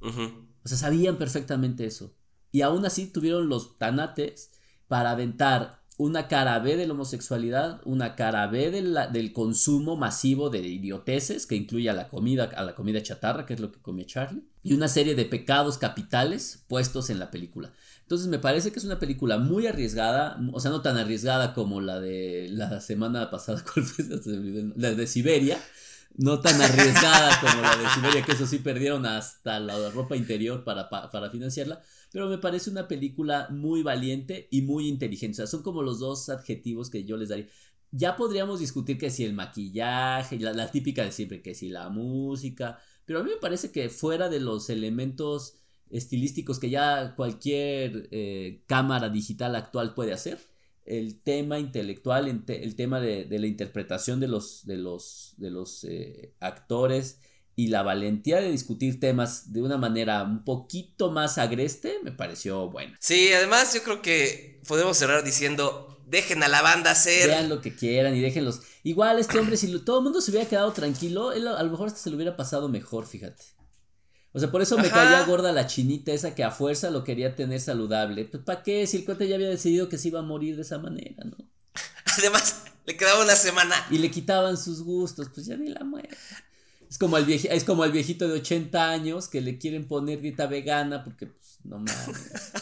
O 0.00 0.68
sea, 0.68 0.76
sabían 0.76 1.16
perfectamente 1.16 1.84
eso. 1.86 2.16
Y 2.50 2.62
aún 2.62 2.84
así 2.84 3.06
tuvieron 3.06 3.48
los 3.48 3.78
tanates 3.78 4.50
para 4.88 5.12
aventar 5.12 5.80
una 5.96 6.26
cara 6.28 6.58
B 6.58 6.76
de 6.76 6.86
la 6.86 6.94
homosexualidad, 6.94 7.80
una 7.84 8.16
cara 8.16 8.46
B 8.46 8.70
del 8.70 9.32
consumo 9.32 9.96
masivo 9.96 10.50
de 10.50 10.60
idioteces, 10.60 11.46
que 11.46 11.54
incluye 11.54 11.90
a 11.90 11.92
la 11.92 12.08
comida, 12.08 12.44
a 12.44 12.64
la 12.64 12.74
comida 12.74 13.02
chatarra, 13.02 13.46
que 13.46 13.54
es 13.54 13.60
lo 13.60 13.70
que 13.70 13.80
come 13.80 14.06
Charlie, 14.06 14.42
y 14.62 14.72
una 14.72 14.88
serie 14.88 15.14
de 15.14 15.26
pecados 15.26 15.78
capitales 15.78 16.64
puestos 16.68 17.10
en 17.10 17.18
la 17.18 17.30
película. 17.30 17.72
Entonces 18.02 18.28
me 18.28 18.38
parece 18.38 18.72
que 18.72 18.78
es 18.78 18.84
una 18.84 18.98
película 18.98 19.38
muy 19.38 19.66
arriesgada, 19.66 20.40
o 20.52 20.58
sea, 20.58 20.70
no 20.70 20.80
tan 20.80 20.96
arriesgada 20.96 21.54
como 21.54 21.80
la 21.80 22.00
de 22.00 22.48
la 22.50 22.80
semana 22.80 23.30
pasada, 23.30 23.62
la 24.76 24.94
de 24.94 25.06
Siberia, 25.06 25.58
no 26.16 26.40
tan 26.40 26.60
arriesgada 26.60 27.40
como 27.40 27.62
la 27.62 27.76
de 27.76 27.88
Siberia, 27.94 28.22
que 28.24 28.32
eso 28.32 28.46
sí 28.46 28.58
perdieron 28.58 29.06
hasta 29.06 29.60
la 29.60 29.90
ropa 29.90 30.16
interior 30.16 30.64
para, 30.64 30.88
para 30.88 31.30
financiarla, 31.30 31.82
pero 32.12 32.28
me 32.28 32.38
parece 32.38 32.70
una 32.70 32.88
película 32.88 33.48
muy 33.50 33.82
valiente 33.82 34.48
y 34.50 34.62
muy 34.62 34.88
inteligente. 34.88 35.34
O 35.34 35.36
sea, 35.36 35.46
son 35.46 35.62
como 35.62 35.82
los 35.82 35.98
dos 35.98 36.28
adjetivos 36.28 36.90
que 36.90 37.04
yo 37.04 37.16
les 37.16 37.28
daría. 37.28 37.46
Ya 37.92 38.16
podríamos 38.16 38.60
discutir 38.60 38.98
que 38.98 39.10
si 39.10 39.24
el 39.24 39.32
maquillaje, 39.32 40.38
la, 40.38 40.70
típica 40.70 41.04
de 41.04 41.12
siempre, 41.12 41.42
que 41.42 41.54
si 41.54 41.70
la 41.70 41.88
música, 41.88 42.78
pero 43.04 43.20
a 43.20 43.22
mí 43.24 43.30
me 43.30 43.40
parece 43.40 43.72
que 43.72 43.88
fuera 43.88 44.28
de 44.28 44.40
los 44.40 44.70
elementos 44.70 45.56
estilísticos 45.90 46.60
que 46.60 46.70
ya 46.70 47.14
cualquier 47.16 48.08
eh, 48.12 48.62
cámara 48.66 49.08
digital 49.08 49.56
actual 49.56 49.94
puede 49.94 50.12
hacer, 50.12 50.38
el 50.90 51.22
tema 51.22 51.58
intelectual, 51.58 52.28
el 52.28 52.76
tema 52.76 53.00
de, 53.00 53.26
la 53.30 53.46
interpretación 53.46 54.18
de 54.18 54.28
los, 54.28 54.66
de 54.66 54.76
los, 54.76 55.34
de 55.36 55.50
los 55.50 55.84
eh, 55.84 56.34
actores, 56.40 57.20
y 57.56 57.68
la 57.68 57.82
valentía 57.82 58.40
de 58.40 58.50
discutir 58.50 59.00
temas 59.00 59.52
de 59.52 59.60
una 59.60 59.76
manera 59.76 60.22
un 60.22 60.44
poquito 60.44 61.10
más 61.10 61.36
agreste 61.36 61.98
me 62.02 62.10
pareció 62.10 62.70
buena. 62.70 62.96
Sí, 63.00 63.32
además 63.32 63.74
yo 63.74 63.82
creo 63.82 64.00
que 64.00 64.60
podemos 64.66 64.96
cerrar 64.96 65.24
diciendo, 65.24 66.00
dejen 66.06 66.42
a 66.42 66.48
la 66.48 66.62
banda 66.62 66.92
hacer. 66.92 67.28
Vean 67.28 67.48
lo 67.48 67.60
que 67.60 67.74
quieran 67.74 68.16
y 68.16 68.20
déjenlos. 68.20 68.62
Igual 68.82 69.18
este 69.18 69.38
hombre, 69.38 69.56
si 69.58 69.78
todo 69.80 69.98
el 69.98 70.04
mundo 70.04 70.20
se 70.20 70.30
hubiera 70.30 70.48
quedado 70.48 70.72
tranquilo, 70.72 71.32
él 71.32 71.46
a 71.48 71.62
lo 71.62 71.70
mejor 71.70 71.88
hasta 71.88 72.00
se 72.00 72.08
lo 72.08 72.16
hubiera 72.16 72.36
pasado 72.36 72.68
mejor, 72.68 73.06
fíjate. 73.06 73.44
O 74.32 74.38
sea, 74.38 74.50
por 74.50 74.62
eso 74.62 74.78
me 74.78 74.88
caía 74.88 75.24
gorda 75.24 75.52
la 75.52 75.66
chinita 75.66 76.12
esa 76.12 76.34
que 76.34 76.44
a 76.44 76.52
fuerza 76.52 76.90
lo 76.90 77.02
quería 77.02 77.34
tener 77.34 77.60
saludable. 77.60 78.24
Pues 78.24 78.42
¿para 78.44 78.62
qué? 78.62 78.86
Si 78.86 78.98
el 78.98 79.04
cuate 79.04 79.26
ya 79.26 79.34
había 79.34 79.48
decidido 79.48 79.88
que 79.88 79.98
se 79.98 80.08
iba 80.08 80.20
a 80.20 80.22
morir 80.22 80.54
de 80.54 80.62
esa 80.62 80.78
manera, 80.78 81.24
¿no? 81.24 81.36
Además, 82.18 82.62
le 82.86 82.96
quedaba 82.96 83.24
una 83.24 83.34
semana. 83.34 83.74
Y 83.90 83.98
le 83.98 84.10
quitaban 84.10 84.56
sus 84.56 84.82
gustos, 84.82 85.28
pues 85.34 85.46
ya 85.46 85.56
ni 85.56 85.68
la 85.68 85.84
muerte. 85.84 86.16
Es 86.88 86.98
como, 86.98 87.16
el 87.16 87.28
es 87.28 87.64
como 87.64 87.84
el 87.84 87.92
viejito 87.92 88.28
de 88.28 88.34
80 88.34 88.90
años 88.90 89.28
que 89.28 89.40
le 89.40 89.58
quieren 89.58 89.86
poner 89.86 90.20
dieta 90.20 90.46
vegana 90.46 91.02
porque, 91.02 91.26
pues, 91.26 91.58
no 91.64 91.78
mames. 91.78 92.52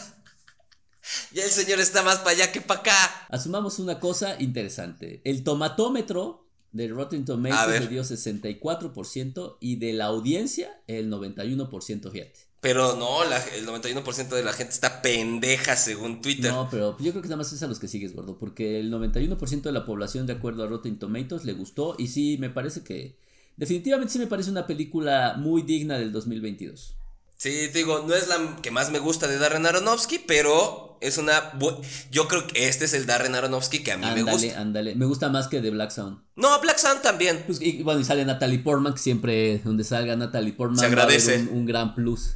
ya 1.33 1.43
el 1.43 1.49
señor 1.49 1.79
está 1.79 2.01
más 2.01 2.19
para 2.19 2.31
allá 2.31 2.51
que 2.51 2.61
para 2.61 2.79
acá. 2.79 3.27
Asumamos 3.29 3.77
una 3.77 3.99
cosa 3.99 4.39
interesante. 4.39 5.21
El 5.23 5.43
tomatómetro 5.43 6.48
de 6.71 6.87
Rotten 6.87 7.25
Tomatoes 7.25 7.81
le 7.81 7.87
dio 7.87 8.03
64% 8.03 9.57
y 9.59 9.75
de 9.77 9.93
la 9.93 10.05
audiencia 10.05 10.81
el 10.87 11.11
91%, 11.11 12.11
fíjate. 12.11 12.49
Pero 12.61 12.97
no, 12.97 13.23
el 13.23 13.65
91% 13.65 14.29
de 14.29 14.43
la 14.43 14.51
gente 14.51 14.73
está 14.73 15.01
pendeja 15.01 15.77
según 15.77 16.21
Twitter. 16.21 16.51
No, 16.51 16.67
pero 16.69 16.97
yo 16.99 17.11
creo 17.11 17.21
que 17.21 17.29
nada 17.29 17.37
más 17.37 17.53
es 17.53 17.63
a 17.63 17.67
los 17.67 17.79
que 17.79 17.87
sigues, 17.87 18.13
gordo. 18.13 18.37
Porque 18.37 18.81
el 18.81 18.91
91% 18.91 19.61
de 19.61 19.71
la 19.71 19.85
población, 19.85 20.27
de 20.27 20.33
acuerdo 20.33 20.63
a 20.63 20.67
Rotten 20.67 20.99
Tomatoes, 20.99 21.45
le 21.45 21.53
gustó. 21.53 21.95
Y 21.97 22.07
sí, 22.07 22.37
me 22.37 22.49
parece 22.49 22.83
que 22.83 23.17
definitivamente 23.55 24.11
sí 24.11 24.19
me 24.19 24.27
parece 24.27 24.51
una 24.51 24.67
película 24.67 25.35
muy 25.37 25.61
digna 25.61 25.97
del 25.97 26.11
2022. 26.11 26.97
Sí, 27.39 27.67
digo, 27.69 28.03
no 28.05 28.13
es 28.15 28.27
la 28.27 28.57
que 28.61 28.69
más 28.69 28.91
me 28.91 28.99
gusta 28.99 29.25
de 29.25 29.37
Darren 29.37 29.65
Aronofsky, 29.65 30.19
pero 30.19 30.97
es 30.99 31.17
una... 31.17 31.53
Yo 32.11 32.27
creo 32.27 32.45
que 32.45 32.67
este 32.67 32.83
es 32.83 32.93
el 32.93 33.05
Darren 33.05 33.33
Aronofsky 33.33 33.79
que 33.79 33.93
a 33.93 33.97
mí 33.97 34.05
me 34.13 34.23
gusta. 34.23 34.59
Ándale. 34.59 34.93
Me 34.95 35.05
gusta 35.05 35.29
más 35.29 35.47
que 35.47 35.61
The 35.61 35.69
Black 35.69 35.91
Sound. 35.91 36.21
No, 36.35 36.59
Black 36.59 36.77
Sound 36.77 37.01
también. 37.01 37.43
Pues, 37.45 37.61
y, 37.61 37.81
bueno, 37.81 38.01
y 38.01 38.03
sale 38.03 38.25
Natalie 38.25 38.59
Portman, 38.59 38.93
que 38.93 38.99
siempre 38.99 39.59
donde 39.59 39.85
salga 39.85 40.17
Natalie 40.17 40.51
Portman 40.51 40.79
Se 40.79 40.87
agradece. 40.87 41.47
un, 41.49 41.65
gran 41.65 41.95
plus. 41.95 42.35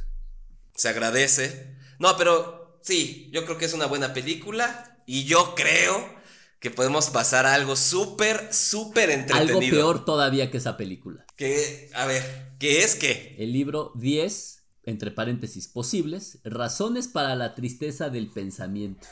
Se 0.74 0.88
agradece. 0.88 1.76
No, 1.98 2.16
pero 2.16 2.78
sí, 2.80 3.28
yo 3.30 3.44
creo 3.44 3.58
que 3.58 3.66
es 3.66 3.74
una 3.74 3.84
buena 3.84 4.14
película 4.14 5.02
y 5.04 5.24
yo 5.24 5.54
creo 5.54 6.14
que 6.60 6.70
podemos 6.70 7.10
pasar 7.10 7.44
a 7.44 7.52
algo 7.52 7.76
súper, 7.76 8.48
súper 8.54 9.10
entretenido. 9.10 9.58
Algo 9.58 9.70
peor 9.70 10.04
todavía 10.06 10.50
que 10.50 10.56
esa 10.56 10.78
película. 10.78 11.26
Que, 11.36 11.90
a 11.92 12.06
ver, 12.06 12.54
¿qué 12.58 12.84
es 12.84 12.94
qué? 12.94 13.36
El 13.38 13.52
libro 13.52 13.92
10, 13.96 14.63
entre 14.86 15.10
paréntesis, 15.10 15.68
posibles, 15.68 16.38
razones 16.44 17.08
para 17.08 17.34
la 17.34 17.54
tristeza 17.54 18.10
del 18.10 18.28
pensamiento. 18.28 19.06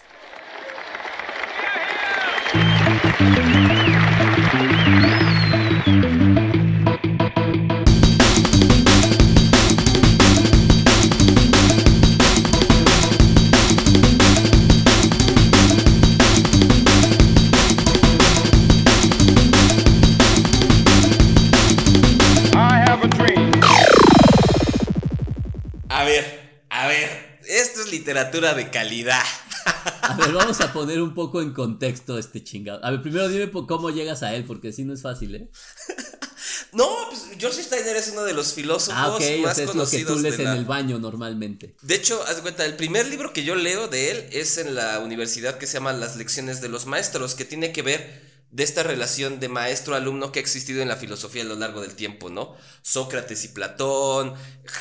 Literatura 28.12 28.54
de 28.54 28.70
calidad. 28.70 29.22
A 30.02 30.14
ver, 30.16 30.32
vamos 30.32 30.60
a 30.60 30.72
poner 30.72 31.00
un 31.00 31.14
poco 31.14 31.40
en 31.40 31.52
contexto 31.52 32.18
este 32.18 32.44
chingado. 32.44 32.84
A 32.84 32.90
ver, 32.90 33.00
primero 33.00 33.28
dime 33.28 33.50
cómo 33.50 33.90
llegas 33.90 34.22
a 34.22 34.34
él, 34.34 34.44
porque 34.44 34.72
si 34.72 34.84
no 34.84 34.92
es 34.92 35.02
fácil, 35.02 35.34
¿eh? 35.34 35.50
No, 36.72 36.88
pues 37.08 37.28
George 37.38 37.62
Steiner 37.62 37.96
es 37.96 38.08
uno 38.08 38.24
de 38.24 38.32
los 38.32 38.54
filósofos 38.54 38.94
ah, 38.96 39.16
más 39.42 39.58
es 39.58 39.74
lo 39.74 39.88
que 39.88 40.04
tú 40.04 40.18
lees 40.18 40.38
en 40.38 40.48
el 40.48 40.64
baño 40.64 40.98
normalmente. 40.98 41.74
De 41.82 41.94
hecho, 41.94 42.22
haz 42.26 42.36
de 42.36 42.42
cuenta, 42.42 42.64
el 42.64 42.76
primer 42.76 43.06
libro 43.06 43.32
que 43.32 43.44
yo 43.44 43.54
leo 43.54 43.88
de 43.88 44.10
él 44.10 44.28
es 44.32 44.58
en 44.58 44.74
la 44.74 44.98
universidad 44.98 45.58
que 45.58 45.66
se 45.66 45.74
llama 45.74 45.92
Las 45.92 46.16
lecciones 46.16 46.60
de 46.60 46.68
los 46.68 46.86
maestros, 46.86 47.34
que 47.34 47.44
tiene 47.44 47.72
que 47.72 47.82
ver 47.82 48.22
de 48.50 48.64
esta 48.64 48.82
relación 48.82 49.38
de 49.38 49.48
maestro-alumno 49.48 50.32
que 50.32 50.38
ha 50.38 50.42
existido 50.42 50.82
en 50.82 50.88
la 50.88 50.96
filosofía 50.96 51.42
a 51.42 51.46
lo 51.46 51.56
largo 51.56 51.80
del 51.80 51.94
tiempo, 51.94 52.30
¿no? 52.30 52.54
Sócrates 52.82 53.44
y 53.44 53.48
Platón, 53.48 54.34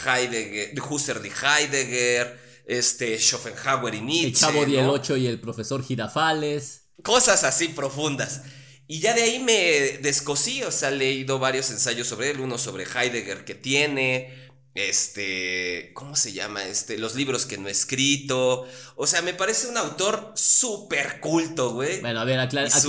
Heidegger, 0.06 0.74
Husserl 0.90 1.26
y 1.26 1.32
Heidegger, 1.32 2.51
este, 2.72 3.20
Schopenhauer 3.20 3.96
y 3.96 4.02
Nietzsche. 4.02 4.28
El 4.28 4.54
Chavo 4.54 4.66
¿no? 4.66 4.92
8 4.94 5.18
y 5.18 5.28
el 5.28 5.42
profesor 5.42 5.84
Girafales. 5.84 6.88
Cosas 7.04 7.44
así 7.44 7.68
profundas. 7.68 8.44
Y 8.88 9.02
ya 9.02 9.14
de 9.14 9.24
ahí 9.24 9.40
me 9.40 10.00
descosí, 10.02 10.64
o 10.64 10.72
sea, 10.72 10.90
he 10.90 10.96
leído 10.96 11.38
varios 11.38 11.70
ensayos 11.72 12.08
sobre 12.08 12.32
él, 12.32 12.40
uno 12.40 12.58
sobre 12.58 12.86
Heidegger 12.86 13.44
que 13.44 13.56
tiene, 13.56 14.52
este, 14.74 15.92
¿cómo 15.94 16.16
se 16.16 16.32
llama? 16.32 16.64
Este, 16.64 16.98
los 16.98 17.16
libros 17.16 17.46
que 17.46 17.58
no 17.58 17.68
he 17.68 17.72
escrito. 17.72 18.66
O 18.96 19.06
sea, 19.06 19.22
me 19.22 19.34
parece 19.34 19.68
un 19.68 19.78
autor 19.78 20.32
súper 20.36 21.20
culto, 21.20 21.74
güey. 21.74 22.00
Bueno, 22.00 22.22
a 22.22 22.26
ver, 22.26 22.40
aclaremos 22.40 22.86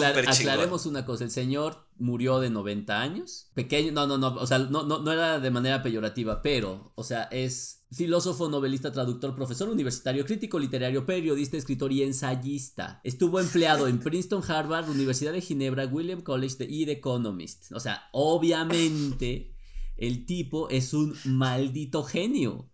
una 0.87 1.05
cosa. 1.05 1.25
El 1.25 1.31
señor 1.33 1.89
murió 1.99 2.39
de 2.39 2.51
90 2.51 3.01
años. 3.01 3.51
Pequeño, 3.55 3.91
no, 3.91 4.07
no, 4.07 4.17
no, 4.17 4.29
o 4.35 4.47
sea, 4.47 4.59
no, 4.59 4.85
no, 4.85 5.01
no 5.01 5.13
era 5.13 5.41
de 5.41 5.51
manera 5.51 5.83
peyorativa, 5.83 6.41
pero, 6.41 6.93
o 6.95 7.03
sea, 7.03 7.25
es 7.33 7.82
filósofo, 7.93 8.49
novelista, 8.49 8.91
traductor, 8.91 9.35
profesor 9.35 9.69
universitario, 9.69 10.25
crítico 10.25 10.59
literario, 10.59 11.05
periodista, 11.05 11.57
escritor 11.57 11.93
y 11.93 12.03
ensayista. 12.03 13.01
Estuvo 13.05 13.39
empleado 13.41 13.87
en 13.89 13.99
Princeton, 14.03 14.43
Harvard, 14.49 14.89
Universidad 14.89 15.33
de 15.33 15.41
Ginebra, 15.41 15.87
William 15.87 16.23
College 16.23 16.67
y 16.69 16.87
The 16.87 16.93
Economist. 16.93 17.73
O 17.73 17.81
sea, 17.81 18.09
obviamente 18.13 19.55
el 19.97 20.25
tipo 20.27 20.69
es 20.71 20.95
un 20.95 21.15
maldito 21.25 22.03
genio. 22.03 22.71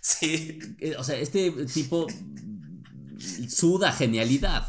Sí. 0.00 0.58
Eh, 0.80 0.96
O 0.98 1.04
sea, 1.04 1.16
este 1.18 1.50
tipo 1.66 2.06
suda 3.48 3.92
genialidad. 3.92 4.66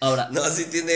Ahora, 0.00 0.28
No, 0.32 0.42
sí 0.50 0.64
tiene 0.70 0.92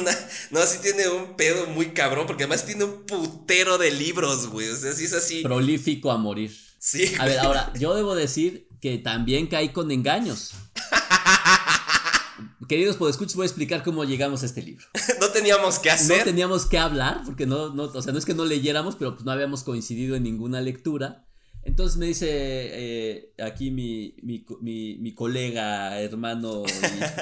una. 0.00 0.10
No, 0.50 0.60
sí 0.66 0.78
tiene 0.82 1.08
un 1.08 1.36
pedo 1.36 1.66
muy 1.68 1.92
cabrón, 1.94 2.26
porque 2.26 2.44
además 2.44 2.66
tiene 2.66 2.84
un 2.84 3.04
putero 3.06 3.78
de 3.78 3.90
libros, 3.90 4.48
güey. 4.48 4.68
O 4.68 4.76
sea, 4.76 4.92
sí 4.92 5.04
es 5.04 5.12
así. 5.14 5.42
prolífico 5.42 6.10
a 6.10 6.18
morir. 6.18 6.50
Sí, 6.82 7.12
A 7.18 7.26
ver, 7.26 7.38
ahora, 7.40 7.70
yo 7.78 7.94
debo 7.94 8.14
decir 8.14 8.66
que 8.80 8.96
también 8.96 9.48
caí 9.48 9.68
con 9.68 9.90
engaños. 9.90 10.52
Queridos 12.68 12.96
podescuchos, 12.96 13.34
voy 13.36 13.42
a 13.44 13.46
explicar 13.48 13.82
cómo 13.82 14.04
llegamos 14.04 14.42
a 14.42 14.46
este 14.46 14.62
libro. 14.62 14.86
no 15.20 15.28
teníamos 15.28 15.78
que 15.78 15.88
No 15.90 15.94
hacer. 15.94 16.24
teníamos 16.24 16.64
que 16.66 16.78
hablar, 16.78 17.22
porque 17.26 17.44
no, 17.44 17.74
no, 17.74 17.82
o 17.84 18.02
sea, 18.02 18.12
no 18.12 18.18
es 18.18 18.24
que 18.24 18.32
no 18.32 18.44
leyéramos, 18.46 18.96
pero 18.96 19.12
pues 19.14 19.24
no 19.26 19.32
habíamos 19.32 19.62
coincidido 19.62 20.16
en 20.16 20.22
ninguna 20.22 20.60
lectura. 20.62 21.26
Entonces 21.64 21.98
me 21.98 22.06
dice 22.06 22.28
eh, 22.30 23.34
aquí 23.44 23.70
mi, 23.70 24.14
mi, 24.22 24.46
mi- 24.62 24.96
mi 24.98 25.14
colega, 25.14 26.00
hermano 26.00 26.62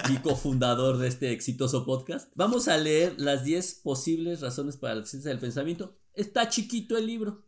y, 0.09 0.13
y 0.13 0.17
cofundador 0.19 0.99
de 0.99 1.09
este 1.09 1.33
exitoso 1.33 1.85
podcast. 1.85 2.31
Vamos 2.37 2.69
a 2.69 2.77
leer 2.77 3.15
las 3.17 3.43
10 3.43 3.81
posibles 3.83 4.41
razones 4.41 4.77
para 4.77 4.95
la 4.95 5.01
existencia 5.01 5.31
del 5.31 5.41
pensamiento. 5.41 5.97
Está 6.15 6.49
chiquito 6.49 6.97
el 6.97 7.07
libro. 7.07 7.43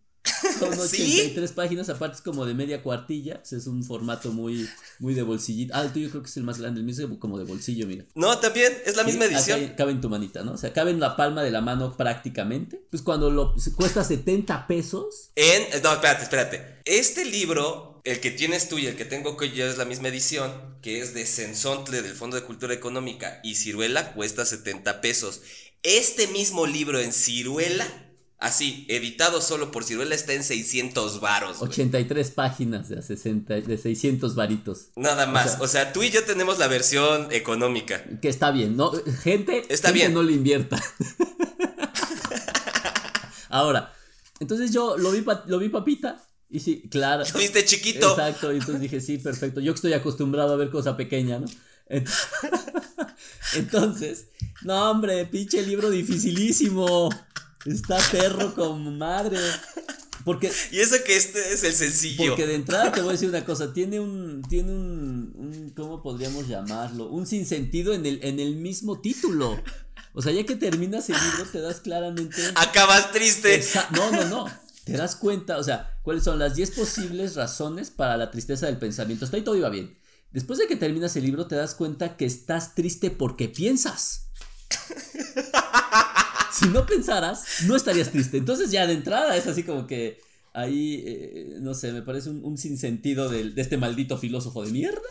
Son 0.59 0.73
¿Sí? 0.89 1.03
83 1.21 1.53
páginas, 1.53 1.89
aparte 1.89 2.17
es 2.17 2.23
como 2.23 2.47
de 2.47 2.55
media 2.55 2.83
cuartilla. 2.83 3.43
Es 3.51 3.67
un 3.67 3.85
formato 3.85 4.33
muy, 4.33 4.69
muy 4.99 5.15
de 5.15 5.23
bolsillito. 5.23 5.75
Ah, 5.75 5.83
el 5.83 5.93
tuyo 5.93 6.11
creo 6.11 6.23
que 6.23 6.29
es 6.29 6.37
el 6.37 6.45
más 6.45 6.59
grande, 6.59 6.81
el 6.81 6.87
mío 6.87 6.95
es 6.99 7.19
como 7.19 7.39
de 7.39 7.45
bolsillo, 7.45 7.87
mira. 7.87 8.05
No, 8.15 8.39
también, 8.39 8.73
es 8.87 8.97
la 8.97 9.05
misma 9.05 9.27
Sí, 9.27 9.35
edición. 9.35 9.65
acá 9.65 9.77
cabe 9.77 9.93
en 9.93 10.01
tu 10.01 10.09
manita, 10.09 10.43
¿no? 10.43 10.53
O 10.53 10.57
sea, 10.57 10.73
cabe 10.73 10.91
en 10.91 11.01
la 11.01 11.17
palma 11.17 11.43
de 11.43 11.51
la 11.51 11.61
mano 11.61 11.97
prácticamente. 11.97 12.81
Pues 12.91 13.03
cuando 13.03 13.31
lo 13.31 13.55
cuesta 13.77 14.05
70 14.05 14.67
pesos. 14.67 15.31
En. 15.37 15.83
No, 15.83 15.93
espérate, 15.93 16.23
espérate. 16.23 16.81
Este 16.85 17.25
libro, 17.25 18.01
el 18.05 18.21
que 18.21 18.31
tienes 18.31 18.69
tú 18.69 18.79
y 18.79 18.87
el 18.87 18.97
que 18.97 19.05
tengo 19.05 19.37
que 19.37 19.51
yo 19.51 19.67
es 19.67 19.79
la 19.79 19.85
misma 19.85 20.09
edición, 20.09 20.51
que 20.83 21.01
es 21.01 21.15
de 21.15 21.27
Sensontle 21.27 22.03
del 22.03 22.15
Fondo 22.15 22.37
de 22.37 22.43
Cultura 22.45 22.73
Económica 22.75 23.41
y 23.45 23.55
Ciruela, 23.57 24.13
cuesta 24.15 24.45
70 24.47 25.01
pesos. 25.01 25.43
Este 25.83 26.27
mismo 26.29 26.67
libro 26.67 26.99
en 27.01 27.13
Ciruela, 27.13 27.87
así, 28.41 28.87
editado 28.89 29.41
solo 29.41 29.71
por 29.71 29.85
Ciruela, 29.85 30.15
está 30.15 30.33
en 30.33 30.43
600 30.43 31.21
varos. 31.21 31.59
güey. 31.59 31.71
83 31.71 32.31
páginas 32.33 32.89
de, 32.89 32.99
a 32.99 33.03
60, 33.03 33.55
de 33.61 33.79
600 33.79 34.35
varitos. 34.35 34.89
Nada 34.97 35.27
más. 35.27 35.53
sea- 35.53 35.61
O 35.63 35.69
sea, 35.69 35.93
tú 35.93 36.03
y 36.03 36.11
yo 36.11 36.25
tenemos 36.25 36.59
la 36.59 36.67
versión 36.67 37.29
económica. 37.31 38.03
Que 38.21 38.29
está 38.29 38.51
bien, 38.51 38.77
¿no? 38.77 38.91
Gente, 39.23 39.59
Está 39.69 39.89
gente 39.89 39.93
bien. 39.93 40.15
no 40.15 40.23
le 40.23 40.33
invierta. 40.33 40.83
Ahora, 43.49 43.93
entonces 44.39 44.71
yo 44.73 44.97
lo 44.97 45.11
vi, 45.13 45.25
lo 45.47 45.59
vi 45.59 45.69
papita. 45.69 46.25
Y 46.49 46.61
sí, 46.61 46.83
claro. 46.91 47.25
¿Lo 47.33 47.39
viste 47.39 47.65
chiquito? 47.65 48.11
Exacto, 48.11 48.53
y 48.53 48.57
entonces 48.57 48.81
dije, 48.81 49.01
sí, 49.01 49.19
perfecto. 49.19 49.61
Yo 49.61 49.73
que 49.73 49.77
estoy 49.77 49.93
acostumbrado 49.93 50.53
a 50.53 50.57
ver 50.57 50.71
cosa 50.71 50.97
pequeña, 50.97 51.39
¿no? 51.39 51.47
Ent- 51.89 52.09
Entonces, 53.55 54.27
no, 54.63 54.91
hombre, 54.91 55.27
pinche 55.27 55.63
libro 55.63 55.91
dificilísimo. 55.91 57.11
Está 57.67 57.99
perro 58.11 58.55
con 58.55 58.99
madre. 58.99 59.39
Porque, 60.25 60.53
Y 60.71 60.81
eso 60.81 60.97
que 61.05 61.17
este 61.17 61.53
es 61.53 61.65
el 61.65 61.73
sencillo. 61.73 62.29
porque 62.29 62.47
de 62.47 62.55
entrada 62.55 62.93
te 62.93 63.01
voy 63.01 63.11
a 63.11 63.13
decir 63.13 63.29
una 63.29 63.45
cosa, 63.45 63.73
tiene 63.73 64.01
un, 64.01 64.43
tiene 64.49 64.71
un, 64.71 65.33
un 65.37 65.73
¿cómo 65.75 66.03
podríamos 66.03 66.47
llamarlo? 66.47 67.09
Un 67.09 67.27
sinsentido 67.27 67.95
en 67.95 68.05
el, 68.05 68.21
en 68.23 68.39
el 68.39 68.57
mismo 68.57 69.01
título. 69.01 69.59
O 70.13 70.23
sea, 70.23 70.33
ya 70.33 70.45
que 70.45 70.57
terminas 70.57 71.09
el 71.09 71.17
libro 71.17 71.51
te 71.51 71.61
das 71.61 71.81
claramente... 71.81 72.37
Acabas 72.57 73.13
triste. 73.13 73.65
No, 73.93 74.11
no, 74.11 74.25
no. 74.25 74.47
Te 74.85 74.93
das 74.97 75.15
cuenta, 75.17 75.57
o 75.59 75.63
sea, 75.63 75.99
cuáles 76.03 76.25
son 76.25 76.39
las 76.39 76.57
10 76.57 76.73
posibles 76.73 77.37
razones 77.37 77.91
para 77.91 78.17
la 78.17 78.31
tristeza 78.31 78.67
del 78.67 78.79
pensamiento. 78.79 79.25
Hasta 79.25 79.37
ahí 79.37 79.45
todo 79.45 79.57
iba 79.57 79.69
bien. 79.71 79.97
Después 80.33 80.59
de 80.59 80.67
que 80.67 80.77
terminas 80.77 81.15
el 81.17 81.25
libro, 81.25 81.47
te 81.47 81.55
das 81.55 81.75
cuenta 81.75 82.17
que 82.17 82.25
estás 82.25 82.75
triste 82.75 83.11
porque 83.11 83.49
piensas. 83.49 84.31
si 86.59 86.69
no 86.69 86.87
pensaras, 86.87 87.45
no 87.67 87.77
estarías 87.77 88.11
triste. 88.11 88.37
Entonces, 88.39 88.71
ya 88.71 88.87
de 88.87 88.95
entrada 88.95 89.37
es 89.37 89.47
así 89.47 89.63
como 89.63 89.87
que 89.87 90.21
ahí, 90.53 91.03
eh, 91.07 91.57
no 91.61 91.75
sé, 91.75 91.93
me 91.93 92.03
parece 92.03 92.31
un, 92.31 92.45
un 92.45 92.59
sinsentido 92.59 93.29
de 93.29 93.53
este 93.57 93.77
maldito 93.77 94.19
filósofo 94.19 94.65
de 94.65 94.71
mierda. 94.73 95.01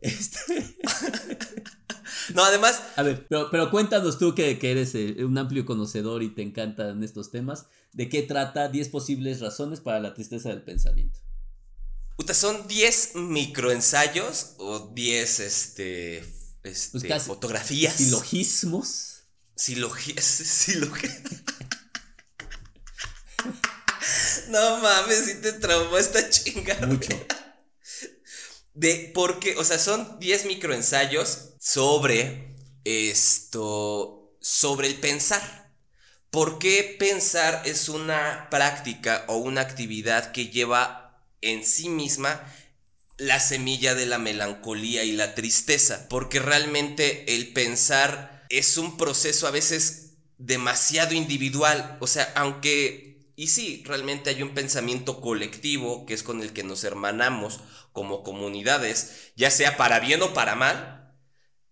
Este, 0.00 0.76
No, 2.34 2.44
además, 2.44 2.80
a 2.96 3.02
ver, 3.02 3.26
pero, 3.28 3.50
pero 3.50 3.70
cuéntanos 3.70 4.18
tú 4.18 4.34
que, 4.34 4.58
que 4.58 4.70
eres 4.70 4.94
eh, 4.94 5.24
un 5.24 5.36
amplio 5.38 5.64
conocedor 5.64 6.22
y 6.22 6.28
te 6.34 6.42
encantan 6.42 7.02
estos 7.02 7.30
temas, 7.30 7.66
¿de 7.92 8.08
qué 8.08 8.22
trata 8.22 8.68
10 8.68 8.88
posibles 8.90 9.40
razones 9.40 9.80
para 9.80 10.00
la 10.00 10.14
tristeza 10.14 10.50
del 10.50 10.62
pensamiento? 10.62 11.18
son 12.34 12.68
10 12.68 13.14
microensayos 13.14 14.54
o 14.58 14.90
10 14.94 15.40
este, 15.40 16.18
este 16.62 16.90
Pues 16.90 17.04
casi- 17.04 17.26
fotografías. 17.26 17.94
Silogismos. 17.94 19.07
Silogías. 19.58 20.24
Silogías. 20.24 21.18
no 24.48 24.78
mames, 24.78 25.24
si 25.24 25.34
te 25.34 25.52
traumó 25.52 25.98
esta 25.98 26.30
chingada. 26.30 26.86
Mucho. 26.86 27.08
De, 28.74 29.10
porque, 29.12 29.56
o 29.56 29.64
sea, 29.64 29.78
son 29.78 30.20
10 30.20 30.46
microensayos 30.46 31.54
sobre 31.58 32.54
esto, 32.84 34.36
sobre 34.40 34.86
el 34.86 34.94
pensar. 34.94 35.72
¿Por 36.30 36.60
qué 36.60 36.94
pensar 36.96 37.62
es 37.64 37.88
una 37.88 38.48
práctica 38.50 39.24
o 39.26 39.38
una 39.38 39.62
actividad 39.62 40.30
que 40.30 40.48
lleva 40.48 41.24
en 41.40 41.64
sí 41.64 41.88
misma 41.88 42.40
la 43.16 43.40
semilla 43.40 43.96
de 43.96 44.06
la 44.06 44.18
melancolía 44.18 45.02
y 45.02 45.12
la 45.12 45.34
tristeza? 45.34 46.06
Porque 46.08 46.38
realmente 46.38 47.34
el 47.34 47.52
pensar 47.52 48.37
es 48.48 48.76
un 48.76 48.96
proceso 48.96 49.46
a 49.46 49.50
veces 49.50 50.16
demasiado 50.38 51.14
individual. 51.14 51.98
O 52.00 52.06
sea, 52.06 52.32
aunque, 52.36 53.32
y 53.36 53.48
sí, 53.48 53.82
realmente 53.86 54.30
hay 54.30 54.42
un 54.42 54.54
pensamiento 54.54 55.20
colectivo 55.20 56.06
que 56.06 56.14
es 56.14 56.22
con 56.22 56.42
el 56.42 56.52
que 56.52 56.64
nos 56.64 56.84
hermanamos 56.84 57.60
como 57.92 58.22
comunidades, 58.22 59.32
ya 59.36 59.50
sea 59.50 59.76
para 59.76 60.00
bien 60.00 60.22
o 60.22 60.32
para 60.32 60.54
mal, 60.54 61.14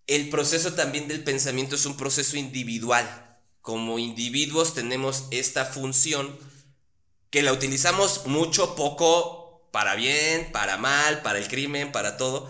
el 0.07 0.29
proceso 0.29 0.75
también 0.75 1.09
del 1.09 1.25
pensamiento 1.25 1.75
es 1.75 1.87
un 1.87 1.97
proceso 1.97 2.37
individual. 2.37 3.39
Como 3.61 3.99
individuos 3.99 4.75
tenemos 4.75 5.25
esta 5.31 5.65
función 5.65 6.39
que 7.31 7.43
la 7.43 7.53
utilizamos 7.53 8.27
mucho, 8.27 8.77
poco, 8.77 9.69
para 9.73 9.95
bien, 9.95 10.51
para 10.53 10.79
mal, 10.79 11.23
para 11.23 11.39
el 11.39 11.49
crimen, 11.49 11.93
para 11.93 12.17
todo, 12.17 12.49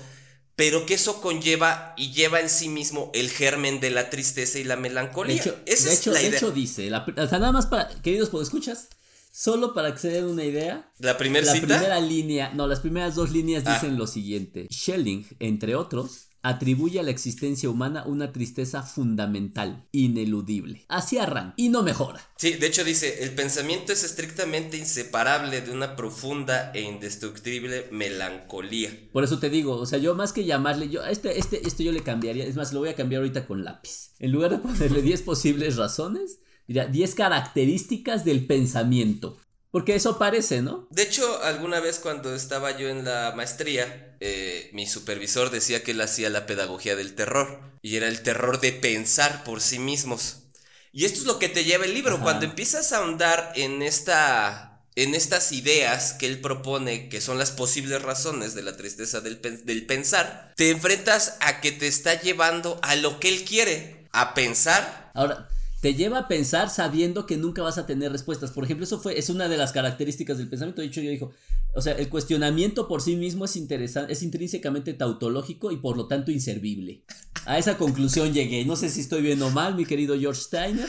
pero 0.57 0.87
que 0.87 0.95
eso 0.95 1.21
conlleva 1.21 1.95
y 1.97 2.13
lleva 2.13 2.41
en 2.41 2.49
sí 2.49 2.69
mismo 2.69 3.11
el 3.15 3.31
germen 3.31 3.79
de 3.79 3.91
la 3.91 4.11
tristeza 4.11 4.59
y 4.59 4.65
la 4.65 4.77
De 4.77 4.83
melancolía. 4.83 5.37
hecho, 5.41 5.57
Esa 5.67 5.89
de 5.89 5.95
es 5.95 6.01
hecho, 6.01 6.13
la 6.13 6.19
de 6.21 6.27
idea. 6.29 6.39
hecho 6.39 6.51
dice, 6.51 6.91
la, 6.91 7.05
o 7.07 7.29
sea, 7.29 7.39
nada 7.39 7.53
más 7.53 7.67
para, 7.67 7.89
queridos 8.03 8.31
escuchas, 8.43 8.89
solo 9.31 9.75
para 9.75 9.93
que 9.93 9.99
se 10.01 10.09
den 10.09 10.25
una 10.25 10.45
idea, 10.45 10.91
la 10.99 11.19
primera 11.19 11.45
la 11.47 11.53
cita. 11.53 11.67
primera 11.67 12.01
línea, 12.01 12.53
no, 12.55 12.67
las 12.67 12.81
primeras 12.81 13.15
dos 13.15 13.31
líneas 13.33 13.65
Ah. 13.67 13.75
dicen 13.75 13.99
lo 13.99 14.07
siguiente. 14.07 14.67
Schelling, 14.73 15.27
entre 15.41 15.77
otros, 15.77 16.29
atribuye 16.47 17.01
a 17.01 17.03
la 17.03 17.11
existencia 17.11 17.69
humana 17.69 18.05
una 18.07 18.31
tristeza 18.31 18.83
fundamental, 18.83 19.89
ineludible. 19.91 20.85
Así 20.89 21.19
arranca 21.19 21.55
y 21.57 21.71
no 21.71 21.83
mejora. 21.83 22.21
Sí, 22.37 22.53
de 22.53 22.69
hecho 22.69 22.85
dice, 22.85 23.25
el 23.25 23.35
pensamiento 23.35 23.93
es 23.93 24.05
estrictamente 24.05 24.77
inseparable 24.77 25.61
de 25.61 25.73
una 25.73 25.97
profunda 25.97 26.71
e 26.73 26.83
indestructible 26.83 27.89
melancolía. 27.91 28.97
Por 29.13 29.25
eso 29.25 29.41
te 29.41 29.51
digo, 29.51 29.73
o 29.73 29.87
sea, 29.87 29.99
yo 29.99 30.15
más 30.15 30.33
que 30.33 30.45
llamarle, 30.45 30.89
yo, 30.89 31.05
este, 31.05 31.37
este, 31.37 31.67
esto 31.67 31.83
yo 31.83 31.91
le 31.91 32.05
cambiaría, 32.05 32.45
es 32.45 32.55
más, 32.55 32.73
lo 32.73 32.79
voy 32.79 32.91
a 32.91 32.95
cambiar 32.95 33.23
ahorita 33.23 33.45
con 33.45 33.65
lápiz. 33.65 34.13
En 34.21 34.31
lugar 34.31 34.53
de 34.53 34.59
ponerle 34.59 35.03
10 35.07 35.23
posibles 35.23 35.77
razones, 35.77 36.39
diría 36.69 36.87
10 36.87 37.15
características 37.17 38.25
del 38.25 38.47
pensamiento. 38.47 39.37
Porque 39.77 39.95
eso 39.95 40.17
parece, 40.19 40.63
¿no? 40.63 40.87
De 40.89 41.03
hecho, 41.03 41.43
alguna 41.43 41.81
vez 41.81 41.99
cuando 41.99 42.35
estaba 42.35 42.79
yo 42.79 42.89
en 42.89 43.05
la 43.05 43.35
maestría, 43.37 44.17
eh, 44.21 44.71
mi 44.73 44.87
supervisor 44.87 45.51
decía 45.51 45.83
que 45.83 45.91
él 45.91 46.01
hacía 46.01 46.31
la 46.31 46.47
pedagogía 46.47 46.97
del 46.97 47.15
terror. 47.15 47.61
Y 47.83 47.97
era 47.97 48.09
el 48.09 48.23
terror 48.23 48.59
de 48.59 48.73
pensar 48.73 49.45
por 49.45 49.61
sí 49.61 49.79
mismos. 49.79 50.45
Y 50.93 51.05
esto 51.05 51.19
es 51.21 51.27
lo 51.27 51.39
que 51.39 51.51
te 51.51 51.65
lleva 51.65 51.85
el 51.85 51.93
libro. 51.93 52.15
Ajá. 52.15 52.23
Cuando 52.23 52.47
empiezas 52.47 52.95
a 52.95 52.99
ahondar 53.01 53.53
en 53.55 53.83
esta. 53.83 54.81
En 54.95 55.15
estas 55.15 55.53
ideas 55.53 56.15
que 56.15 56.25
él 56.25 56.41
propone, 56.41 57.11
que 57.11 57.21
son 57.21 57.37
las 57.37 57.51
posibles 57.51 58.01
razones 58.01 58.55
de 58.55 58.63
la 58.63 58.79
tristeza 58.79 59.21
del, 59.21 59.37
pen- 59.37 59.61
del 59.67 59.85
pensar, 59.85 60.55
te 60.57 60.71
enfrentas 60.71 61.37
a 61.41 61.61
que 61.61 61.71
te 61.71 61.87
está 61.87 62.19
llevando 62.19 62.81
a 62.83 62.97
lo 62.97 63.21
que 63.21 63.29
él 63.29 63.45
quiere, 63.45 64.07
a 64.13 64.33
pensar 64.33 65.11
Ahora, 65.13 65.51
te 65.81 65.95
lleva 65.95 66.19
a 66.19 66.29
pensar 66.29 66.71
sabiendo 66.71 67.27
que 67.27 67.37
nunca 67.37 67.63
vas 67.63 67.79
a 67.79 67.87
tener 67.87 68.11
respuestas. 68.13 68.51
Por 68.51 68.65
ejemplo, 68.65 68.85
eso 68.85 69.01
fue, 69.01 69.19
es 69.19 69.29
una 69.29 69.49
de 69.49 69.57
las 69.57 69.73
características 69.73 70.39
del 70.39 70.49
pensamiento. 70.49 70.81
De 70.81 70.89
hecho, 70.89 71.01
yo 71.01 71.11
dijo, 71.11 71.33
o 71.75 71.83
sea, 71.83 71.93
el 71.93 72.09
cuestionamiento 72.09 72.89
por 72.89 73.03
sí 73.03 73.17
mismo 73.17 73.45
es 73.45 73.57
interesante, 73.57 74.13
es 74.13 74.23
intrínsecamente 74.23 74.95
tautológico 74.95 75.71
y 75.73 75.77
por 75.77 75.97
lo 75.97 76.09
tanto 76.09 76.31
inservible. 76.31 77.03
A 77.45 77.59
esa 77.59 77.77
conclusión 77.77 78.33
llegué. 78.33 78.65
No 78.65 78.77
sé 78.77 78.89
si 78.89 79.01
estoy 79.03 79.23
bien 79.23 79.43
o 79.43 79.51
mal, 79.51 79.75
mi 79.75 79.85
querido 79.85 80.19
George 80.19 80.41
Steiner. 80.41 80.89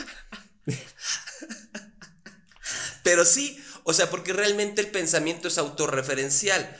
Pero 3.02 3.24
sí, 3.24 3.58
O 3.84 3.94
sea, 3.94 4.10
porque 4.10 4.34
realmente 4.34 4.82
el 4.82 4.88
pensamiento 4.88 5.48
es 5.48 5.56
autorreferencial. 5.56 6.76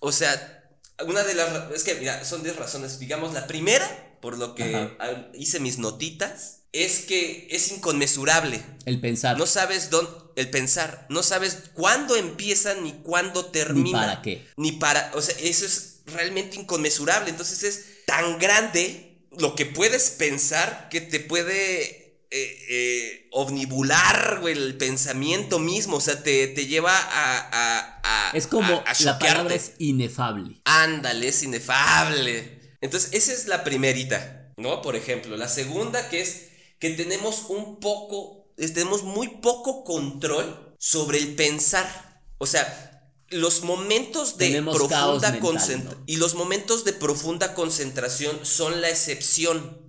O 0.00 0.12
sea, 0.12 0.66
una 1.06 1.22
de 1.22 1.34
las... 1.34 1.70
Es 1.72 1.84
que, 1.84 1.96
mira, 1.96 2.24
son 2.24 2.42
10 2.42 2.56
razones. 2.56 2.98
Digamos, 2.98 3.34
la 3.34 3.46
primera, 3.46 4.07
por 4.20 4.38
lo 4.38 4.54
que 4.54 4.96
hice 5.34 5.60
mis 5.60 5.78
notitas, 5.78 6.60
es 6.72 7.00
que 7.00 7.48
es 7.50 7.72
inconmensurable. 7.72 8.62
El 8.84 9.00
pensar. 9.00 9.38
No 9.38 9.46
sabes 9.46 9.90
dónde... 9.90 10.10
El 10.36 10.50
pensar. 10.50 11.06
No 11.08 11.22
sabes 11.22 11.58
cuándo 11.72 12.14
empieza 12.16 12.74
ni 12.74 12.92
cuándo 12.92 13.46
termina. 13.46 13.84
Ni 13.84 14.06
para 14.06 14.22
qué. 14.22 14.46
Ni 14.56 14.72
para... 14.72 15.10
O 15.14 15.22
sea, 15.22 15.34
eso 15.40 15.64
es 15.64 16.00
realmente 16.06 16.56
inconmensurable. 16.56 17.30
Entonces 17.30 17.62
es 17.62 18.04
tan 18.06 18.38
grande 18.38 19.08
lo 19.38 19.54
que 19.54 19.66
puedes 19.66 20.10
pensar 20.10 20.88
que 20.90 21.00
te 21.00 21.20
puede 21.20 22.08
eh, 22.30 22.66
eh, 22.68 23.28
omnibular, 23.32 24.42
el 24.46 24.76
pensamiento 24.76 25.58
mismo, 25.58 25.96
o 25.96 26.00
sea, 26.00 26.22
te, 26.22 26.54
lleva 26.66 26.92
a, 26.94 28.30
Es 28.34 28.46
como 28.46 28.84
la 29.00 29.18
palabra 29.18 29.54
es 29.54 29.72
inefable. 29.78 30.60
Ándale, 30.64 31.28
es 31.28 31.42
inefable. 31.42 32.57
Entonces, 32.80 33.10
esa 33.12 33.32
es 33.32 33.46
la 33.46 33.64
primerita, 33.64 34.52
¿no? 34.56 34.82
Por 34.82 34.96
ejemplo, 34.96 35.36
la 35.36 35.48
segunda 35.48 36.08
que 36.08 36.20
es 36.20 36.48
que 36.78 36.90
tenemos 36.90 37.46
un 37.48 37.80
poco, 37.80 38.52
tenemos 38.56 39.02
muy 39.02 39.28
poco 39.28 39.84
control 39.84 40.74
sobre 40.78 41.18
el 41.18 41.34
pensar. 41.34 42.22
O 42.38 42.46
sea, 42.46 43.02
los 43.30 43.62
momentos 43.62 44.38
de 44.38 44.62
profunda 44.62 45.38
concentración 45.40 46.02
y 46.06 46.16
los 46.16 46.34
momentos 46.34 46.84
de 46.84 46.92
profunda 46.92 47.54
concentración 47.54 48.38
son 48.44 48.80
la 48.80 48.88
excepción. 48.88 49.86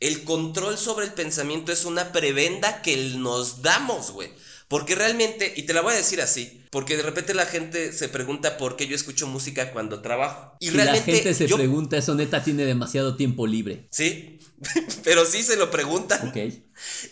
El 0.00 0.24
control 0.24 0.78
sobre 0.78 1.06
el 1.06 1.12
pensamiento 1.12 1.70
es 1.70 1.84
una 1.84 2.10
prebenda 2.10 2.82
que 2.82 2.96
nos 2.96 3.62
damos, 3.62 4.10
güey. 4.10 4.32
Porque 4.66 4.96
realmente, 4.96 5.52
y 5.56 5.62
te 5.62 5.74
la 5.74 5.80
voy 5.80 5.94
a 5.94 5.96
decir 5.96 6.20
así, 6.20 6.61
porque 6.72 6.96
de 6.96 7.02
repente 7.02 7.34
la 7.34 7.44
gente 7.44 7.92
se 7.92 8.08
pregunta 8.08 8.56
por 8.56 8.76
qué 8.76 8.86
yo 8.86 8.96
escucho 8.96 9.26
música 9.26 9.72
cuando 9.72 10.00
trabajo. 10.00 10.56
Y, 10.58 10.70
realmente. 10.70 11.12
La 11.12 11.18
gente 11.18 11.34
se 11.34 11.46
pregunta, 11.46 11.98
eso 11.98 12.14
neta 12.14 12.42
tiene 12.42 12.64
demasiado 12.64 13.14
tiempo 13.14 13.46
libre. 13.46 13.88
Sí, 13.90 14.38
pero 15.04 15.26
sí 15.26 15.42
se 15.42 15.56
lo 15.56 15.70
preguntan. 15.70 16.26
Ok. 16.26 16.36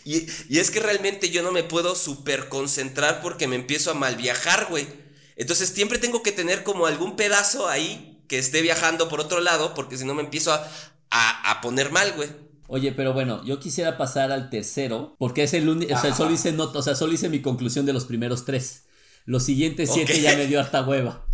Y, 0.03 0.25
y 0.49 0.57
es 0.57 0.71
que 0.71 0.79
realmente 0.79 1.29
yo 1.29 1.43
no 1.43 1.51
me 1.51 1.63
puedo 1.63 1.93
súper 1.93 2.49
concentrar 2.49 3.21
porque 3.21 3.47
me 3.47 3.55
empiezo 3.55 3.91
a 3.91 3.93
mal 3.93 4.15
viajar, 4.15 4.65
güey. 4.67 4.87
Entonces 5.35 5.69
siempre 5.69 5.99
tengo 5.99 6.23
que 6.23 6.31
tener 6.31 6.63
como 6.63 6.87
algún 6.87 7.15
pedazo 7.15 7.69
ahí 7.69 8.23
que 8.27 8.39
esté 8.39 8.63
viajando 8.63 9.09
por 9.09 9.19
otro 9.19 9.41
lado, 9.41 9.75
porque 9.75 9.95
si 9.95 10.05
no 10.05 10.15
me 10.15 10.23
empiezo 10.23 10.53
a, 10.53 10.67
a, 11.11 11.51
a 11.51 11.61
poner 11.61 11.91
mal, 11.91 12.13
güey. 12.13 12.29
Oye, 12.65 12.93
pero 12.93 13.13
bueno, 13.13 13.45
yo 13.45 13.59
quisiera 13.59 13.95
pasar 13.95 14.31
al 14.31 14.49
tercero, 14.49 15.15
porque 15.19 15.43
es 15.43 15.53
el 15.53 15.69
único, 15.69 15.93
o 15.93 16.01
sea, 16.01 16.15
solo 16.15 16.31
hice 16.31 16.51
nota, 16.51 16.79
o 16.79 16.81
sea, 16.81 16.95
solo 16.95 17.13
hice 17.13 17.29
mi 17.29 17.43
conclusión 17.43 17.85
de 17.85 17.93
los 17.93 18.05
primeros 18.05 18.43
tres. 18.43 18.85
Los 19.25 19.43
siguientes 19.43 19.89
siete 19.93 20.19
ya 20.21 20.35
me 20.35 20.47
dio 20.47 20.59
harta 20.59 20.87
hueva. 20.87 21.25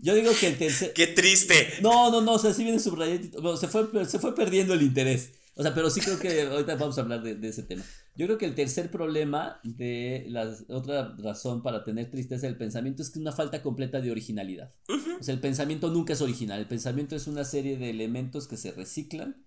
Yo 0.03 0.13
digo 0.15 0.31
que 0.37 0.47
el 0.47 0.57
tercer. 0.57 0.91
¡Qué 0.91 1.07
triste! 1.07 1.75
No, 1.81 2.11
no, 2.11 2.19
no, 2.19 2.33
o 2.33 2.39
sea, 2.39 2.53
sí 2.53 2.63
viene 2.63 2.79
subrayadito. 2.79 3.55
se, 3.55 3.67
fue, 3.69 4.05
se 4.05 4.19
fue 4.19 4.35
perdiendo 4.35 4.73
el 4.73 4.81
interés. 4.81 5.31
O 5.55 5.61
sea, 5.61 5.73
pero 5.73 5.89
sí 5.89 6.01
creo 6.01 6.19
que 6.19 6.41
ahorita 6.41 6.75
vamos 6.75 6.97
a 6.97 7.01
hablar 7.01 7.21
de, 7.21 7.47
ese 7.47 7.63
tema. 7.63 7.83
Yo 8.15 8.25
creo 8.25 8.37
que 8.37 8.45
el 8.45 8.55
tercer 8.55 8.89
problema 8.89 9.59
de 9.63 10.25
la 10.29 10.53
otra 10.67 11.15
razón 11.19 11.61
para 11.61 11.83
tener 11.83 12.09
tristeza 12.09 12.47
del 12.47 12.57
pensamiento 12.57 13.01
es 13.01 13.09
que 13.09 13.19
es 13.19 13.21
una 13.21 13.31
falta 13.31 13.61
completa 13.61 14.01
de 14.01 14.11
originalidad. 14.11 14.73
O 15.19 15.23
sea, 15.23 15.33
el 15.33 15.39
pensamiento 15.39 15.89
nunca 15.89 16.13
es 16.13 16.21
original. 16.21 16.59
El 16.59 16.67
pensamiento 16.67 17.15
es 17.15 17.27
una 17.27 17.45
serie 17.45 17.77
de 17.77 17.91
elementos 17.91 18.47
que 18.47 18.57
se 18.57 18.71
reciclan 18.71 19.45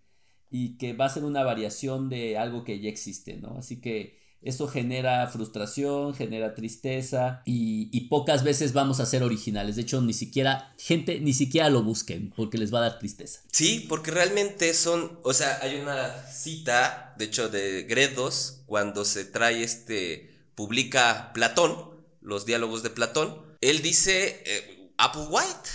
y 0.51 0.79
que 0.79 0.93
va 0.93 1.07
a 1.07 1.11
ser 1.11 1.25
una 1.25 1.43
variación 1.43 2.09
de 2.09 2.39
algo 2.39 2.63
que 2.63 2.81
ya 2.81 2.89
existe, 2.89 3.37
¿no? 3.37 3.59
Así 3.59 3.81
que 3.81 4.19
eso 4.47 4.69
genera 4.69 5.27
frustración, 5.27 6.15
genera 6.15 6.55
tristeza 6.55 7.43
y, 7.45 8.09
pocas 8.09 8.45
veces 8.45 8.73
vamos 8.73 9.01
a 9.01 9.07
ser 9.07 9.25
originales. 9.25 9.77
De 9.77 9.83
hecho, 9.83 10.01
ni 10.01 10.13
siquiera, 10.13 10.73
gente, 10.79 11.19
ni 11.21 11.33
siquiera 11.33 11.69
lo 11.69 11.83
busquen 11.83 12.33
porque 12.37 12.57
les 12.57 12.73
va 12.73 12.79
a 12.79 12.83
dar 12.83 12.99
tristeza. 13.01 13.41
Sí, 13.51 13.85
porque 13.89 14.13
realmente 14.13 14.73
son, 14.75 15.19
o 15.25 15.33
sea, 15.33 15.59
hay 15.61 15.77
una 15.81 16.13
cita, 16.31 17.15
de 17.19 17.25
hecho, 17.25 17.49
de 17.49 17.83
Gredos, 17.83 18.63
cuando 18.67 19.05
se 19.05 19.25
trae 19.25 19.65
este, 19.65 20.33
publica 20.55 21.33
Platón, 21.35 21.75
los 22.21 22.47
diálogos 22.47 22.85
de 22.85 22.91
Platón, 22.91 23.43
él 23.61 23.83
dice, 23.83 24.43
eh, 24.47 24.93
Applewhite 24.99 25.71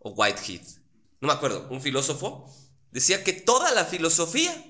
o 0.00 0.10
Whitehead, 0.10 0.66
no 1.20 1.28
me 1.28 1.34
acuerdo, 1.34 1.68
un 1.70 1.80
filósofo, 1.80 2.52
decía 2.90 3.22
que 3.22 3.32
toda 3.32 3.72
la 3.72 3.84
filosofía 3.84 4.69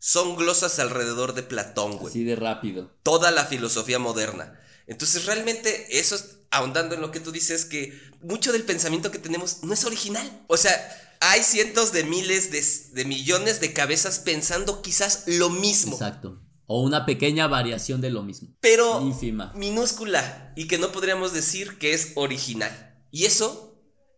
son 0.00 0.34
glosas 0.34 0.78
alrededor 0.78 1.34
de 1.34 1.42
Platón, 1.42 1.98
güey. 1.98 2.10
Así 2.10 2.24
de 2.24 2.34
rápido. 2.34 2.90
Toda 3.02 3.30
la 3.30 3.44
filosofía 3.44 3.98
moderna. 3.98 4.58
Entonces, 4.86 5.26
realmente, 5.26 5.98
eso 6.00 6.16
es, 6.16 6.38
ahondando 6.50 6.94
en 6.94 7.02
lo 7.02 7.10
que 7.12 7.20
tú 7.20 7.30
dices, 7.30 7.66
que 7.66 8.00
mucho 8.22 8.50
del 8.50 8.64
pensamiento 8.64 9.10
que 9.10 9.18
tenemos 9.18 9.62
no 9.62 9.74
es 9.74 9.84
original. 9.84 10.42
O 10.48 10.56
sea, 10.56 10.74
hay 11.20 11.42
cientos 11.42 11.92
de 11.92 12.04
miles 12.04 12.50
de, 12.94 13.04
millones 13.04 13.60
de 13.60 13.74
cabezas 13.74 14.20
pensando 14.20 14.80
quizás 14.80 15.24
lo 15.26 15.50
mismo. 15.50 15.92
Exacto. 15.92 16.40
O 16.64 16.82
una 16.82 17.04
pequeña 17.04 17.46
variación 17.46 18.00
de 18.00 18.08
lo 18.08 18.22
mismo. 18.22 18.56
Pero 18.60 19.02
ínfima. 19.02 19.52
Minúscula. 19.54 20.54
Y 20.56 20.66
que 20.66 20.78
no 20.78 20.92
podríamos 20.92 21.34
decir 21.34 21.76
que 21.78 21.92
es 21.92 22.12
original. 22.14 22.96
Y 23.10 23.26
eso 23.26 23.69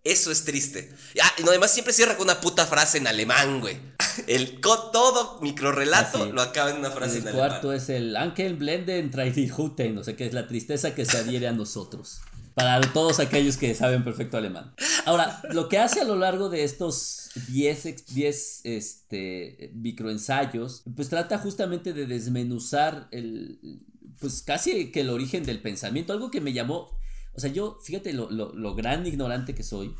eso 0.04 0.32
es 0.32 0.44
triste. 0.44 0.92
Ah, 1.22 1.32
y 1.38 1.42
además 1.48 1.72
siempre 1.72 1.92
cierra 1.92 2.16
con 2.16 2.24
una 2.24 2.40
puta 2.40 2.66
frase 2.66 2.98
en 2.98 3.06
alemán, 3.06 3.60
güey. 3.60 3.76
El 4.26 4.60
todo 4.60 5.38
microrelato 5.40 6.32
lo 6.32 6.42
acaba 6.42 6.70
en 6.70 6.78
una 6.78 6.90
frase 6.90 7.18
en 7.18 7.28
alemán. 7.28 7.44
El 7.44 7.50
cuarto 7.50 7.72
es 7.72 7.88
el 7.88 8.16
Ankel 8.16 8.56
Blenden 8.56 9.10
Traidihuten, 9.10 9.94
no 9.94 10.04
sé 10.04 10.16
qué 10.16 10.26
es 10.26 10.34
la 10.34 10.48
tristeza 10.48 10.94
que 10.94 11.04
se 11.04 11.18
adhiere 11.18 11.46
a 11.46 11.52
nosotros. 11.52 12.20
Para 12.54 12.80
todos 12.92 13.18
aquellos 13.20 13.56
que 13.56 13.74
saben 13.74 14.04
perfecto 14.04 14.36
alemán. 14.36 14.74
Ahora, 15.06 15.40
lo 15.50 15.68
que 15.68 15.78
hace 15.78 16.02
a 16.02 16.04
lo 16.04 16.16
largo 16.16 16.50
de 16.50 16.64
estos 16.64 17.30
10, 17.48 18.14
10 18.14 18.60
este, 18.64 19.70
microensayos, 19.74 20.82
pues 20.94 21.08
trata 21.08 21.38
justamente 21.38 21.94
de 21.94 22.06
desmenuzar 22.06 23.08
el, 23.10 23.80
pues 24.18 24.42
casi 24.42 24.90
que 24.90 25.00
el 25.00 25.10
origen 25.10 25.44
del 25.44 25.62
pensamiento. 25.62 26.12
Algo 26.12 26.30
que 26.30 26.42
me 26.42 26.52
llamó 26.52 26.90
o 27.34 27.40
sea, 27.40 27.50
yo, 27.50 27.78
fíjate 27.82 28.12
lo, 28.12 28.30
lo, 28.30 28.74
gran 28.74 29.06
ignorante 29.06 29.54
que 29.54 29.62
soy. 29.62 29.94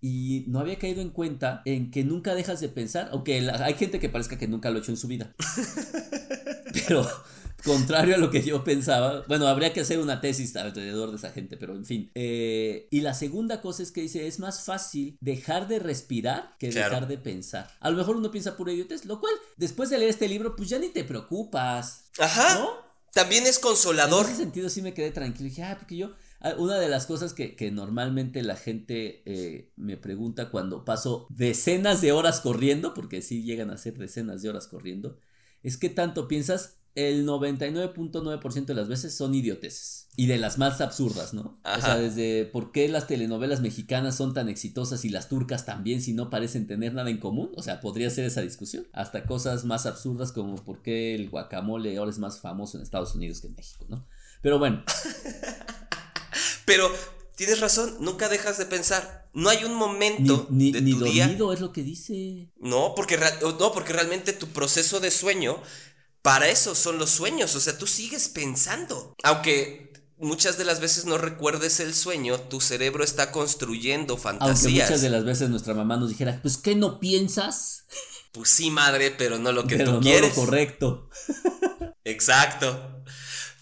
Y 0.00 0.44
no 0.46 0.60
había 0.60 0.78
caído 0.78 1.00
en 1.00 1.10
cuenta 1.10 1.62
en 1.64 1.90
que 1.90 2.04
nunca 2.04 2.34
dejas 2.34 2.60
de 2.60 2.68
pensar, 2.68 3.08
aunque 3.12 3.50
hay 3.50 3.74
gente 3.74 3.98
que 3.98 4.08
parezca 4.08 4.38
que 4.38 4.46
nunca 4.46 4.70
lo 4.70 4.76
ha 4.76 4.80
hecho 4.80 4.92
en 4.92 4.96
su 4.96 5.08
vida. 5.08 5.34
pero 6.72 7.04
contrario 7.64 8.14
a 8.14 8.18
lo 8.18 8.30
que 8.30 8.42
yo 8.42 8.62
pensaba, 8.62 9.24
bueno, 9.26 9.48
habría 9.48 9.72
que 9.72 9.80
hacer 9.80 9.98
una 9.98 10.20
tesis 10.20 10.54
alrededor 10.56 11.10
de 11.10 11.16
esa 11.16 11.30
gente, 11.30 11.56
pero 11.56 11.74
en 11.74 11.84
fin. 11.84 12.10
Eh, 12.14 12.86
y 12.90 13.00
la 13.00 13.14
segunda 13.14 13.60
cosa 13.60 13.82
es 13.82 13.90
que 13.90 14.02
dice, 14.02 14.26
es 14.26 14.38
más 14.38 14.64
fácil 14.64 15.18
dejar 15.20 15.66
de 15.68 15.78
respirar 15.80 16.56
que 16.58 16.70
dejar 16.70 17.08
de 17.08 17.18
pensar. 17.18 17.68
A 17.80 17.90
lo 17.90 17.96
mejor 17.96 18.16
uno 18.16 18.30
piensa 18.30 18.56
pura 18.56 18.72
idiotez, 18.72 19.04
lo 19.04 19.20
cual, 19.20 19.34
después 19.56 19.90
de 19.90 19.98
leer 19.98 20.10
este 20.10 20.28
libro, 20.28 20.54
pues 20.54 20.68
ya 20.68 20.78
ni 20.78 20.88
te 20.88 21.04
preocupas. 21.04 22.10
Ajá. 22.18 22.60
¿no? 22.60 22.70
También 23.12 23.46
es 23.46 23.58
consolador. 23.58 24.26
En 24.26 24.32
ese 24.32 24.42
sentido 24.42 24.68
sí 24.68 24.82
me 24.82 24.94
quedé 24.94 25.10
tranquilo. 25.10 25.48
Dije, 25.48 25.64
ah, 25.64 25.76
porque 25.78 25.96
yo 25.96 26.12
una 26.58 26.78
de 26.78 26.88
las 26.88 27.06
cosas 27.06 27.34
que, 27.34 27.70
normalmente 27.72 28.42
la 28.42 28.56
gente 28.56 29.22
eh, 29.26 29.72
me 29.76 29.96
pregunta 29.96 30.50
cuando 30.50 30.84
paso 30.84 31.26
decenas 31.30 32.00
de 32.00 32.12
horas 32.12 32.40
corriendo, 32.40 32.94
porque 32.94 33.22
sí 33.22 33.42
llegan 33.42 33.70
a 33.70 33.78
ser 33.78 33.98
decenas 33.98 34.42
de 34.42 34.48
horas 34.48 34.68
corriendo, 34.68 35.18
es 35.62 35.76
que 35.76 35.88
tanto 35.88 36.28
piensas, 36.28 36.78
el 36.94 37.26
99.9% 37.26 38.64
de 38.64 38.74
las 38.74 38.88
veces 38.88 39.16
son 39.16 39.34
idioteces. 39.34 40.08
Y 40.16 40.26
de 40.26 40.38
las 40.38 40.58
más 40.58 40.80
absurdas, 40.80 41.32
¿no? 41.32 41.60
O 41.64 41.80
sea, 41.80 41.96
desde 41.96 42.44
por 42.44 42.72
qué 42.72 42.88
las 42.88 43.06
telenovelas 43.06 43.60
mexicanas 43.60 44.16
son 44.16 44.34
tan 44.34 44.48
exitosas 44.48 45.04
y 45.04 45.08
las 45.08 45.28
turcas 45.28 45.64
también 45.64 46.02
si 46.02 46.12
no 46.12 46.28
parecen 46.28 46.66
tener 46.66 46.94
nada 46.94 47.10
en 47.10 47.18
común. 47.18 47.52
O 47.54 47.62
sea, 47.62 47.80
podría 47.80 48.10
ser 48.10 48.24
esa 48.24 48.40
discusión. 48.40 48.88
Hasta 48.92 49.26
cosas 49.26 49.64
más 49.64 49.86
absurdas 49.86 50.32
como 50.32 50.56
por 50.56 50.82
qué 50.82 51.14
el 51.14 51.30
guacamole 51.30 51.96
ahora 51.96 52.10
es 52.10 52.18
más 52.18 52.40
famoso 52.40 52.76
en 52.76 52.82
Estados 52.82 53.14
Unidos 53.14 53.40
que 53.40 53.46
en 53.46 53.54
México, 53.54 53.86
¿no? 53.88 54.04
Pero 54.42 54.58
bueno. 54.58 54.82
Pero 56.68 56.94
tienes 57.34 57.60
razón, 57.60 57.96
nunca 57.98 58.28
dejas 58.28 58.58
de 58.58 58.66
pensar. 58.66 59.30
No 59.32 59.48
hay 59.48 59.64
un 59.64 59.74
momento 59.74 60.46
ni, 60.50 60.70
de 60.70 60.82
ni 60.82 60.92
tu 60.92 60.98
dormido 60.98 61.52
es 61.54 61.60
lo 61.60 61.72
que 61.72 61.82
dice. 61.82 62.52
No 62.58 62.92
porque, 62.94 63.18
no, 63.40 63.72
porque 63.72 63.94
realmente 63.94 64.34
tu 64.34 64.48
proceso 64.48 65.00
de 65.00 65.10
sueño, 65.10 65.62
para 66.20 66.48
eso 66.50 66.74
son 66.74 66.98
los 66.98 67.08
sueños. 67.08 67.54
O 67.54 67.60
sea, 67.60 67.78
tú 67.78 67.86
sigues 67.86 68.28
pensando. 68.28 69.14
Aunque 69.22 69.94
muchas 70.18 70.58
de 70.58 70.66
las 70.66 70.78
veces 70.78 71.06
no 71.06 71.16
recuerdes 71.16 71.80
el 71.80 71.94
sueño, 71.94 72.38
tu 72.38 72.60
cerebro 72.60 73.02
está 73.02 73.32
construyendo 73.32 74.18
fantasías. 74.18 74.64
Aunque 74.64 74.82
muchas 74.82 75.00
de 75.00 75.08
las 75.08 75.24
veces 75.24 75.48
nuestra 75.48 75.72
mamá 75.72 75.96
nos 75.96 76.10
dijera, 76.10 76.40
pues 76.42 76.58
¿qué 76.58 76.74
no 76.74 77.00
piensas? 77.00 77.86
Pues 78.32 78.50
sí, 78.50 78.70
madre, 78.70 79.10
pero 79.10 79.38
no 79.38 79.52
lo 79.52 79.66
que 79.66 79.78
pero 79.78 80.00
tú 80.00 80.02
no 80.02 80.20
Lo 80.20 80.34
correcto. 80.34 81.08
Exacto. 82.04 82.97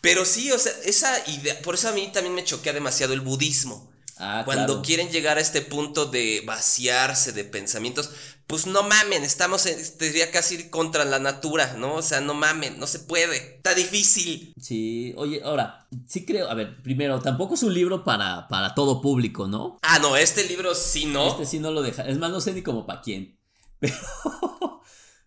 Pero 0.07 0.25
sí, 0.25 0.53
o 0.53 0.59
sea, 0.59 0.71
esa 0.85 1.13
idea, 1.29 1.61
por 1.63 1.75
eso 1.75 1.89
a 1.89 1.93
mí 1.93 2.09
también 2.13 2.33
me 2.33 2.45
choquea 2.45 2.73
demasiado 2.73 3.13
el 3.13 3.21
budismo. 3.21 3.91
Ah, 4.19 4.43
Cuando 4.45 4.75
claro. 4.75 4.83
quieren 4.83 5.09
llegar 5.11 5.37
a 5.37 5.41
este 5.41 5.63
punto 5.63 6.07
de 6.07 6.45
vaciarse 6.47 7.33
de 7.33 7.43
pensamientos, 7.43 8.11
pues 8.47 8.69
no 8.69 8.85
mamen, 8.85 9.25
estamos, 9.25 9.67
en, 9.67 9.77
diría 9.99 10.31
casi 10.31 10.71
contra 10.71 11.05
la 11.05 11.19
natura, 11.19 11.75
¿no? 11.77 11.97
O 11.97 12.03
sea, 12.03 12.21
no 12.21 12.35
mamen, 12.35 12.79
no 12.79 12.87
se 12.87 13.01
puede, 13.01 13.57
está 13.57 13.75
difícil. 13.75 14.55
Sí, 14.61 15.13
oye, 15.17 15.43
ahora, 15.43 15.89
sí 16.07 16.25
creo, 16.25 16.49
a 16.49 16.55
ver, 16.55 16.81
primero, 16.85 17.21
tampoco 17.21 17.55
es 17.55 17.65
un 17.65 17.75
libro 17.75 18.05
para, 18.05 18.47
para 18.47 18.77
todo 18.77 19.03
público, 19.03 19.49
¿no? 19.49 19.77
Ah, 19.83 19.99
no, 19.99 20.17
este 20.17 20.45
libro 20.45 20.77
sí 20.77 21.07
no. 21.07 21.27
Este 21.27 21.47
sí 21.47 21.59
no 21.59 21.73
lo 21.73 21.83
deja, 21.83 22.05
es 22.05 22.17
más, 22.17 22.31
no 22.31 22.41
sé 22.41 22.53
ni 22.53 22.63
como 22.63 22.87
para 22.87 23.01
quién, 23.01 23.37
pero, 23.81 23.97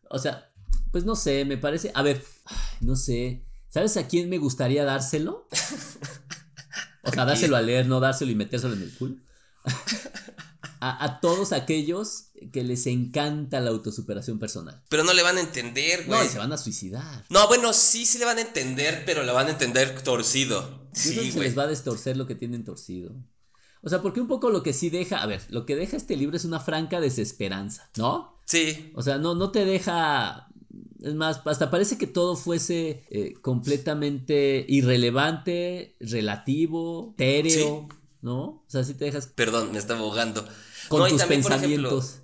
o 0.09 0.19
sea, 0.19 0.49
pues 0.93 1.03
no 1.03 1.17
sé, 1.17 1.43
me 1.43 1.57
parece, 1.57 1.91
a 1.93 2.01
ver, 2.01 2.23
no 2.80 2.95
sé, 2.95 3.43
¿sabes 3.70 3.95
a 3.97 4.07
quién 4.07 4.30
me 4.30 4.38
gustaría 4.38 4.84
dárselo? 4.86 5.47
O 7.01 7.11
sea, 7.11 7.26
dárselo 7.26 7.55
a 7.55 7.61
leer, 7.61 7.88
no 7.88 7.99
dárselo 8.01 8.30
y 8.32 8.36
metérselo 8.36 8.74
en 8.76 8.84
el 8.84 8.93
culo. 8.93 9.15
A, 10.82 11.03
a 11.03 11.20
todos 11.20 11.51
aquellos 11.51 12.28
que 12.53 12.63
les 12.63 12.88
encanta 12.88 13.59
la 13.59 13.70
autosuperación 13.70 14.39
personal. 14.39 14.82
Pero 14.88 15.03
no 15.03 15.11
le 15.13 15.24
van 15.24 15.36
a 15.36 15.41
entender, 15.41 16.07
No, 16.07 16.15
güey. 16.15 16.28
y 16.28 16.30
se 16.30 16.38
van 16.38 16.53
a 16.53 16.57
suicidar. 16.57 17.26
No, 17.30 17.47
bueno, 17.49 17.74
sí, 17.74 18.05
sí 18.05 18.17
le 18.17 18.24
van 18.24 18.38
a 18.38 18.41
entender, 18.41 19.03
pero 19.05 19.24
lo 19.24 19.34
van 19.34 19.47
a 19.47 19.51
entender 19.51 20.01
torcido. 20.03 20.61
Yo 20.61 21.01
creo 21.11 21.13
Sí, 21.24 21.26
que 21.26 21.32
se 21.34 21.39
les 21.41 21.57
va 21.57 21.63
a 21.63 21.67
destorcer 21.67 22.15
lo 22.15 22.28
que 22.28 22.36
tienen 22.36 22.63
torcido. 22.63 23.11
O 23.82 23.89
sea, 23.89 24.01
porque 24.01 24.22
un 24.22 24.28
poco 24.30 24.49
lo 24.51 24.63
que 24.63 24.72
sí 24.72 24.89
deja, 24.89 25.17
a 25.22 25.26
ver, 25.26 25.41
lo 25.49 25.65
que 25.65 25.76
deja 25.76 25.97
este 25.97 26.15
libro 26.15 26.38
es 26.38 26.45
una 26.45 26.61
franca 26.61 27.01
desesperanza, 27.01 27.89
¿no? 27.97 28.39
Sí, 28.45 28.93
O 28.95 29.01
sea, 29.03 29.17
no, 29.17 29.36
no 29.36 29.51
te 29.51 29.65
deja. 29.65 30.47
Es 31.01 31.13
más, 31.13 31.41
hasta 31.45 31.71
parece 31.71 31.97
que 31.97 32.07
todo 32.07 32.35
fuese 32.35 33.05
eh, 33.09 33.33
completamente 33.41 34.65
irrelevante, 34.67 35.95
relativo, 35.99 37.13
etéreo, 37.15 37.87
¿no? 38.21 38.41
O 38.41 38.65
sea, 38.67 38.83
si 38.83 38.93
te 38.93 39.05
dejas 39.05 39.27
perdón, 39.27 39.71
me 39.71 39.79
estaba 39.79 40.01
ahogando. 40.01 40.47
con 40.89 40.99
No, 40.99 41.07
y 41.07 41.11
tus 41.11 41.19
también, 41.21 41.39
ejemplo, 41.39 41.59
pensamientos. 41.59 42.17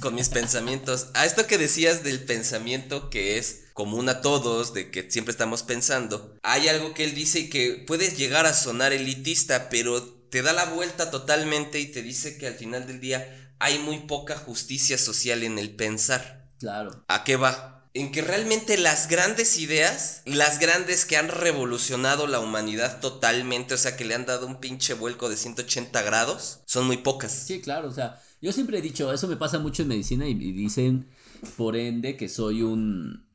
con 0.00 0.14
mis 0.14 0.28
pensamientos. 0.28 1.08
A 1.14 1.24
esto 1.24 1.46
que 1.46 1.56
decías 1.56 2.04
del 2.04 2.22
pensamiento 2.22 3.08
que 3.08 3.38
es 3.38 3.64
común 3.72 4.08
a 4.08 4.20
todos, 4.20 4.74
de 4.74 4.90
que 4.90 5.10
siempre 5.10 5.32
estamos 5.32 5.62
pensando, 5.62 6.36
hay 6.42 6.68
algo 6.68 6.92
que 6.92 7.04
él 7.04 7.14
dice 7.14 7.48
que 7.48 7.82
puedes 7.86 8.18
llegar 8.18 8.44
a 8.44 8.52
sonar 8.52 8.92
elitista, 8.92 9.70
pero 9.70 10.02
te 10.02 10.42
da 10.42 10.52
la 10.52 10.66
vuelta 10.66 11.10
totalmente 11.10 11.80
y 11.80 11.86
te 11.86 12.02
dice 12.02 12.36
que 12.36 12.46
al 12.46 12.54
final 12.54 12.86
del 12.86 13.00
día 13.00 13.54
hay 13.58 13.78
muy 13.78 14.00
poca 14.00 14.36
justicia 14.36 14.98
social 14.98 15.42
en 15.42 15.58
el 15.58 15.74
pensar. 15.74 16.48
Claro. 16.58 17.04
¿A 17.08 17.24
qué 17.24 17.36
va? 17.36 17.71
En 17.94 18.10
que 18.10 18.22
realmente 18.22 18.78
las 18.78 19.08
grandes 19.08 19.58
ideas, 19.58 20.22
las 20.24 20.58
grandes 20.58 21.04
que 21.04 21.16
han 21.16 21.28
revolucionado 21.28 22.26
la 22.26 22.40
humanidad 22.40 23.00
totalmente, 23.00 23.74
o 23.74 23.78
sea, 23.78 23.96
que 23.96 24.04
le 24.04 24.14
han 24.14 24.24
dado 24.24 24.46
un 24.46 24.60
pinche 24.60 24.94
vuelco 24.94 25.28
de 25.28 25.36
180 25.36 26.00
grados, 26.02 26.60
son 26.64 26.86
muy 26.86 26.98
pocas. 26.98 27.32
Sí, 27.32 27.60
claro, 27.60 27.88
o 27.88 27.92
sea, 27.92 28.22
yo 28.40 28.52
siempre 28.52 28.78
he 28.78 28.82
dicho, 28.82 29.12
eso 29.12 29.28
me 29.28 29.36
pasa 29.36 29.58
mucho 29.58 29.82
en 29.82 29.88
medicina 29.88 30.26
y, 30.26 30.32
y 30.32 30.52
dicen, 30.52 31.08
por 31.56 31.76
ende, 31.76 32.16
que 32.16 32.28
soy 32.28 32.62
un, 32.62 33.26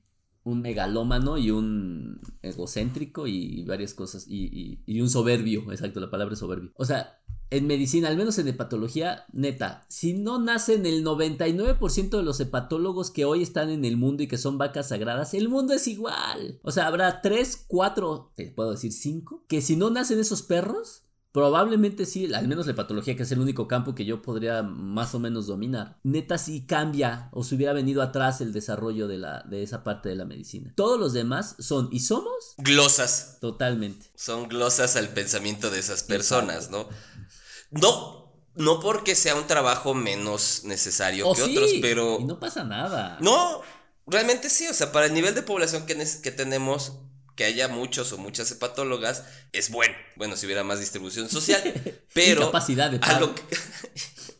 un 0.47 0.61
megalómano 0.61 1.37
y 1.37 1.51
un 1.51 2.21
egocéntrico 2.41 3.27
y, 3.27 3.63
varias 3.65 3.93
cosas, 3.93 4.25
y, 4.27 4.79
y- 4.85 5.01
un 5.01 5.09
soberbio, 5.09 5.71
exacto, 5.71 5.99
la 5.99 6.09
palabra 6.09 6.35
soberbio. 6.35 6.71
O 6.75 6.85
sea, 6.85 7.19
en 7.49 7.67
medicina, 7.67 8.07
al 8.07 8.17
menos 8.17 8.37
en 8.39 8.47
hepatología, 8.47 9.25
neta, 9.33 9.85
si 9.89 10.13
no 10.13 10.39
nacen 10.39 10.85
el 10.85 11.03
99% 11.03 12.17
de 12.17 12.23
los 12.23 12.39
hepatólogos 12.39 13.11
que 13.11 13.25
hoy 13.25 13.43
están 13.43 13.69
en 13.69 13.83
el 13.85 13.97
mundo 13.97 14.23
y 14.23 14.27
que 14.27 14.37
son 14.37 14.57
vacas 14.57 14.89
sagradas, 14.89 15.33
el 15.33 15.49
mundo 15.49 15.73
es 15.73 15.87
igual. 15.87 16.59
O 16.63 16.71
sea, 16.71 16.87
habrá 16.87 17.21
3, 17.21 17.65
4, 17.67 18.31
te 18.35 18.45
puedo 18.51 18.71
decir 18.71 18.91
5, 18.93 19.43
que 19.47 19.61
si 19.61 19.75
no 19.75 19.89
nacen 19.89 20.19
esos 20.19 20.43
perros, 20.43 21.03
Probablemente 21.31 22.05
sí, 22.05 22.33
al 22.33 22.47
menos 22.47 22.65
la 22.65 22.73
patología, 22.75 23.15
que 23.15 23.23
es 23.23 23.31
el 23.31 23.39
único 23.39 23.67
campo 23.67 23.93
que 23.93 24.05
yo 24.05 24.21
podría 24.21 24.63
más 24.63 25.13
o 25.13 25.19
menos 25.19 25.45
dominar. 25.45 25.99
Neta 26.03 26.37
sí 26.37 26.65
cambia 26.65 27.29
o 27.31 27.43
se 27.43 27.55
hubiera 27.55 27.73
venido 27.73 28.01
atrás 28.01 28.41
el 28.41 28.53
desarrollo 28.53 29.07
de, 29.07 29.19
la, 29.19 29.43
de 29.43 29.61
esa 29.61 29.83
parte 29.83 30.09
de 30.09 30.15
la 30.15 30.25
medicina. 30.25 30.73
Todos 30.75 30.99
los 30.99 31.13
demás 31.13 31.55
son 31.59 31.89
y 31.91 31.99
somos 31.99 32.55
Glosas. 32.57 33.37
totalmente. 33.39 34.07
Son 34.15 34.47
glosas 34.47 34.95
al 34.95 35.09
pensamiento 35.09 35.69
de 35.69 35.79
esas 35.79 36.03
personas, 36.03 36.71
¿no? 36.71 36.87
No, 37.69 38.33
no 38.55 38.79
porque 38.79 39.13
sea 39.15 39.35
un 39.35 39.45
trabajo 39.45 39.93
menos 39.93 40.61
necesario 40.63 41.25
que 41.33 41.41
Oh, 41.41 41.45
sí, 41.45 41.55
otros, 41.55 41.71
pero... 41.81 42.17
Y 42.19 42.23
no 42.25 42.39
pasa 42.39 42.63
nada. 42.63 43.17
No, 43.21 43.61
realmente 44.07 44.49
sí, 44.49 44.67
o 44.67 44.73
sea, 44.73 44.91
para 44.91 45.05
el 45.05 45.13
nivel 45.13 45.35
de 45.35 45.43
población 45.43 45.85
que, 45.85 45.95
que 46.23 46.31
tenemos, 46.31 46.93
que 47.37 47.45
haya 47.45 47.69
muchos 47.69 48.11
o 48.11 48.17
muchas 48.17 48.51
hepatólogas, 48.51 49.23
es 49.53 49.69
bueno. 49.69 49.95
Bueno, 50.17 50.35
si 50.35 50.45
hubiera 50.47 50.65
más 50.65 50.79
distribución 50.81 51.29
social, 51.29 51.61
pero... 52.13 52.47
Capacidad 52.47 52.91
de 52.91 52.97
a 52.97 52.99
pago. 52.99 53.27
lo 53.27 53.35
que- 53.35 53.43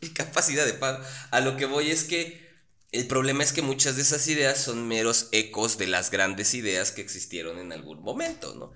y 0.02 0.08
capacidad 0.10 0.66
de 0.66 0.74
pago. 0.74 1.02
A 1.30 1.40
lo 1.40 1.56
que 1.56 1.64
voy 1.64 1.90
es 1.90 2.04
que 2.04 2.46
el 2.92 3.06
problema 3.06 3.42
es 3.44 3.52
que 3.52 3.62
muchas 3.62 3.96
de 3.96 4.02
esas 4.02 4.26
ideas 4.28 4.58
son 4.58 4.86
meros 4.86 5.28
ecos 5.32 5.78
de 5.78 5.86
las 5.86 6.10
grandes 6.10 6.54
ideas 6.54 6.90
que 6.90 7.00
existieron 7.00 7.58
en 7.58 7.72
algún 7.72 8.02
momento, 8.02 8.54
¿no? 8.54 8.72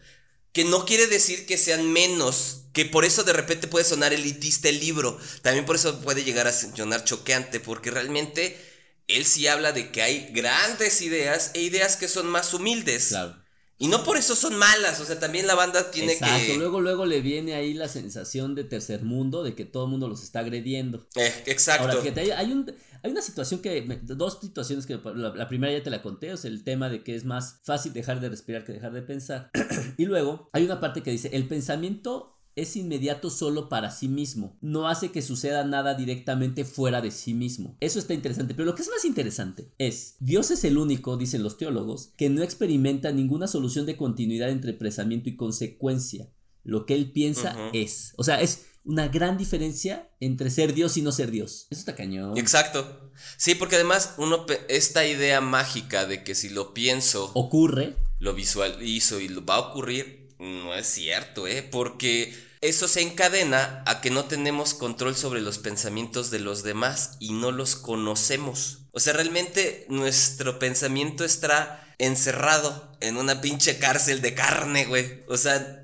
Que 0.53 0.65
no 0.65 0.85
quiere 0.85 1.07
decir 1.07 1.47
que 1.47 1.57
sean 1.57 1.91
menos, 1.93 2.65
que 2.75 2.85
por 2.85 3.05
eso 3.07 3.25
de 3.25 3.33
repente 3.33 3.69
puede 3.69 3.87
sonar 3.87 4.13
elitista 4.13 4.69
el 4.69 4.81
libro, 4.81 5.19
también 5.41 5.65
por 5.65 5.77
eso 5.77 6.01
puede 6.01 6.25
llegar 6.25 6.47
a 6.47 6.53
sonar 6.53 7.05
choqueante, 7.05 7.59
porque 7.59 7.91
realmente 7.91 8.61
él 9.09 9.25
sí 9.25 9.47
habla 9.47 9.73
de 9.73 9.91
que 9.91 10.03
hay 10.03 10.29
grandes 10.33 11.01
ideas 11.01 11.53
e 11.55 11.63
ideas 11.63 11.97
que 11.97 12.07
son 12.07 12.27
más 12.29 12.53
humildes. 12.53 13.09
Claro. 13.09 13.42
Y 13.83 13.89
no 13.89 14.05
por 14.05 14.17
eso 14.17 14.37
son 14.37 14.57
malas, 14.57 15.01
o 15.01 15.05
sea, 15.05 15.19
también 15.19 15.47
la 15.47 15.57
banda 15.57 15.91
tiene 15.91 16.13
Exacto. 16.13 16.47
que... 16.47 16.57
Luego, 16.57 16.81
luego 16.81 17.05
le 17.05 17.21
viene 17.21 17.55
ahí 17.55 17.75
la 17.75 17.89
sensación 17.89 18.55
de 18.55 18.63
tercer 18.63 19.03
mundo, 19.03 19.43
de 19.43 19.57
que 19.57 19.65
todo 19.65 19.87
el 19.87 19.91
mundo 19.91 20.07
los 20.07 20.23
está 20.23 20.39
agrediendo. 20.39 21.07
Eh, 21.17 21.33
exacto. 21.47 21.89
Ahora, 21.89 22.01
fíjate, 22.01 22.21
hay, 22.21 22.31
hay 22.31 22.53
un, 22.53 22.73
hay 23.03 23.11
una 23.11 23.23
situación 23.23 23.61
que, 23.61 23.83
me- 23.83 23.97
dos 24.03 24.39
situaciones 24.41 24.87
que, 24.87 25.01
la, 25.17 25.35
la 25.35 25.49
primera 25.49 25.73
ya 25.73 25.83
te 25.83 25.91
la 25.91 26.01
conté, 26.01 26.33
o 26.33 26.37
sea, 26.37 26.49
el 26.51 26.63
tema 26.63 26.89
de 26.91 27.03
que 27.03 27.17
es 27.17 27.25
más 27.25 27.61
fácil 27.65 27.93
dejar 27.93 28.21
de 28.21 28.29
respirar 28.29 28.65
que 28.65 28.73
dejar 28.73 28.93
de 28.93 29.03
pensar. 29.03 29.51
y 29.99 30.05
luego, 30.05 30.49
hay 30.53 30.65
una 30.65 30.79
parte 30.79 31.03
que 31.03 31.11
dice, 31.11 31.31
el 31.33 31.49
pensamiento 31.49 32.39
es 32.57 32.77
inmediato 32.77 33.31
solo 33.31 33.69
para 33.69 33.91
sí 33.91 34.09
mismo, 34.09 34.59
no 34.61 34.89
hace 34.89 35.11
que 35.11 35.23
suceda 35.23 35.65
nada 35.65 35.95
directamente 35.95 36.65
fuera 36.65 37.01
de 37.01 37.11
sí 37.11 37.35
mismo. 37.35 37.77
Eso 37.81 37.99
está 37.99 38.15
interesante, 38.15 38.55
pero 38.55 38.67
lo 38.67 38.75
que 38.75 38.83
es 38.83 38.91
más 38.91 39.05
interesante 39.05 39.73
es, 39.79 40.17
Dios 40.21 40.51
es 40.51 40.65
el 40.65 40.79
único, 40.79 41.17
dicen 41.17 41.43
los 41.43 41.57
teólogos, 41.57 42.13
que 42.17 42.29
no 42.29 42.43
experimenta 42.43 43.13
ninguna 43.13 43.47
solución 43.47 43.87
de 43.87 43.97
continuidad 43.97 44.51
entre 44.51 44.73
pensamiento 44.75 45.29
y 45.29 45.37
consecuencia. 45.37 46.29
Lo 46.65 46.87
que 46.87 46.95
él 46.95 47.11
piensa 47.11 47.57
es, 47.73 48.13
o 48.17 48.25
sea, 48.25 48.41
es 48.41 48.67
una 48.85 49.09
gran 49.09 49.39
diferencia 49.39 50.11
entre 50.21 50.51
ser 50.51 50.75
Dios 50.75 50.97
y 50.97 51.03
no 51.03 51.13
ser 51.13 51.31
Dios. 51.31 51.67
Eso 51.71 51.81
está 51.81 51.95
cañón. 51.95 52.37
Exacto. 52.37 53.13
Sí, 53.37 53.55
porque 53.55 53.77
además 53.77 54.15
uno 54.19 54.47
esta 54.69 55.07
idea 55.07 55.41
mágica 55.41 56.07
de 56.07 56.25
que 56.25 56.35
si 56.35 56.49
lo 56.49 56.75
pienso, 56.75 57.31
Ocurre. 57.35 57.97
lo 58.19 58.35
visualizo 58.35 59.21
y 59.21 59.29
lo 59.29 59.45
va 59.45 59.57
a 59.57 59.61
ocurrir, 59.61 60.22
no 60.43 60.75
es 60.75 60.89
cierto, 60.89 61.47
¿eh? 61.47 61.63
Porque 61.63 62.35
eso 62.61 62.89
se 62.89 63.01
encadena 63.01 63.83
a 63.87 64.01
que 64.01 64.11
no 64.11 64.25
tenemos 64.25 64.75
control 64.75 65.17
sobre 65.17 65.41
los 65.41 65.59
pensamientos 65.59 66.31
de 66.31 66.41
los 66.41 66.63
demás 66.65 67.17
y 67.21 67.33
no 67.33 67.53
los 67.53 67.77
conocemos. 67.77 68.87
O 68.91 69.01
sea, 69.01 69.13
realmente 69.13 69.87
nuestro 69.89 70.59
pensamiento 70.59 71.25
está 71.25 71.95
encerrado 71.99 72.93
en 73.01 73.17
una 73.17 73.41
pinche 73.41 73.79
cárcel 73.79 74.21
de 74.21 74.35
carne, 74.35 74.85
güey. 74.87 75.23
O 75.29 75.37
sea, 75.37 75.82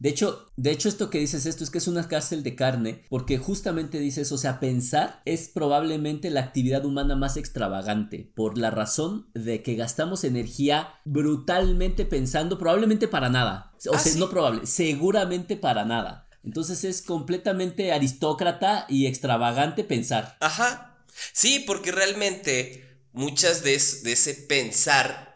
De 0.00 0.08
hecho, 0.08 0.46
de 0.56 0.70
hecho, 0.72 0.88
esto 0.88 1.10
que 1.10 1.18
dices 1.20 1.44
esto 1.46 1.62
es 1.62 1.68
que 1.70 1.76
es 1.78 1.86
una 1.86 2.08
cárcel 2.08 2.42
de 2.42 2.56
carne, 2.56 3.04
porque 3.10 3.36
justamente 3.38 3.98
dices, 4.00 4.32
o 4.32 4.38
sea, 4.38 4.58
pensar 4.58 5.20
es 5.26 5.48
probablemente 5.48 6.30
la 6.30 6.40
actividad 6.40 6.84
humana 6.86 7.16
más 7.16 7.36
extravagante, 7.36 8.32
por 8.34 8.56
la 8.56 8.70
razón 8.70 9.28
de 9.34 9.62
que 9.62 9.74
gastamos 9.76 10.24
energía 10.24 10.94
brutalmente 11.04 12.04
pensando, 12.06 12.58
probablemente 12.58 13.08
para 13.08 13.28
nada. 13.28 13.72
O 13.90 13.94
Ah, 13.94 13.98
sea, 13.98 14.12
sí. 14.12 14.18
no 14.18 14.30
probable, 14.30 14.66
seguramente 14.66 15.56
para 15.56 15.84
nada. 15.84 16.26
Entonces 16.42 16.84
es 16.84 17.02
completamente 17.02 17.92
aristócrata 17.92 18.86
y 18.88 19.04
extravagante 19.06 19.84
pensar. 19.84 20.36
Ajá. 20.40 20.96
Sí, 21.34 21.62
porque 21.66 21.92
realmente 21.92 22.88
muchas 23.12 23.62
de, 23.62 23.74
es- 23.74 24.02
de 24.02 24.12
ese 24.12 24.32
pensar 24.34 25.29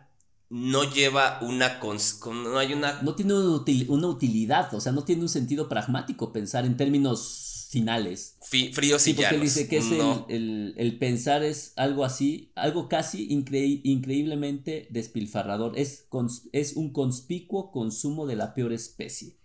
no 0.50 0.84
lleva 0.92 1.38
una... 1.42 1.80
cons- 1.80 2.18
con- 2.18 2.42
no 2.44 2.58
hay 2.58 2.72
una... 2.72 3.02
No 3.02 3.14
tiene 3.14 3.34
una, 3.34 3.56
util- 3.64 3.86
una 3.88 4.06
utilidad, 4.08 4.72
o 4.74 4.80
sea, 4.80 4.92
no 4.92 5.04
tiene 5.04 5.22
un 5.22 5.28
sentido 5.28 5.68
pragmático 5.68 6.32
pensar 6.32 6.64
en 6.66 6.76
términos 6.76 7.68
finales. 7.70 8.36
fi- 8.42 8.72
fríos 8.72 9.02
Sí, 9.02 9.10
y 9.10 9.14
porque 9.14 9.32
llanos. 9.32 9.42
dice 9.54 9.68
que 9.68 9.78
es 9.78 9.90
el- 9.90 9.98
No. 9.98 10.26
el, 10.28 10.74
el 10.76 10.96
pensar 10.98 11.42
es 11.42 11.72
algo 11.76 12.04
así, 12.04 12.52
algo 12.54 12.88
casi 12.88 13.28
increí- 13.28 13.80
increíblemente 13.82 14.86
despilfarrador. 14.90 15.76
Es, 15.76 16.06
es 16.52 16.74
un 16.76 16.92
conspicuo 16.92 17.72
consumo 17.72 18.26
de 18.26 18.36
la 18.36 18.54
peor 18.54 18.72
especie. 18.72 19.36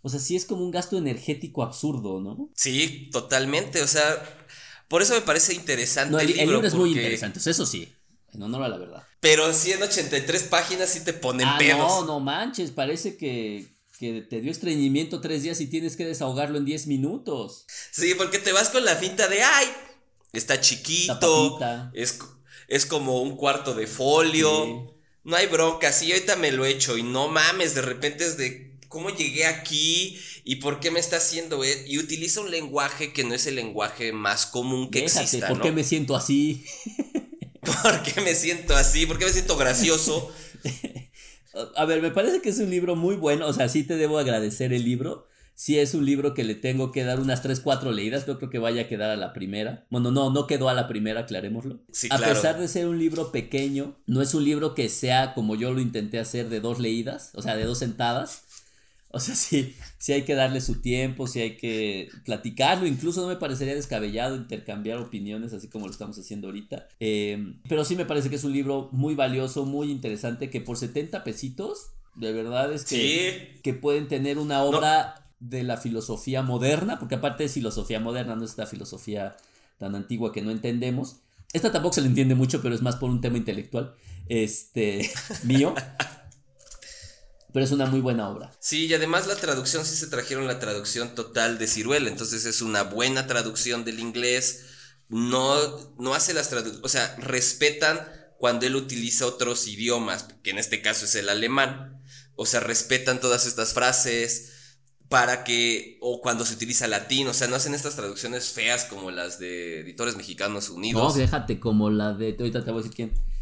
O 0.00 0.08
sea, 0.08 0.18
sí 0.20 0.34
es 0.36 0.44
como 0.46 0.64
un 0.64 0.70
gasto 0.70 0.96
energético 0.98 1.62
absurdo, 1.62 2.20
¿no? 2.20 2.50
Sí, 2.54 3.08
totalmente. 3.12 3.82
O 3.82 3.86
sea, 3.86 4.02
por 4.88 5.02
eso 5.02 5.14
me 5.14 5.20
parece 5.22 5.54
interesante 5.54 6.12
No, 6.12 6.18
el, 6.20 6.30
el, 6.30 6.40
el 6.40 6.48
libro. 6.50 6.66
es 6.66 6.74
muy 6.74 6.90
interesante, 6.90 7.38
eso 7.38 7.66
sí, 7.66 7.88
en 8.34 8.42
honor 8.42 8.62
a 8.64 8.68
la 8.68 8.76
verdad. 8.78 9.02
Pero 9.20 9.52
sí 9.52 9.72
en 9.72 9.82
83 9.82 10.42
páginas 10.44 10.90
sí 10.90 11.00
te 11.00 11.12
ponen 11.12 11.46
Ah, 11.46 11.56
pedos. 11.58 11.78
no, 11.78 12.04
no 12.04 12.20
manches, 12.20 12.70
parece 12.70 13.16
que, 13.16 13.66
que 13.98 14.20
te 14.22 14.40
dio 14.40 14.50
estreñimiento 14.50 15.20
tres 15.20 15.42
días 15.42 15.60
y 15.60 15.66
tienes 15.66 15.96
que 15.96 16.04
desahogarlo 16.04 16.58
en 16.58 16.64
diez 16.64 16.86
minutos. 16.86 17.66
Sí, 17.90 18.14
porque 18.16 18.38
te 18.38 18.52
vas 18.52 18.70
con 18.70 18.84
la 18.84 18.96
finta 18.96 19.28
de, 19.28 19.42
ay, 19.42 19.66
está 20.32 20.60
chiquito, 20.60 21.58
es, 21.94 22.18
es, 22.68 22.86
como 22.86 23.22
un 23.22 23.36
cuarto 23.36 23.74
de 23.74 23.86
folio, 23.86 24.94
no 25.22 25.36
hay 25.36 25.46
bronca, 25.46 25.92
sí, 25.92 26.12
ahorita 26.12 26.36
me 26.36 26.52
lo 26.52 26.64
he 26.64 26.70
hecho 26.70 26.98
y 26.98 27.02
no 27.02 27.28
mames, 27.28 27.74
de 27.74 27.82
repente 27.82 28.26
es 28.26 28.36
de, 28.36 28.78
¿cómo 28.88 29.10
llegué 29.10 29.46
aquí? 29.46 30.18
¿Y 30.44 30.56
por 30.56 30.80
qué 30.80 30.90
me 30.90 31.00
está 31.00 31.16
haciendo? 31.16 31.64
E-? 31.64 31.84
Y 31.88 31.98
utiliza 31.98 32.40
un 32.40 32.50
lenguaje 32.50 33.12
que 33.12 33.24
no 33.24 33.34
es 33.34 33.46
el 33.46 33.54
lenguaje 33.54 34.12
más 34.12 34.44
común 34.46 34.90
que 34.90 35.04
exista. 35.04 35.48
¿Por 35.48 35.62
qué 35.62 35.72
me 35.72 35.82
siento 35.82 36.14
así? 36.14 36.64
¿Por 37.64 38.02
qué 38.02 38.20
me 38.20 38.34
siento 38.34 38.74
así? 38.76 39.06
¿Por 39.06 39.18
qué 39.18 39.26
me 39.26 39.32
siento 39.32 39.56
gracioso? 39.56 40.32
A 41.76 41.84
ver, 41.84 42.02
me 42.02 42.10
parece 42.10 42.40
que 42.40 42.48
es 42.48 42.58
un 42.58 42.70
libro 42.70 42.96
muy 42.96 43.16
bueno. 43.16 43.46
O 43.46 43.52
sea, 43.52 43.68
sí 43.68 43.84
te 43.84 43.96
debo 43.96 44.18
agradecer 44.18 44.72
el 44.72 44.84
libro. 44.84 45.28
Sí 45.56 45.78
es 45.78 45.94
un 45.94 46.04
libro 46.04 46.34
que 46.34 46.42
le 46.42 46.56
tengo 46.56 46.90
que 46.90 47.04
dar 47.04 47.20
unas 47.20 47.42
3, 47.42 47.60
4 47.60 47.92
leídas. 47.92 48.26
Yo 48.26 48.38
creo 48.38 48.50
que 48.50 48.58
vaya 48.58 48.82
a 48.82 48.88
quedar 48.88 49.10
a 49.10 49.16
la 49.16 49.32
primera. 49.32 49.86
Bueno, 49.88 50.10
no, 50.10 50.30
no 50.30 50.48
quedó 50.48 50.68
a 50.68 50.74
la 50.74 50.88
primera, 50.88 51.20
aclarémoslo. 51.20 51.78
Sí, 51.92 52.08
a 52.10 52.18
pesar 52.18 52.58
de 52.58 52.66
ser 52.66 52.88
un 52.88 52.98
libro 52.98 53.30
pequeño, 53.30 53.96
no 54.06 54.20
es 54.20 54.34
un 54.34 54.44
libro 54.44 54.74
que 54.74 54.88
sea 54.88 55.32
como 55.32 55.54
yo 55.54 55.72
lo 55.72 55.80
intenté 55.80 56.18
hacer 56.18 56.48
de 56.48 56.58
dos 56.58 56.80
leídas, 56.80 57.30
o 57.34 57.42
sea, 57.42 57.54
de 57.54 57.64
dos 57.64 57.78
sentadas. 57.78 58.42
O 59.14 59.20
sea, 59.20 59.34
sí, 59.34 59.74
sí 59.98 60.12
hay 60.12 60.22
que 60.22 60.34
darle 60.34 60.60
su 60.60 60.80
tiempo, 60.80 61.26
sí 61.26 61.40
hay 61.40 61.56
que 61.56 62.10
platicarlo. 62.24 62.86
Incluso 62.86 63.22
no 63.22 63.28
me 63.28 63.36
parecería 63.36 63.74
descabellado 63.74 64.36
intercambiar 64.36 64.98
opiniones, 64.98 65.52
así 65.52 65.68
como 65.68 65.86
lo 65.86 65.92
estamos 65.92 66.18
haciendo 66.18 66.48
ahorita. 66.48 66.88
Em, 67.00 67.60
pero 67.68 67.84
sí 67.84 67.96
me 67.96 68.04
parece 68.04 68.28
que 68.28 68.36
es 68.36 68.44
un 68.44 68.52
libro 68.52 68.88
muy 68.92 69.14
valioso, 69.14 69.64
muy 69.64 69.90
interesante, 69.90 70.50
que 70.50 70.60
por 70.60 70.76
70 70.76 71.24
pesitos, 71.24 71.90
de 72.16 72.32
verdad 72.32 72.72
es 72.72 72.84
que, 72.84 73.60
que 73.62 73.72
pueden 73.72 74.08
tener 74.08 74.38
una 74.38 74.62
obra 74.62 75.30
de 75.38 75.62
la 75.62 75.76
filosofía 75.76 76.42
moderna, 76.42 76.98
porque 76.98 77.16
aparte 77.16 77.44
es 77.44 77.52
filosofía 77.52 78.00
moderna, 78.00 78.34
no 78.34 78.44
es 78.44 78.50
esta 78.50 78.66
filosofía 78.66 79.36
tan 79.78 79.94
antigua 79.94 80.32
que 80.32 80.42
no 80.42 80.50
entendemos. 80.50 81.16
Esta 81.52 81.70
tampoco 81.70 81.94
se 81.94 82.00
le 82.00 82.08
entiende 82.08 82.34
mucho, 82.34 82.60
pero 82.62 82.74
es 82.74 82.82
más 82.82 82.96
por 82.96 83.10
un 83.10 83.20
tema 83.20 83.36
intelectual, 83.36 83.94
este, 84.28 85.08
mío 85.44 85.74
pero 87.54 87.64
es 87.64 87.70
una 87.70 87.86
muy 87.86 88.00
buena 88.00 88.28
obra. 88.28 88.50
Sí, 88.58 88.86
y 88.86 88.94
además 88.94 89.28
la 89.28 89.36
traducción, 89.36 89.84
sí 89.84 89.94
se 89.94 90.08
trajeron 90.08 90.48
la 90.48 90.58
traducción 90.58 91.14
total 91.14 91.56
de 91.56 91.68
Ciruela, 91.68 92.10
entonces 92.10 92.44
es 92.46 92.60
una 92.60 92.82
buena 92.82 93.28
traducción 93.28 93.84
del 93.84 94.00
inglés, 94.00 94.64
no, 95.08 95.94
no 96.00 96.14
hace 96.14 96.34
las 96.34 96.48
traducciones, 96.48 96.84
o 96.84 96.88
sea, 96.88 97.14
respetan 97.16 98.00
cuando 98.38 98.66
él 98.66 98.74
utiliza 98.74 99.26
otros 99.26 99.68
idiomas, 99.68 100.26
que 100.42 100.50
en 100.50 100.58
este 100.58 100.82
caso 100.82 101.04
es 101.04 101.14
el 101.14 101.28
alemán, 101.28 102.02
o 102.34 102.44
sea, 102.44 102.58
respetan 102.58 103.20
todas 103.20 103.46
estas 103.46 103.72
frases 103.72 104.50
para 105.08 105.44
que, 105.44 105.98
o 106.00 106.20
cuando 106.20 106.44
se 106.44 106.54
utiliza 106.54 106.88
latín, 106.88 107.28
o 107.28 107.34
sea, 107.34 107.46
no 107.46 107.54
hacen 107.54 107.74
estas 107.74 107.94
traducciones 107.94 108.48
feas 108.48 108.84
como 108.86 109.12
las 109.12 109.38
de 109.38 109.78
editores 109.78 110.16
mexicanos 110.16 110.70
unidos. 110.70 111.14
No, 111.14 111.20
déjate, 111.20 111.60
como 111.60 111.88
la 111.88 112.14
de, 112.14 112.34
ahorita 112.36 112.64
te 112.64 112.72
voy 112.72 112.80
a 112.80 112.82
decir 112.82 112.96
quién 112.96 113.33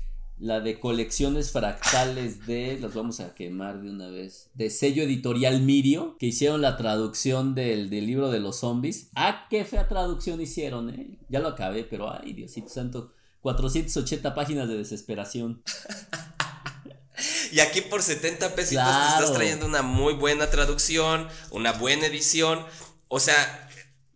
la 0.42 0.58
de 0.58 0.80
colecciones 0.80 1.52
fractales 1.52 2.46
de, 2.46 2.76
los 2.80 2.94
vamos 2.94 3.20
a 3.20 3.32
quemar 3.32 3.80
de 3.80 3.90
una 3.90 4.08
vez, 4.08 4.50
de 4.54 4.70
sello 4.70 5.04
editorial 5.04 5.62
Mirio, 5.62 6.16
que 6.18 6.26
hicieron 6.26 6.60
la 6.60 6.76
traducción 6.76 7.54
del, 7.54 7.88
libro 7.90 8.28
de 8.28 8.40
los 8.40 8.58
zombies. 8.58 9.10
Ah, 9.14 9.46
qué 9.48 9.64
fea 9.64 9.86
traducción 9.86 10.40
hicieron, 10.40 10.90
¿eh? 10.90 11.20
Ya 11.28 11.38
lo 11.38 11.46
acabé, 11.46 11.84
pero 11.84 12.12
ay, 12.12 12.32
Diosito 12.32 12.68
santo, 12.68 13.12
480 13.42 14.34
páginas 14.34 14.68
de 14.68 14.76
desesperación. 14.76 15.62
Y 17.52 17.60
aquí 17.60 17.82
por 17.82 18.02
70 18.02 18.54
pesitos 18.56 18.84
te 18.84 19.08
estás 19.08 19.32
trayendo 19.34 19.66
una 19.66 19.82
muy 19.82 20.14
buena 20.14 20.50
traducción, 20.50 21.28
una 21.50 21.70
buena 21.70 22.06
edición. 22.06 22.64
O 23.06 23.20
sea, 23.20 23.68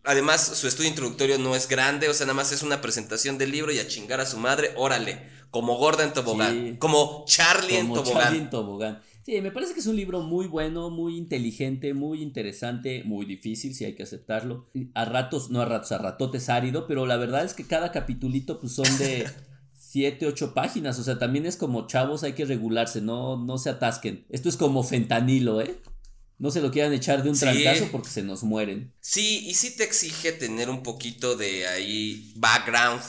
además 0.03 0.41
su 0.41 0.67
estudio 0.67 0.89
introductorio 0.89 1.37
no 1.37 1.55
es 1.55 1.69
grande, 1.69 2.09
o 2.09 2.13
sea, 2.13 2.25
nada 2.25 2.33
más 2.33 2.51
es 2.51 2.63
una 2.63 2.81
presentación 2.81 3.37
del 3.37 3.51
libro 3.51 3.71
y 3.71 3.79
a 3.79 3.87
chingar 3.87 4.19
a 4.19 4.25
su 4.25 4.37
madre, 4.37 4.73
órale 4.75 5.36
como 5.51 5.77
Gorda 5.77 6.03
en 6.03 6.13
Tobogán, 6.13 6.77
como 6.77 7.23
Charlie 7.27 7.77
en 7.77 7.93
Tobogán. 7.93 8.23
Charlie 8.23 8.39
en 8.39 8.49
Tobogán. 8.49 9.01
Sí, 9.27 9.41
me 9.41 9.51
parece 9.51 9.73
que 9.73 9.81
es 9.81 9.87
un 9.87 9.97
libro 9.97 10.21
muy 10.21 10.47
bueno, 10.47 10.89
muy 10.89 11.17
inteligente, 11.17 11.93
muy 11.93 12.21
interesante, 12.21 13.03
muy 13.03 13.25
difícil, 13.25 13.75
si 13.75 13.83
hay 13.83 13.93
que 13.93 14.03
aceptarlo. 14.03 14.69
A 14.93 15.03
ratos, 15.03 15.49
no 15.49 15.59
a 15.59 15.65
ratos, 15.65 15.91
a 15.91 15.97
ratotes 15.97 16.47
árido, 16.47 16.87
pero 16.87 17.05
la 17.05 17.17
verdad 17.17 17.43
es 17.43 17.53
que 17.53 17.67
cada 17.67 17.91
capitulito 17.91 18.61
pues 18.61 18.71
son 18.71 18.97
de 18.97 19.27
7, 19.73 20.27
8 20.27 20.53
páginas, 20.53 20.97
o 20.97 21.03
sea, 21.03 21.19
también 21.19 21.45
es 21.45 21.57
como 21.57 21.87
chavos, 21.87 22.23
hay 22.23 22.33
que 22.33 22.45
regularse, 22.45 23.01
no, 23.01 23.35
no 23.35 23.57
se 23.57 23.69
atasquen. 23.69 24.25
Esto 24.29 24.47
es 24.47 24.55
como 24.55 24.81
fentanilo, 24.83 25.59
¿eh? 25.59 25.75
No 26.39 26.51
se 26.51 26.61
lo 26.61 26.71
quieran 26.71 26.93
echar 26.93 27.23
de 27.23 27.29
un 27.29 27.37
trancazo 27.37 27.89
porque 27.91 28.09
se 28.09 28.21
nos 28.21 28.43
mueren. 28.43 28.93
Sí, 29.01 29.45
y 29.47 29.55
sí 29.55 29.75
te 29.75 29.83
exige 29.83 30.31
tener 30.31 30.69
un 30.69 30.83
poquito 30.83 31.35
de 31.35 31.67
ahí 31.67 32.31
background 32.35 33.01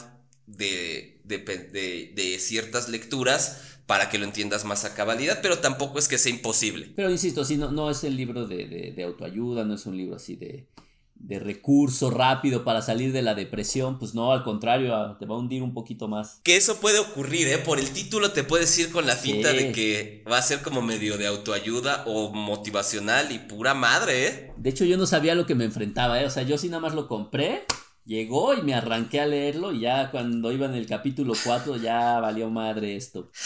de 0.47 1.18
de, 1.37 2.37
ciertas 2.39 2.89
lecturas 2.89 3.61
para 3.85 4.09
que 4.09 4.17
lo 4.17 4.25
entiendas 4.25 4.65
más 4.65 4.85
a 4.85 4.93
cabalidad, 4.93 5.39
pero 5.41 5.59
tampoco 5.59 5.99
es 5.99 6.07
que 6.07 6.17
sea 6.17 6.31
imposible. 6.31 6.91
Pero 6.95 7.09
insisto, 7.09 7.43
si 7.43 7.57
no, 7.57 7.71
no 7.71 7.89
es 7.89 8.03
el 8.03 8.15
libro 8.15 8.47
de, 8.47 8.93
de, 8.95 9.03
autoayuda, 9.03 9.63
no 9.63 9.75
es 9.75 9.85
un 9.85 9.97
libro 9.97 10.15
así 10.15 10.35
de, 10.35 10.67
de 11.15 11.39
recurso 11.39 12.11
rápido 12.11 12.63
para 12.63 12.81
salir 12.81 13.11
de 13.11 13.21
la 13.23 13.33
depresión, 13.33 13.97
pues 13.97 14.13
no, 14.13 14.31
al 14.31 14.43
contrario, 14.43 15.17
te 15.19 15.25
va 15.25 15.35
a 15.35 15.39
hundir 15.39 15.63
un 15.63 15.73
poquito 15.73 16.07
más. 16.07 16.39
Que 16.43 16.55
eso 16.55 16.79
puede 16.79 16.99
ocurrir, 16.99 17.47
¿eh? 17.47 17.57
Por 17.57 17.79
el 17.79 17.89
título 17.89 18.31
te 18.31 18.43
puedes 18.43 18.77
ir 18.77 18.91
con 18.91 19.07
la 19.07 19.15
finta 19.15 19.51
de 19.53 19.71
que 19.71 20.23
va 20.29 20.37
a 20.37 20.41
ser 20.43 20.61
como 20.61 20.81
medio 20.81 21.17
de 21.17 21.27
autoayuda 21.27 22.03
o 22.05 22.31
motivacional 22.31 23.31
y 23.31 23.39
pura 23.39 23.73
madre, 23.73 24.27
¿eh? 24.27 24.53
De 24.57 24.69
hecho, 24.69 24.85
yo 24.85 24.97
no 24.97 25.07
sabía 25.07 25.35
lo 25.35 25.45
que 25.45 25.55
me 25.55 25.65
enfrentaba, 25.65 26.21
¿eh? 26.21 26.25
O 26.25 26.29
sea, 26.29 26.43
yo 26.43 26.57
sí 26.57 26.67
nada 26.69 26.81
más 26.81 26.93
lo 26.93 27.07
compré 27.07 27.63
llegó 28.09 28.55
y 28.55 28.63
me 28.63 28.73
arranqué 28.73 29.21
a 29.21 29.27
leerlo 29.27 29.71
y 29.71 29.81
ya 29.81 30.09
cuando 30.09 30.51
iba 30.51 30.65
en 30.65 30.73
el 30.73 30.87
capítulo 30.87 31.33
4 31.41 31.77
ya 31.77 32.19
valió 32.19 32.49
madre 32.49 32.95
esto. 32.95 33.31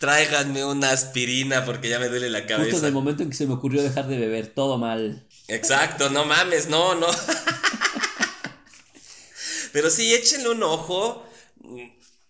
Tráiganme 0.00 0.64
una 0.64 0.90
aspirina 0.90 1.64
porque 1.64 1.88
ya 1.88 2.00
me 2.00 2.08
duele 2.08 2.28
la 2.28 2.46
cabeza. 2.46 2.72
Justo 2.72 2.86
en 2.86 2.86
el 2.86 2.92
momento 2.92 3.22
en 3.22 3.30
que 3.30 3.36
se 3.36 3.46
me 3.46 3.54
ocurrió 3.54 3.82
dejar 3.82 4.08
de 4.08 4.18
beber, 4.18 4.48
todo 4.48 4.78
mal. 4.78 5.28
Exacto, 5.46 6.10
no 6.10 6.24
mames, 6.24 6.68
no, 6.68 6.96
no. 6.96 7.06
Pero 9.72 9.88
sí, 9.88 10.12
échenle 10.12 10.50
un 10.50 10.62
ojo 10.64 11.24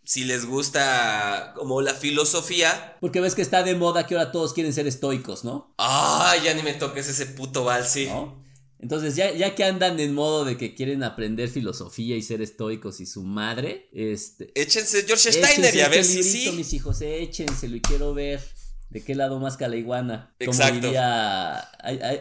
si 0.05 0.25
les 0.25 0.45
gusta 0.45 1.55
como 1.57 1.81
la 1.81 1.95
filosofía. 1.95 2.99
Porque 3.01 3.21
ves 3.21 3.35
que 3.35 3.43
está 3.43 3.63
de 3.63 3.75
moda 3.75 4.07
que 4.07 4.17
ahora 4.17 4.33
todos 4.33 4.53
quieren 4.53 4.75
ser 4.75 4.87
estoicos, 4.87 5.45
¿no? 5.45 5.73
Ah, 5.79 6.35
ya 6.45 6.53
ni 6.53 6.63
me 6.63 6.75
toques 6.75 7.09
ese 7.09 7.25
puto 7.27 7.65
vals, 7.65 7.97
¿No? 8.09 8.40
Entonces, 8.83 9.15
ya, 9.15 9.33
ya 9.33 9.55
que 9.55 9.65
andan 9.65 10.01
en 10.01 10.15
modo 10.15 10.47
de 10.47 10.57
que 10.57 10.75
quieren 10.75 11.03
aprender 11.03 11.51
filosofía 11.51 12.17
y 12.17 12.23
ser 12.23 12.41
estoicos 12.41 13.01
y 13.01 13.07
su 13.07 13.23
madre, 13.23 13.91
este. 13.93 14.51
Échense 14.55 15.05
George 15.07 15.33
Steiner 15.33 15.75
y 15.75 15.81
a 15.81 15.89
ver 15.89 16.01
este 16.01 16.23
si 16.23 16.45
sí. 16.47 16.53
mis 16.53 16.73
hijos, 16.73 17.03
échenselo 17.03 17.77
y 17.77 17.83
quiero 17.83 18.15
ver 18.15 18.41
de 18.89 19.05
qué 19.05 19.15
lado 19.15 19.39
más 19.39 19.59
calaiguana. 19.59 20.35
Exacto. 20.39 20.89
Como 20.89 20.99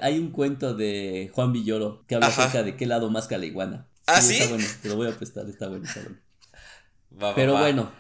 hay, 0.01 0.20
un 0.20 0.32
cuento 0.32 0.74
de 0.74 1.32
Juan 1.34 1.53
Villoro 1.53 2.03
que 2.07 2.16
habla 2.16 2.28
acerca 2.28 2.62
de 2.64 2.76
qué 2.76 2.86
lado 2.86 3.10
más 3.10 3.28
calaiguana. 3.28 3.88
¿Ah, 4.05 4.22
sí? 4.22 4.36
Está 4.36 4.49
bueno, 4.49 4.68
te 4.82 4.89
lo 4.89 4.95
voy 4.97 5.07
a 5.07 5.16
prestar, 5.16 5.47
está 5.47 5.70
bueno, 5.70 5.86
está 5.86 6.01
bueno. 6.01 7.36
Pero 7.36 7.57
bueno, 7.57 7.91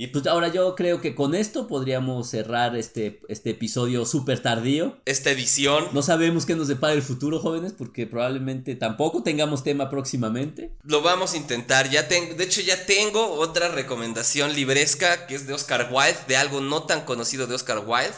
y 0.00 0.06
pues 0.06 0.28
ahora 0.28 0.46
yo 0.46 0.76
creo 0.76 1.00
que 1.00 1.16
con 1.16 1.34
esto 1.34 1.66
podríamos 1.66 2.30
cerrar 2.30 2.76
este, 2.76 3.20
este 3.28 3.50
episodio 3.50 4.06
súper 4.06 4.40
tardío. 4.40 4.96
Esta 5.06 5.32
edición. 5.32 5.86
No 5.92 6.02
sabemos 6.02 6.46
qué 6.46 6.54
nos 6.54 6.68
depara 6.68 6.92
el 6.92 7.02
futuro, 7.02 7.40
jóvenes, 7.40 7.72
porque 7.76 8.06
probablemente 8.06 8.76
tampoco 8.76 9.24
tengamos 9.24 9.64
tema 9.64 9.90
próximamente. 9.90 10.70
Lo 10.84 11.02
vamos 11.02 11.34
a 11.34 11.36
intentar. 11.36 11.90
Ya 11.90 12.06
tengo, 12.06 12.34
de 12.34 12.44
hecho, 12.44 12.60
ya 12.60 12.86
tengo 12.86 13.32
otra 13.40 13.70
recomendación 13.70 14.54
libresca 14.54 15.26
que 15.26 15.34
es 15.34 15.48
de 15.48 15.54
Oscar 15.54 15.90
Wilde, 15.92 16.20
de 16.28 16.36
algo 16.36 16.60
no 16.60 16.84
tan 16.84 17.00
conocido 17.00 17.48
de 17.48 17.56
Oscar 17.56 17.82
Wilde, 17.84 18.14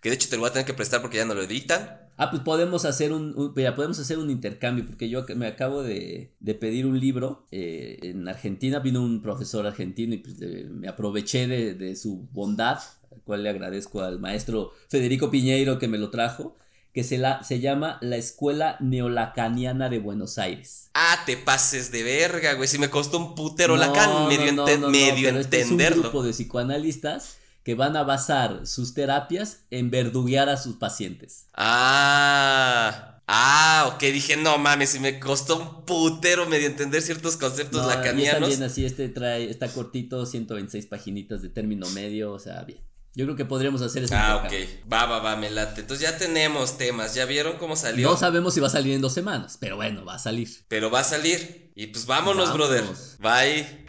que 0.00 0.10
de 0.10 0.14
hecho 0.14 0.28
te 0.28 0.36
lo 0.36 0.42
voy 0.42 0.50
a 0.50 0.52
tener 0.52 0.66
que 0.66 0.74
prestar 0.74 1.00
porque 1.00 1.16
ya 1.16 1.24
no 1.24 1.34
lo 1.34 1.42
editan. 1.42 2.03
Ah, 2.16 2.30
pues 2.30 2.42
podemos 2.42 2.84
hacer 2.84 3.12
un, 3.12 3.52
podemos 3.54 3.98
hacer 3.98 4.18
un 4.18 4.30
intercambio, 4.30 4.86
porque 4.86 5.08
yo 5.08 5.24
me 5.34 5.46
acabo 5.46 5.82
de, 5.82 6.32
pedir 6.60 6.86
un 6.86 7.00
libro. 7.00 7.46
Eh, 7.50 7.98
en 8.02 8.28
Argentina 8.28 8.78
vino 8.78 9.02
un 9.02 9.20
profesor 9.20 9.66
argentino 9.66 10.14
y 10.14 10.18
pues 10.18 10.36
me 10.70 10.88
aproveché 10.88 11.46
de, 11.46 11.96
su 11.96 12.28
bondad, 12.32 12.78
al 13.10 13.20
cual 13.22 13.42
le 13.42 13.50
agradezco 13.50 14.02
al 14.02 14.20
maestro 14.20 14.72
Federico 14.88 15.30
Piñeiro 15.30 15.78
que 15.78 15.88
me 15.88 15.98
lo 15.98 16.10
trajo, 16.10 16.56
que 16.92 17.02
se, 17.02 17.18
la, 17.18 17.42
se 17.42 17.58
llama 17.58 17.98
La 18.00 18.16
Escuela 18.16 18.76
Neolacaniana 18.78 19.88
de 19.88 19.98
Buenos 19.98 20.38
Aires. 20.38 20.90
Ah, 20.94 21.18
te 21.26 21.36
pases 21.36 21.90
de 21.90 22.04
verga, 22.04 22.54
güey, 22.54 22.68
si 22.68 22.78
me 22.78 22.90
costó 22.90 23.18
un 23.18 23.34
putero 23.34 23.76
Lacan 23.76 24.28
medio, 24.28 24.64
medio 24.88 25.30
entenderlo. 25.30 25.40
Este 25.40 25.60
es 25.60 25.70
un 25.70 25.78
grupo 26.02 26.22
de 26.22 26.30
psicoanalistas 26.30 27.38
que 27.64 27.74
van 27.74 27.96
a 27.96 28.04
basar 28.04 28.66
sus 28.66 28.94
terapias 28.94 29.64
en 29.70 29.90
verduguear 29.90 30.48
a 30.48 30.56
sus 30.56 30.76
pacientes. 30.76 31.46
Ah. 31.54 33.22
Ah, 33.26 33.90
ok, 33.94 34.02
dije, 34.02 34.36
no 34.36 34.58
mames, 34.58 34.90
si 34.90 35.00
me 35.00 35.18
costó 35.18 35.56
un 35.56 35.86
putero 35.86 36.44
medio 36.44 36.66
entender 36.66 37.00
ciertos 37.00 37.38
conceptos 37.38 37.86
lacanianos. 37.86 38.34
Está 38.34 38.46
bien 38.46 38.62
así, 38.62 38.84
este 38.84 39.08
trae, 39.08 39.48
está 39.48 39.68
cortito, 39.68 40.26
126 40.26 40.84
paginitas 40.86 41.40
de 41.40 41.48
término 41.48 41.88
medio, 41.90 42.32
o 42.32 42.38
sea, 42.38 42.62
bien. 42.64 42.80
Yo 43.14 43.24
creo 43.24 43.36
que 43.36 43.46
podríamos 43.46 43.80
hacer 43.80 44.04
eso. 44.04 44.14
Ah, 44.14 44.44
ok. 44.44 44.52
Va, 44.92 45.06
va, 45.06 45.20
va, 45.20 45.36
me 45.36 45.48
late. 45.48 45.82
Entonces 45.82 46.06
ya 46.06 46.18
tenemos 46.18 46.76
temas. 46.76 47.14
¿Ya 47.14 47.24
vieron 47.26 47.58
cómo 47.58 47.76
salió? 47.76 48.10
No 48.10 48.16
sabemos 48.16 48.54
si 48.54 48.60
va 48.60 48.66
a 48.66 48.70
salir 48.70 48.92
en 48.92 49.00
dos 49.00 49.14
semanas, 49.14 49.56
pero 49.60 49.76
bueno, 49.76 50.04
va 50.04 50.16
a 50.16 50.18
salir. 50.18 50.48
Pero 50.66 50.90
va 50.90 51.00
a 51.00 51.04
salir. 51.04 51.70
Y 51.76 51.86
pues 51.86 52.06
vámonos, 52.06 52.52
brother. 52.52 52.82
Bye. 53.20 53.83